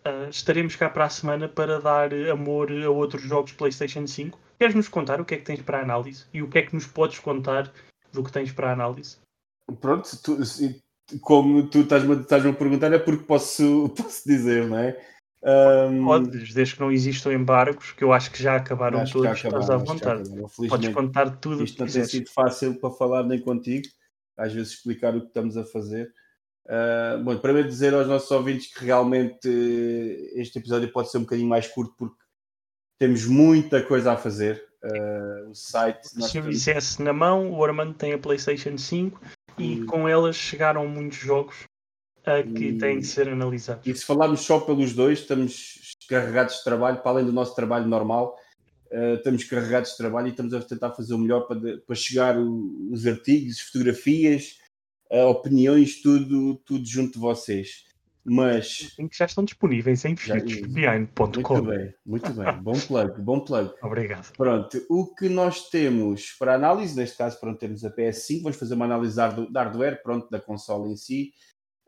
Uh, 0.06 0.30
estaremos 0.30 0.76
cá 0.76 0.90
para 0.90 1.06
a 1.06 1.10
semana 1.10 1.50
para 1.50 1.80
dar 1.80 2.14
amor 2.32 2.72
a 2.72 2.90
outros 2.90 3.24
jogos 3.24 3.54
PlayStation 3.54 4.06
5 4.06 4.38
Queres 4.60 4.76
nos 4.76 4.88
contar 4.88 5.20
o 5.20 5.26
que 5.26 5.36
é 5.36 5.38
que 5.38 5.44
tens 5.44 5.62
para 5.62 5.82
análise 5.82 6.26
e 6.34 6.42
o 6.42 6.50
que 6.50 6.60
é 6.60 6.62
que 6.62 6.74
nos 6.74 6.88
podes 6.88 7.20
contar 7.20 7.70
do 8.14 8.24
que 8.24 8.32
tens 8.32 8.52
para 8.52 8.72
análise? 8.72 9.18
Pronto, 9.82 10.10
tu, 10.24 10.38
como 11.20 11.70
tu 11.70 11.80
estás-me 11.80 12.16
estás 12.16 12.46
a 12.46 12.54
perguntar, 12.54 12.94
é 12.94 13.00
porque 13.00 13.26
posso, 13.26 13.90
posso 13.98 14.24
dizer, 14.26 14.66
não 14.68 14.78
é? 14.78 14.98
Um... 15.46 16.06
Podes, 16.06 16.54
desde 16.54 16.76
que 16.76 16.80
não 16.80 16.92
existam 16.92 17.34
embargos, 17.34 17.92
que 17.92 18.04
eu 18.04 18.14
acho 18.14 18.32
que 18.32 18.42
já 18.42 18.56
acabaram 18.56 19.02
acho 19.02 19.14
todos, 19.14 19.40
já 19.40 19.50
acabaram, 19.50 19.62
estás 19.62 19.82
à 19.82 19.84
vontade. 19.84 20.70
Podes 20.70 20.94
contar 20.94 21.30
tudo 21.38 21.64
Isto 21.64 21.84
não 21.84 21.92
tem 21.92 22.06
sido 22.06 22.30
fácil 22.30 22.80
para 22.80 22.92
falar 22.92 23.24
nem 23.24 23.42
contigo, 23.42 23.86
às 24.38 24.54
vezes 24.54 24.74
explicar 24.74 25.16
o 25.16 25.22
que 25.22 25.28
estamos 25.28 25.58
a 25.58 25.66
fazer. 25.66 26.10
Uh, 26.66 27.22
bom, 27.22 27.38
primeiro 27.38 27.68
dizer 27.68 27.94
aos 27.94 28.08
nossos 28.08 28.32
ouvintes 28.32 28.74
que 28.74 28.86
realmente 28.86 29.50
este 30.36 30.60
episódio 30.60 30.90
pode 30.94 31.12
ser 31.12 31.18
um 31.18 31.22
bocadinho 31.24 31.50
mais 31.50 31.68
curto 31.68 31.94
porque 31.98 32.24
temos 32.98 33.26
muita 33.26 33.84
coisa 33.84 34.14
a 34.14 34.18
fazer. 34.18 34.64
Uh, 34.82 35.50
o 35.50 35.56
site. 35.56 36.08
Se 36.08 36.38
eu 36.38 36.44
dissesse 36.44 37.02
na 37.02 37.12
mão, 37.12 37.52
o 37.52 37.64
Armando 37.64 37.94
tem 37.94 38.14
a 38.14 38.18
PlayStation 38.18 38.78
5 38.78 39.20
e 39.58 39.82
hum. 39.82 39.86
com 39.86 40.08
elas 40.08 40.38
chegaram 40.38 40.88
muitos 40.88 41.18
jogos 41.18 41.66
uh, 42.28 42.54
que 42.54 42.72
hum. 42.72 42.78
têm 42.78 43.00
de 43.00 43.06
ser 43.06 43.30
analisados. 43.30 43.86
E 43.86 43.96
se 43.96 44.06
falarmos 44.06 44.42
só 44.42 44.60
pelos 44.60 44.94
dois, 44.94 45.20
estamos 45.20 45.94
carregados 46.08 46.58
de 46.58 46.64
trabalho, 46.64 47.02
para 47.02 47.12
além 47.12 47.26
do 47.26 47.34
nosso 47.34 47.56
trabalho 47.56 47.88
normal. 47.88 48.36
Uh, 48.92 49.16
estamos 49.16 49.44
carregados 49.46 49.92
de 49.92 49.98
trabalho 49.98 50.28
e 50.28 50.32
estamos 50.32 50.54
a 50.54 50.62
tentar 50.62 50.92
fazer 50.92 51.14
o 51.14 51.18
melhor 51.18 51.48
para, 51.48 51.60
para 51.78 51.96
chegar 51.96 52.38
o, 52.38 52.90
os 52.92 53.08
artigos, 53.08 53.60
fotografias, 53.60 54.58
uh, 55.12 55.26
opiniões, 55.28 56.02
tudo, 56.02 56.56
tudo 56.66 56.86
junto 56.86 57.14
de 57.14 57.20
vocês. 57.20 57.92
Mas. 58.26 58.96
Que 58.96 59.18
já 59.18 59.26
estão 59.26 59.44
disponíveis 59.44 60.06
em 60.06 60.16
futuresbehind.com. 60.16 61.26
Muito 61.26 61.64
bem, 61.64 61.94
muito 62.06 62.34
bem. 62.34 62.54
Bom 62.62 62.80
plug, 62.80 63.22
bom 63.22 63.40
plug. 63.42 63.74
Obrigado. 63.82 64.32
Pronto, 64.38 64.86
o 64.90 65.14
que 65.14 65.28
nós 65.28 65.70
temos 65.70 66.32
para 66.40 66.56
análise, 66.56 66.96
neste 66.96 67.18
caso, 67.18 67.38
para 67.40 67.54
termos 67.54 67.84
a 67.84 67.92
PS5, 67.92 68.44
vamos 68.44 68.58
fazer 68.58 68.76
uma 68.76 68.86
análise 68.86 69.16
da 69.16 69.28
hardware, 69.28 70.02
pronto, 70.02 70.30
da 70.30 70.40
console 70.40 70.92
em 70.92 70.96
si. 70.96 71.34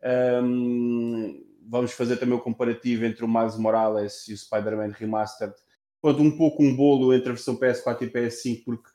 Um, 0.06 1.44
vamos 1.68 1.92
fazer 1.94 2.18
também 2.18 2.36
o 2.36 2.42
comparativo 2.42 3.06
entre 3.06 3.26
o 3.26 3.28
Miles 3.28 3.58
Morales 3.58 4.28
e 4.28 4.34
o 4.34 4.38
Spider-Man 4.38 4.92
Remastered. 4.92 5.56
Pronto, 6.02 6.22
um 6.22 6.38
pouco 6.38 6.64
um 6.64 6.76
bolo 6.76 7.14
entre 7.14 7.30
a 7.30 7.34
versão 7.34 7.58
PS4 7.58 8.04
e 8.04 8.10
PS5, 8.12 8.64
porque 8.64 8.90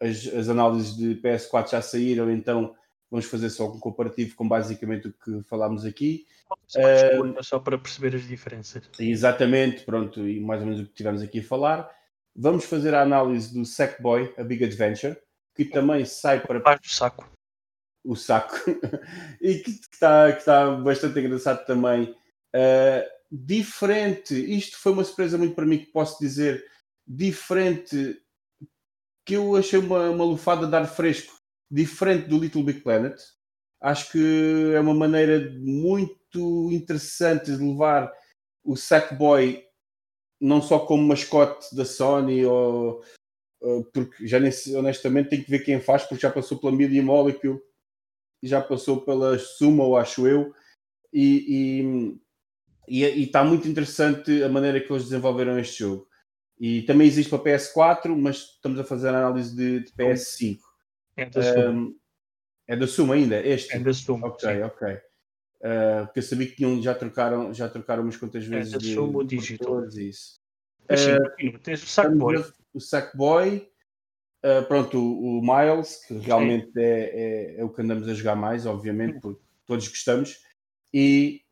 as, 0.00 0.26
as 0.28 0.48
análises 0.48 0.96
de 0.96 1.16
PS4 1.16 1.70
já 1.70 1.82
saíram, 1.82 2.30
então 2.30 2.74
vamos 3.10 3.26
fazer 3.26 3.50
só 3.50 3.70
um 3.70 3.78
comparativo 3.78 4.34
com 4.34 4.48
basicamente 4.48 5.08
o 5.08 5.12
que 5.12 5.42
falámos 5.48 5.84
aqui. 5.84 6.26
Uh, 6.74 7.42
só 7.42 7.58
para 7.58 7.76
perceber 7.76 8.16
as 8.16 8.26
diferenças. 8.26 8.88
Exatamente, 8.98 9.84
pronto, 9.84 10.26
e 10.26 10.40
mais 10.40 10.60
ou 10.60 10.66
menos 10.66 10.80
o 10.80 10.86
que 10.86 10.94
tivemos 10.94 11.20
aqui 11.20 11.40
a 11.40 11.44
falar. 11.44 11.90
Vamos 12.34 12.64
fazer 12.64 12.94
a 12.94 13.02
análise 13.02 13.52
do 13.52 13.64
Sackboy, 13.66 14.32
a 14.38 14.42
Big 14.42 14.64
Adventure, 14.64 15.16
que 15.54 15.64
também 15.64 16.04
sai 16.04 16.40
para. 16.40 16.60
Parte 16.60 16.88
do 16.88 16.94
saco. 16.94 17.28
O 18.08 18.16
saco. 18.16 18.54
e 19.38 19.58
que 19.58 19.70
está, 19.70 20.32
que 20.32 20.38
está 20.38 20.70
bastante 20.76 21.20
engraçado 21.20 21.66
também. 21.66 22.04
Uh, 22.56 23.04
diferente, 23.30 24.34
isto 24.34 24.78
foi 24.78 24.92
uma 24.92 25.04
surpresa 25.04 25.36
muito 25.36 25.54
para 25.54 25.66
mim, 25.66 25.76
que 25.76 25.92
posso 25.92 26.18
dizer, 26.18 26.64
diferente, 27.06 28.18
que 29.26 29.34
eu 29.34 29.54
achei 29.56 29.78
uma, 29.78 30.08
uma 30.08 30.24
lufada 30.24 30.66
de 30.66 30.74
ar 30.74 30.86
fresco, 30.86 31.38
diferente 31.70 32.30
do 32.30 32.38
Little 32.38 32.62
Big 32.62 32.80
Planet. 32.80 33.20
Acho 33.78 34.10
que 34.12 34.72
é 34.74 34.80
uma 34.80 34.94
maneira 34.94 35.52
muito 35.58 36.72
interessante 36.72 37.54
de 37.54 37.62
levar 37.62 38.10
o 38.64 38.74
Sackboy 38.74 39.62
não 40.40 40.62
só 40.62 40.78
como 40.78 41.06
mascote 41.06 41.76
da 41.76 41.84
Sony 41.84 42.46
ou 42.46 43.04
porque 43.92 44.26
já 44.26 44.38
honestamente 44.78 45.30
tem 45.30 45.42
que 45.42 45.50
ver 45.50 45.58
quem 45.60 45.80
faz 45.80 46.04
porque 46.04 46.22
já 46.22 46.30
passou 46.30 46.58
pela 46.58 46.72
Media 46.72 47.02
Molecule 47.02 47.60
já 48.42 48.60
passou 48.60 49.00
pela 49.00 49.38
Sumo 49.38 49.96
acho 49.96 50.26
eu 50.26 50.54
e, 51.12 52.18
e, 52.88 53.02
e 53.02 53.24
está 53.24 53.42
muito 53.42 53.68
interessante 53.68 54.42
a 54.42 54.48
maneira 54.48 54.80
que 54.80 54.92
eles 54.92 55.04
desenvolveram 55.04 55.58
este 55.58 55.80
jogo. 55.80 56.06
E 56.60 56.82
também 56.82 57.06
existe 57.06 57.30
para 57.30 57.38
PS4 57.38 58.16
mas 58.16 58.36
estamos 58.36 58.78
a 58.78 58.84
fazer 58.84 59.08
a 59.08 59.18
análise 59.18 59.54
de, 59.54 59.80
de 59.80 59.92
PS5 59.92 60.58
é 61.16 61.26
da 61.26 61.42
Sumo 61.42 61.70
um, 61.70 61.98
é 62.68 62.76
da 62.76 62.86
Sumo 62.86 63.12
ainda? 63.12 63.44
Este? 63.44 63.74
É 63.74 63.78
da 63.78 63.92
Sumo 63.92 64.26
ok 64.26 64.56
sim. 64.56 64.62
ok. 64.62 64.88
Uh, 65.60 66.06
porque 66.06 66.20
eu 66.20 66.22
sabia 66.22 66.46
que 66.46 66.54
tinham, 66.54 66.80
já, 66.80 66.94
trocaram, 66.94 67.52
já 67.52 67.68
trocaram 67.68 68.04
umas 68.04 68.16
quantas 68.16 68.44
é, 68.44 68.48
vezes 68.48 68.74
é, 68.74 68.78
de 68.78 68.94
Sumo 68.94 69.24
Digital. 69.24 69.84
Isso. 69.88 70.38
Mas 70.88 71.00
sim, 71.00 71.48
uh, 71.48 71.58
tens 71.58 71.82
o 71.82 71.86
Sackboy. 71.86 72.44
O 72.72 72.80
Sackboy, 72.80 73.68
uh, 74.44 74.66
pronto, 74.66 74.98
o, 74.98 75.38
o, 75.38 75.42
Miles, 75.42 76.04
que 76.06 76.14
realmente 76.18 76.70
é, 76.76 77.54
é, 77.56 77.60
é, 77.60 77.64
o 77.64 77.68
que 77.68 77.82
andamos 77.82 78.08
a 78.08 78.14
jogar 78.14 78.36
mais, 78.36 78.66
obviamente, 78.66 79.20
porque 79.20 79.40
todos 79.66 79.88
gostamos. 79.88 80.42
E 80.92 81.42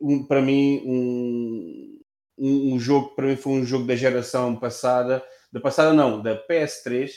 um, 0.00 0.24
para 0.24 0.42
mim, 0.42 0.82
um, 0.84 2.00
um, 2.38 2.74
um, 2.74 2.78
jogo 2.78 3.14
para 3.14 3.26
mim 3.26 3.36
foi 3.36 3.52
um 3.52 3.64
jogo 3.64 3.86
da 3.86 3.96
geração 3.96 4.56
passada, 4.56 5.24
da 5.52 5.60
passada 5.60 5.92
não, 5.92 6.22
da 6.22 6.36
PS3, 6.46 7.10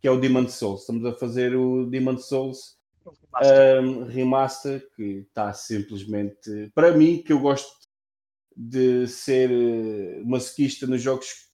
que 0.00 0.08
é 0.08 0.10
o 0.10 0.20
Demon 0.20 0.48
Souls. 0.48 0.80
Estamos 0.80 1.04
a 1.04 1.12
fazer 1.12 1.54
o 1.54 1.86
Demon 1.86 2.18
Souls 2.18 2.76
remaster, 3.04 3.80
um, 3.82 4.04
remaster 4.04 4.88
que 4.94 5.26
está 5.28 5.52
simplesmente 5.52 6.70
para 6.74 6.92
mim 6.92 7.22
que 7.22 7.32
eu 7.32 7.38
gosto 7.38 7.70
de 8.56 9.06
ser 9.06 9.50
uh, 9.50 10.26
masoquista 10.26 10.86
nos 10.86 11.02
jogos 11.02 11.45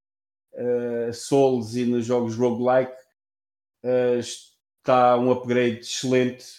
uh, 0.54 1.12
Souls 1.12 1.74
e 1.76 1.84
nos 1.84 2.04
jogos 2.04 2.34
roguelike 2.34 2.92
uh, 3.84 4.18
está 4.18 5.16
um 5.18 5.30
upgrade 5.30 5.80
excelente 5.80 6.56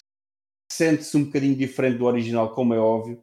sente-se 0.70 1.16
um 1.16 1.24
bocadinho 1.24 1.56
diferente 1.56 1.98
do 1.98 2.06
original 2.06 2.52
como 2.54 2.74
é 2.74 2.78
óbvio 2.78 3.22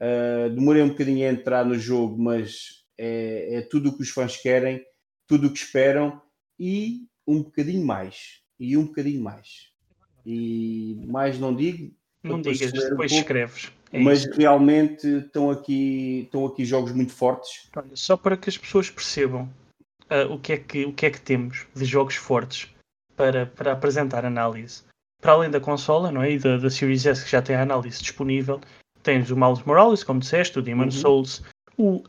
uh, 0.00 0.50
demorei 0.50 0.82
um 0.82 0.90
bocadinho 0.90 1.28
a 1.28 1.32
entrar 1.32 1.64
no 1.64 1.78
jogo 1.78 2.20
mas 2.20 2.84
é, 2.98 3.56
é 3.56 3.62
tudo 3.62 3.90
o 3.90 3.96
que 3.96 4.02
os 4.02 4.10
fãs 4.10 4.36
querem 4.36 4.84
tudo 5.26 5.48
o 5.48 5.52
que 5.52 5.58
esperam 5.58 6.20
e 6.58 7.06
um 7.26 7.42
bocadinho 7.42 7.84
mais 7.84 8.42
e 8.58 8.76
um 8.76 8.86
bocadinho 8.86 9.22
mais 9.22 9.72
e 10.24 11.00
mais 11.06 11.38
não 11.38 11.54
digo. 11.54 11.92
Não 12.22 12.40
digas, 12.40 12.72
depois 12.72 12.86
um 12.86 12.96
pouco, 12.96 13.04
escreves. 13.04 13.72
É 13.92 13.98
mas 13.98 14.20
isso. 14.20 14.32
realmente 14.36 15.06
estão 15.06 15.50
aqui, 15.50 16.22
estão 16.24 16.46
aqui 16.46 16.64
jogos 16.64 16.92
muito 16.92 17.12
fortes. 17.12 17.68
Olha, 17.76 17.94
só 17.94 18.16
para 18.16 18.36
que 18.36 18.48
as 18.48 18.56
pessoas 18.56 18.88
percebam 18.88 19.50
uh, 20.12 20.32
o, 20.32 20.38
que 20.38 20.52
é 20.52 20.56
que, 20.58 20.84
o 20.84 20.92
que 20.92 21.06
é 21.06 21.10
que 21.10 21.20
temos 21.20 21.66
de 21.74 21.84
jogos 21.84 22.16
fortes 22.16 22.68
para, 23.16 23.46
para 23.46 23.72
apresentar 23.72 24.24
análise. 24.24 24.82
Para 25.20 25.32
além 25.32 25.50
da 25.50 25.60
consola 25.60 26.10
não 26.10 26.22
é? 26.22 26.32
e 26.32 26.38
da, 26.38 26.56
da 26.58 26.70
Series 26.70 27.06
S 27.06 27.24
que 27.24 27.30
já 27.30 27.40
tem 27.40 27.56
a 27.56 27.62
análise 27.62 28.00
disponível, 28.00 28.60
tens 29.02 29.30
o 29.30 29.36
Miles 29.36 29.62
Morales, 29.62 30.04
como 30.04 30.20
disseste, 30.20 30.58
o 30.58 30.62
Demon 30.62 30.84
uhum. 30.84 30.90
Souls, 30.90 31.42
o 31.78 32.02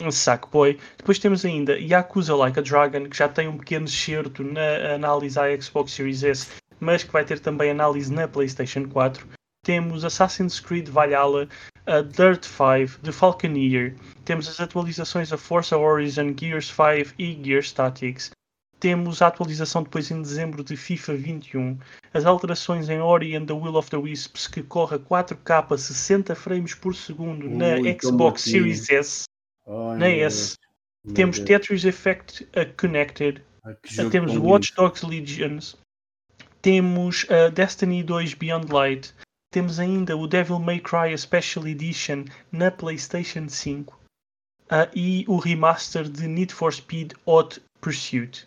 um, 0.00 0.10
Sackboy. 0.10 0.78
Depois 0.96 1.18
temos 1.18 1.44
ainda 1.44 1.78
Yakuza 1.78 2.34
Like 2.36 2.58
a 2.58 2.62
Dragon, 2.62 3.08
que 3.08 3.16
já 3.16 3.28
tem 3.28 3.48
um 3.48 3.58
pequeno 3.58 3.86
excerto 3.86 4.44
na 4.44 4.94
análise 4.94 5.38
à 5.38 5.60
Xbox 5.60 5.92
Series 5.92 6.22
S 6.22 6.48
mas 6.80 7.02
que 7.02 7.12
vai 7.12 7.24
ter 7.24 7.40
também 7.40 7.70
análise 7.70 8.12
na 8.12 8.28
PlayStation 8.28 8.88
4. 8.88 9.26
Temos 9.64 10.04
Assassin's 10.04 10.60
Creed 10.60 10.88
Valhalla, 10.88 11.48
a 11.86 12.00
Dirt 12.00 12.44
5, 12.44 13.00
The 13.02 13.12
Falconeer, 13.12 13.94
temos 14.28 14.46
as 14.46 14.60
atualizações 14.60 15.32
a 15.32 15.38
Forza 15.38 15.78
Horizon, 15.78 16.34
Gears 16.38 16.66
5 16.66 17.14
e 17.18 17.42
Gears 17.42 17.72
Tactics. 17.72 18.30
Temos 18.78 19.22
a 19.22 19.28
atualização 19.28 19.82
depois 19.82 20.10
em 20.10 20.20
dezembro 20.20 20.62
de 20.62 20.76
FIFA 20.76 21.14
21, 21.14 21.78
as 22.12 22.26
alterações 22.26 22.90
em 22.90 23.00
Ori 23.00 23.34
and 23.34 23.46
the 23.46 23.54
Will 23.54 23.76
of 23.76 23.88
the 23.88 23.96
Wisps 23.96 24.46
que 24.46 24.62
corre 24.62 24.96
a 24.96 24.98
4K 24.98 25.78
60 25.78 26.34
frames 26.34 26.74
por 26.74 26.94
segundo 26.94 27.46
Ui, 27.46 27.54
na 27.54 27.76
Xbox 27.98 28.42
Series 28.42 28.90
S. 28.90 29.24
na 29.96 30.10
S. 30.10 30.56
Temos 31.14 31.38
Deus. 31.38 31.48
Tetris 31.48 31.84
Effect 31.86 32.46
Connected. 32.78 33.42
Temos 34.10 34.36
Watch 34.36 34.74
Dogs 34.74 35.06
Legions 35.06 35.74
temos 36.60 37.24
uh, 37.24 37.50
Destiny 37.50 38.02
2 38.02 38.34
Beyond 38.34 38.72
Light, 38.72 39.14
temos 39.50 39.78
ainda 39.78 40.16
o 40.16 40.26
Devil 40.26 40.58
May 40.58 40.80
Cry 40.80 41.16
Special 41.16 41.66
Edition 41.66 42.24
na 42.52 42.70
PlayStation 42.70 43.48
5 43.48 43.97
uh, 44.68 44.90
e 44.94 45.24
o 45.28 45.36
remaster 45.36 46.08
de 46.08 46.26
Need 46.26 46.52
for 46.52 46.72
Speed 46.72 47.12
Hot 47.26 47.60
Pursuit. 47.80 48.46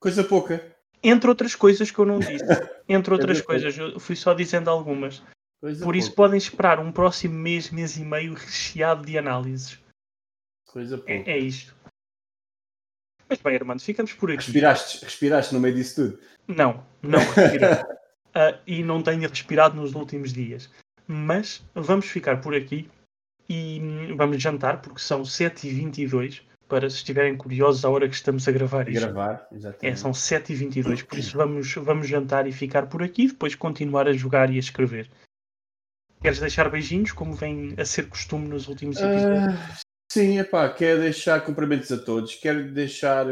Coisa 0.00 0.22
pouca. 0.22 0.76
Entre 1.02 1.28
outras 1.28 1.54
coisas 1.54 1.90
que 1.90 1.98
eu 1.98 2.06
não 2.06 2.18
disse. 2.18 2.44
Entre 2.88 3.12
outras 3.12 3.40
coisas, 3.40 3.76
eu 3.76 3.98
fui 4.00 4.16
só 4.16 4.34
dizendo 4.34 4.70
algumas. 4.70 5.22
Coisa 5.60 5.84
Por 5.84 5.96
isso 5.96 6.14
podem 6.14 6.38
esperar 6.38 6.78
um 6.78 6.92
próximo 6.92 7.34
mês, 7.34 7.70
mês 7.70 7.96
e 7.96 8.04
meio 8.04 8.34
recheado 8.34 9.04
de 9.04 9.18
análises. 9.18 9.78
Coisa 10.66 10.96
pouca. 10.96 11.12
É, 11.12 11.30
é 11.30 11.38
isto. 11.38 11.76
Mas 13.28 13.40
bem, 13.40 13.56
Armando, 13.56 13.82
ficamos 13.82 14.12
por 14.12 14.30
aqui. 14.30 14.44
Respiraste, 14.44 15.04
respiraste 15.04 15.54
no 15.54 15.60
meio 15.60 15.74
disso 15.74 15.96
tudo? 15.96 16.20
Não, 16.46 16.86
não 17.02 17.18
respirei. 17.18 17.72
uh, 17.72 18.58
e 18.66 18.82
não 18.82 19.02
tenho 19.02 19.28
respirado 19.28 19.76
nos 19.76 19.94
últimos 19.94 20.32
dias. 20.32 20.70
Mas 21.06 21.62
vamos 21.74 22.06
ficar 22.06 22.40
por 22.40 22.54
aqui 22.54 22.88
e 23.48 23.80
vamos 24.16 24.42
jantar, 24.42 24.82
porque 24.82 25.00
são 25.00 25.22
7h22. 25.22 26.42
Para 26.68 26.90
se 26.90 26.96
estiverem 26.96 27.34
curiosos, 27.34 27.82
a 27.82 27.88
hora 27.88 28.06
que 28.06 28.14
estamos 28.14 28.46
a 28.46 28.52
gravar 28.52 28.86
isto. 28.90 29.00
Gravar, 29.00 29.48
exatamente. 29.50 29.86
É, 29.86 29.96
são 29.96 30.10
7h22, 30.10 31.02
por 31.02 31.18
isso 31.18 31.34
vamos, 31.34 31.74
vamos 31.76 32.06
jantar 32.06 32.46
e 32.46 32.52
ficar 32.52 32.88
por 32.88 33.02
aqui, 33.02 33.28
depois 33.28 33.54
continuar 33.54 34.06
a 34.06 34.12
jogar 34.12 34.52
e 34.52 34.56
a 34.56 34.58
escrever. 34.58 35.10
Queres 36.20 36.40
deixar 36.40 36.68
beijinhos, 36.68 37.10
como 37.12 37.32
vem 37.32 37.74
a 37.78 37.86
ser 37.86 38.10
costume 38.10 38.48
nos 38.48 38.68
últimos 38.68 38.98
episódios? 39.00 39.54
Uh, 39.54 39.88
Sim, 40.12 40.38
epá, 40.38 40.68
quero 40.68 41.00
deixar 41.00 41.42
cumprimentos 41.42 41.90
a 41.90 41.96
todos, 41.96 42.34
quero 42.34 42.70
deixar 42.70 43.26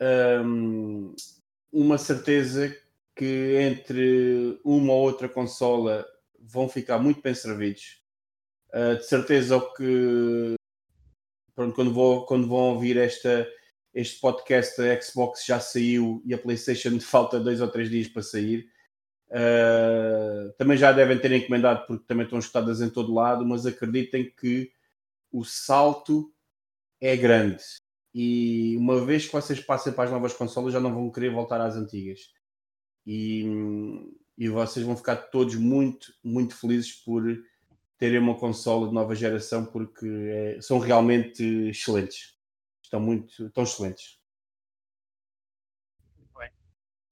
um, 0.00 1.14
uma 1.72 1.98
certeza 1.98 2.72
que 3.16 3.56
entre 3.60 4.60
uma 4.64 4.92
ou 4.92 5.02
outra 5.02 5.28
consola 5.28 6.06
vão 6.40 6.68
ficar 6.68 6.98
muito 6.98 7.20
bem 7.20 7.34
servidos. 7.34 8.00
Uh, 8.72 8.96
de 8.96 9.06
certeza 9.06 9.60
que 9.76 10.54
pronto, 11.54 11.74
quando, 11.74 11.92
vou, 11.92 12.26
quando 12.26 12.46
vão 12.46 12.74
ouvir 12.74 12.96
esta, 12.96 13.48
este 13.94 14.20
podcast, 14.20 14.80
a 14.80 15.00
Xbox 15.00 15.44
já 15.44 15.58
saiu 15.58 16.22
e 16.24 16.34
a 16.34 16.38
PlayStation 16.38 17.00
falta 17.00 17.40
dois 17.40 17.60
ou 17.60 17.68
três 17.68 17.90
dias 17.90 18.08
para 18.08 18.22
sair. 18.22 18.68
Uh, 19.30 20.52
também 20.56 20.76
já 20.76 20.92
devem 20.92 21.18
ter 21.18 21.32
encomendado 21.32 21.86
porque 21.86 22.04
também 22.06 22.24
estão 22.24 22.38
escutadas 22.38 22.80
em 22.80 22.88
todo 22.88 23.12
lado, 23.14 23.44
mas 23.44 23.66
acreditem 23.66 24.32
que 24.38 24.70
o 25.32 25.44
salto 25.44 26.32
é 27.00 27.16
grande 27.16 27.62
e 28.14 28.76
uma 28.76 29.04
vez 29.04 29.26
que 29.26 29.32
vocês 29.32 29.60
passem 29.60 29.92
para 29.92 30.04
as 30.04 30.10
novas 30.10 30.32
consolas 30.32 30.72
já 30.72 30.80
não 30.80 30.92
vão 30.92 31.10
querer 31.10 31.30
voltar 31.30 31.60
às 31.60 31.76
antigas. 31.76 32.32
E, 33.06 33.44
e 34.36 34.48
vocês 34.48 34.84
vão 34.84 34.96
ficar 34.96 35.16
todos 35.16 35.54
muito, 35.54 36.12
muito 36.22 36.56
felizes 36.56 36.92
por 36.92 37.22
terem 37.98 38.18
uma 38.18 38.38
consola 38.38 38.88
de 38.88 38.94
nova 38.94 39.14
geração 39.14 39.66
porque 39.66 40.06
é, 40.06 40.60
são 40.60 40.78
realmente 40.78 41.42
excelentes. 41.68 42.36
Estão 42.82 43.00
muito, 43.00 43.46
estão 43.46 43.64
excelentes. 43.64 44.18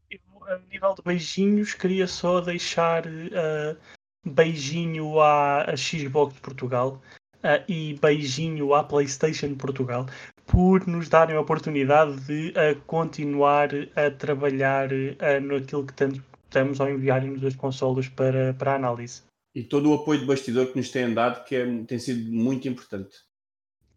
Eu, 0.09 0.20
a 0.45 0.59
nível 0.70 0.95
de 0.95 1.03
beijinhos, 1.03 1.74
queria 1.74 2.07
só 2.07 2.41
deixar 2.41 3.05
uh, 3.07 3.76
beijinho 4.24 5.20
à, 5.20 5.62
à 5.62 5.76
Xbox 5.76 6.34
de 6.34 6.41
Portugal 6.41 7.03
uh, 7.39 7.64
e 7.68 7.95
beijinho 8.01 8.72
à 8.72 8.84
PlayStation 8.84 9.49
de 9.49 9.57
Portugal 9.57 10.07
por 10.47 10.87
nos 10.87 11.09
darem 11.09 11.37
a 11.37 11.41
oportunidade 11.41 12.20
de 12.26 12.51
uh, 12.51 12.80
continuar 12.87 13.70
a 13.97 14.11
trabalhar 14.11 14.93
uh, 14.93 15.41
naquilo 15.43 15.84
que 15.84 15.93
tanto 15.93 16.22
estamos 16.45 16.80
ao 16.80 16.89
enviarem-nos 16.89 17.45
as 17.45 17.57
consolas 17.57 18.09
para, 18.09 18.55
para 18.55 18.76
análise. 18.76 19.22
E 19.57 19.65
todo 19.65 19.91
o 19.91 19.95
apoio 19.95 20.21
de 20.21 20.27
bastidor 20.27 20.71
que 20.71 20.77
nos 20.77 20.91
têm 20.91 21.15
dado, 21.15 21.43
que 21.45 21.57
é, 21.57 21.85
tem 21.85 21.99
sido 21.99 22.31
muito 22.31 22.69
importante. 22.69 23.25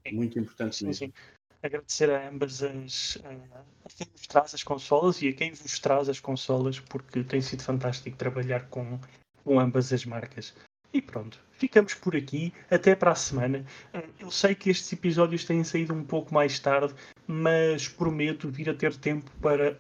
Muito 0.10 0.40
importante 0.40 0.78
sim, 0.78 0.86
mesmo. 0.86 1.08
Sim. 1.08 1.14
Agradecer 1.62 2.10
a 2.10 2.30
ambas 2.30 2.64
as 2.64 3.18
a 3.26 3.90
quem 3.90 4.08
vos 4.16 4.26
traz 4.26 4.54
as 4.54 4.64
consolas 4.64 5.22
e 5.22 5.28
a 5.28 5.34
quem 5.34 5.52
vos 5.52 5.78
traz 5.78 6.08
as 6.08 6.22
consolas, 6.22 6.80
porque 6.80 7.26
tem 7.26 7.42
sido 7.42 7.62
fantástico 7.62 8.16
trabalhar 8.16 8.70
com, 8.70 9.02
com 9.44 9.60
ambas 9.60 9.92
as 9.92 10.06
marcas. 10.06 10.56
E 10.94 11.02
pronto, 11.02 11.38
ficamos 11.52 11.94
por 11.94 12.16
aqui. 12.16 12.54
Até 12.72 12.96
para 12.96 13.12
a 13.12 13.16
semana. 13.16 13.66
Eh, 13.94 14.08
eu 14.18 14.32
sei 14.32 14.56
que 14.56 14.70
estes 14.70 14.94
episódios 14.94 15.44
têm 15.44 15.62
saído 15.66 15.94
um 15.94 16.06
pouco 16.06 16.34
mais 16.34 16.58
tarde, 16.58 16.96
mas 17.28 17.86
prometo 17.90 18.48
vir 18.48 18.70
a 18.70 18.74
ter 18.74 18.96
tempo 18.96 19.30
para 19.42 19.78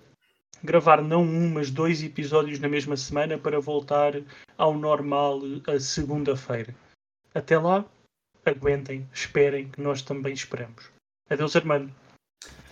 gravar 0.61 1.01
não 1.01 1.23
um, 1.23 1.49
mas 1.53 1.71
dois 1.71 2.03
episódios 2.03 2.59
na 2.59 2.67
mesma 2.67 2.97
semana 2.97 3.37
para 3.37 3.61
voltar 3.61 4.21
ao 4.59 4.77
normal 4.77 5.39
a 5.67 5.79
segunda-feira. 5.79 6.75
Até 7.33 7.57
lá, 7.57 7.85
aguentem, 8.45 9.09
esperem, 9.13 9.69
que 9.69 9.81
nós 9.81 10.01
também 10.01 10.33
esperamos. 10.33 10.91
Adeus, 11.29 11.55
Armando. 11.55 11.95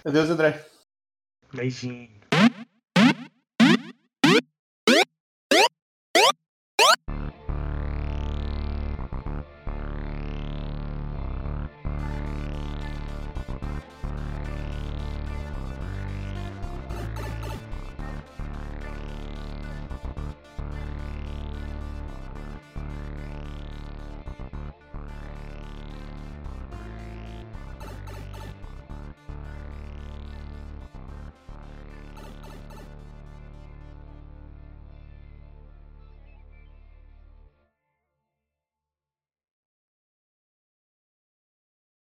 Adeus, 0.03 0.29
André. 0.29 0.67
Beijinho. 1.53 2.16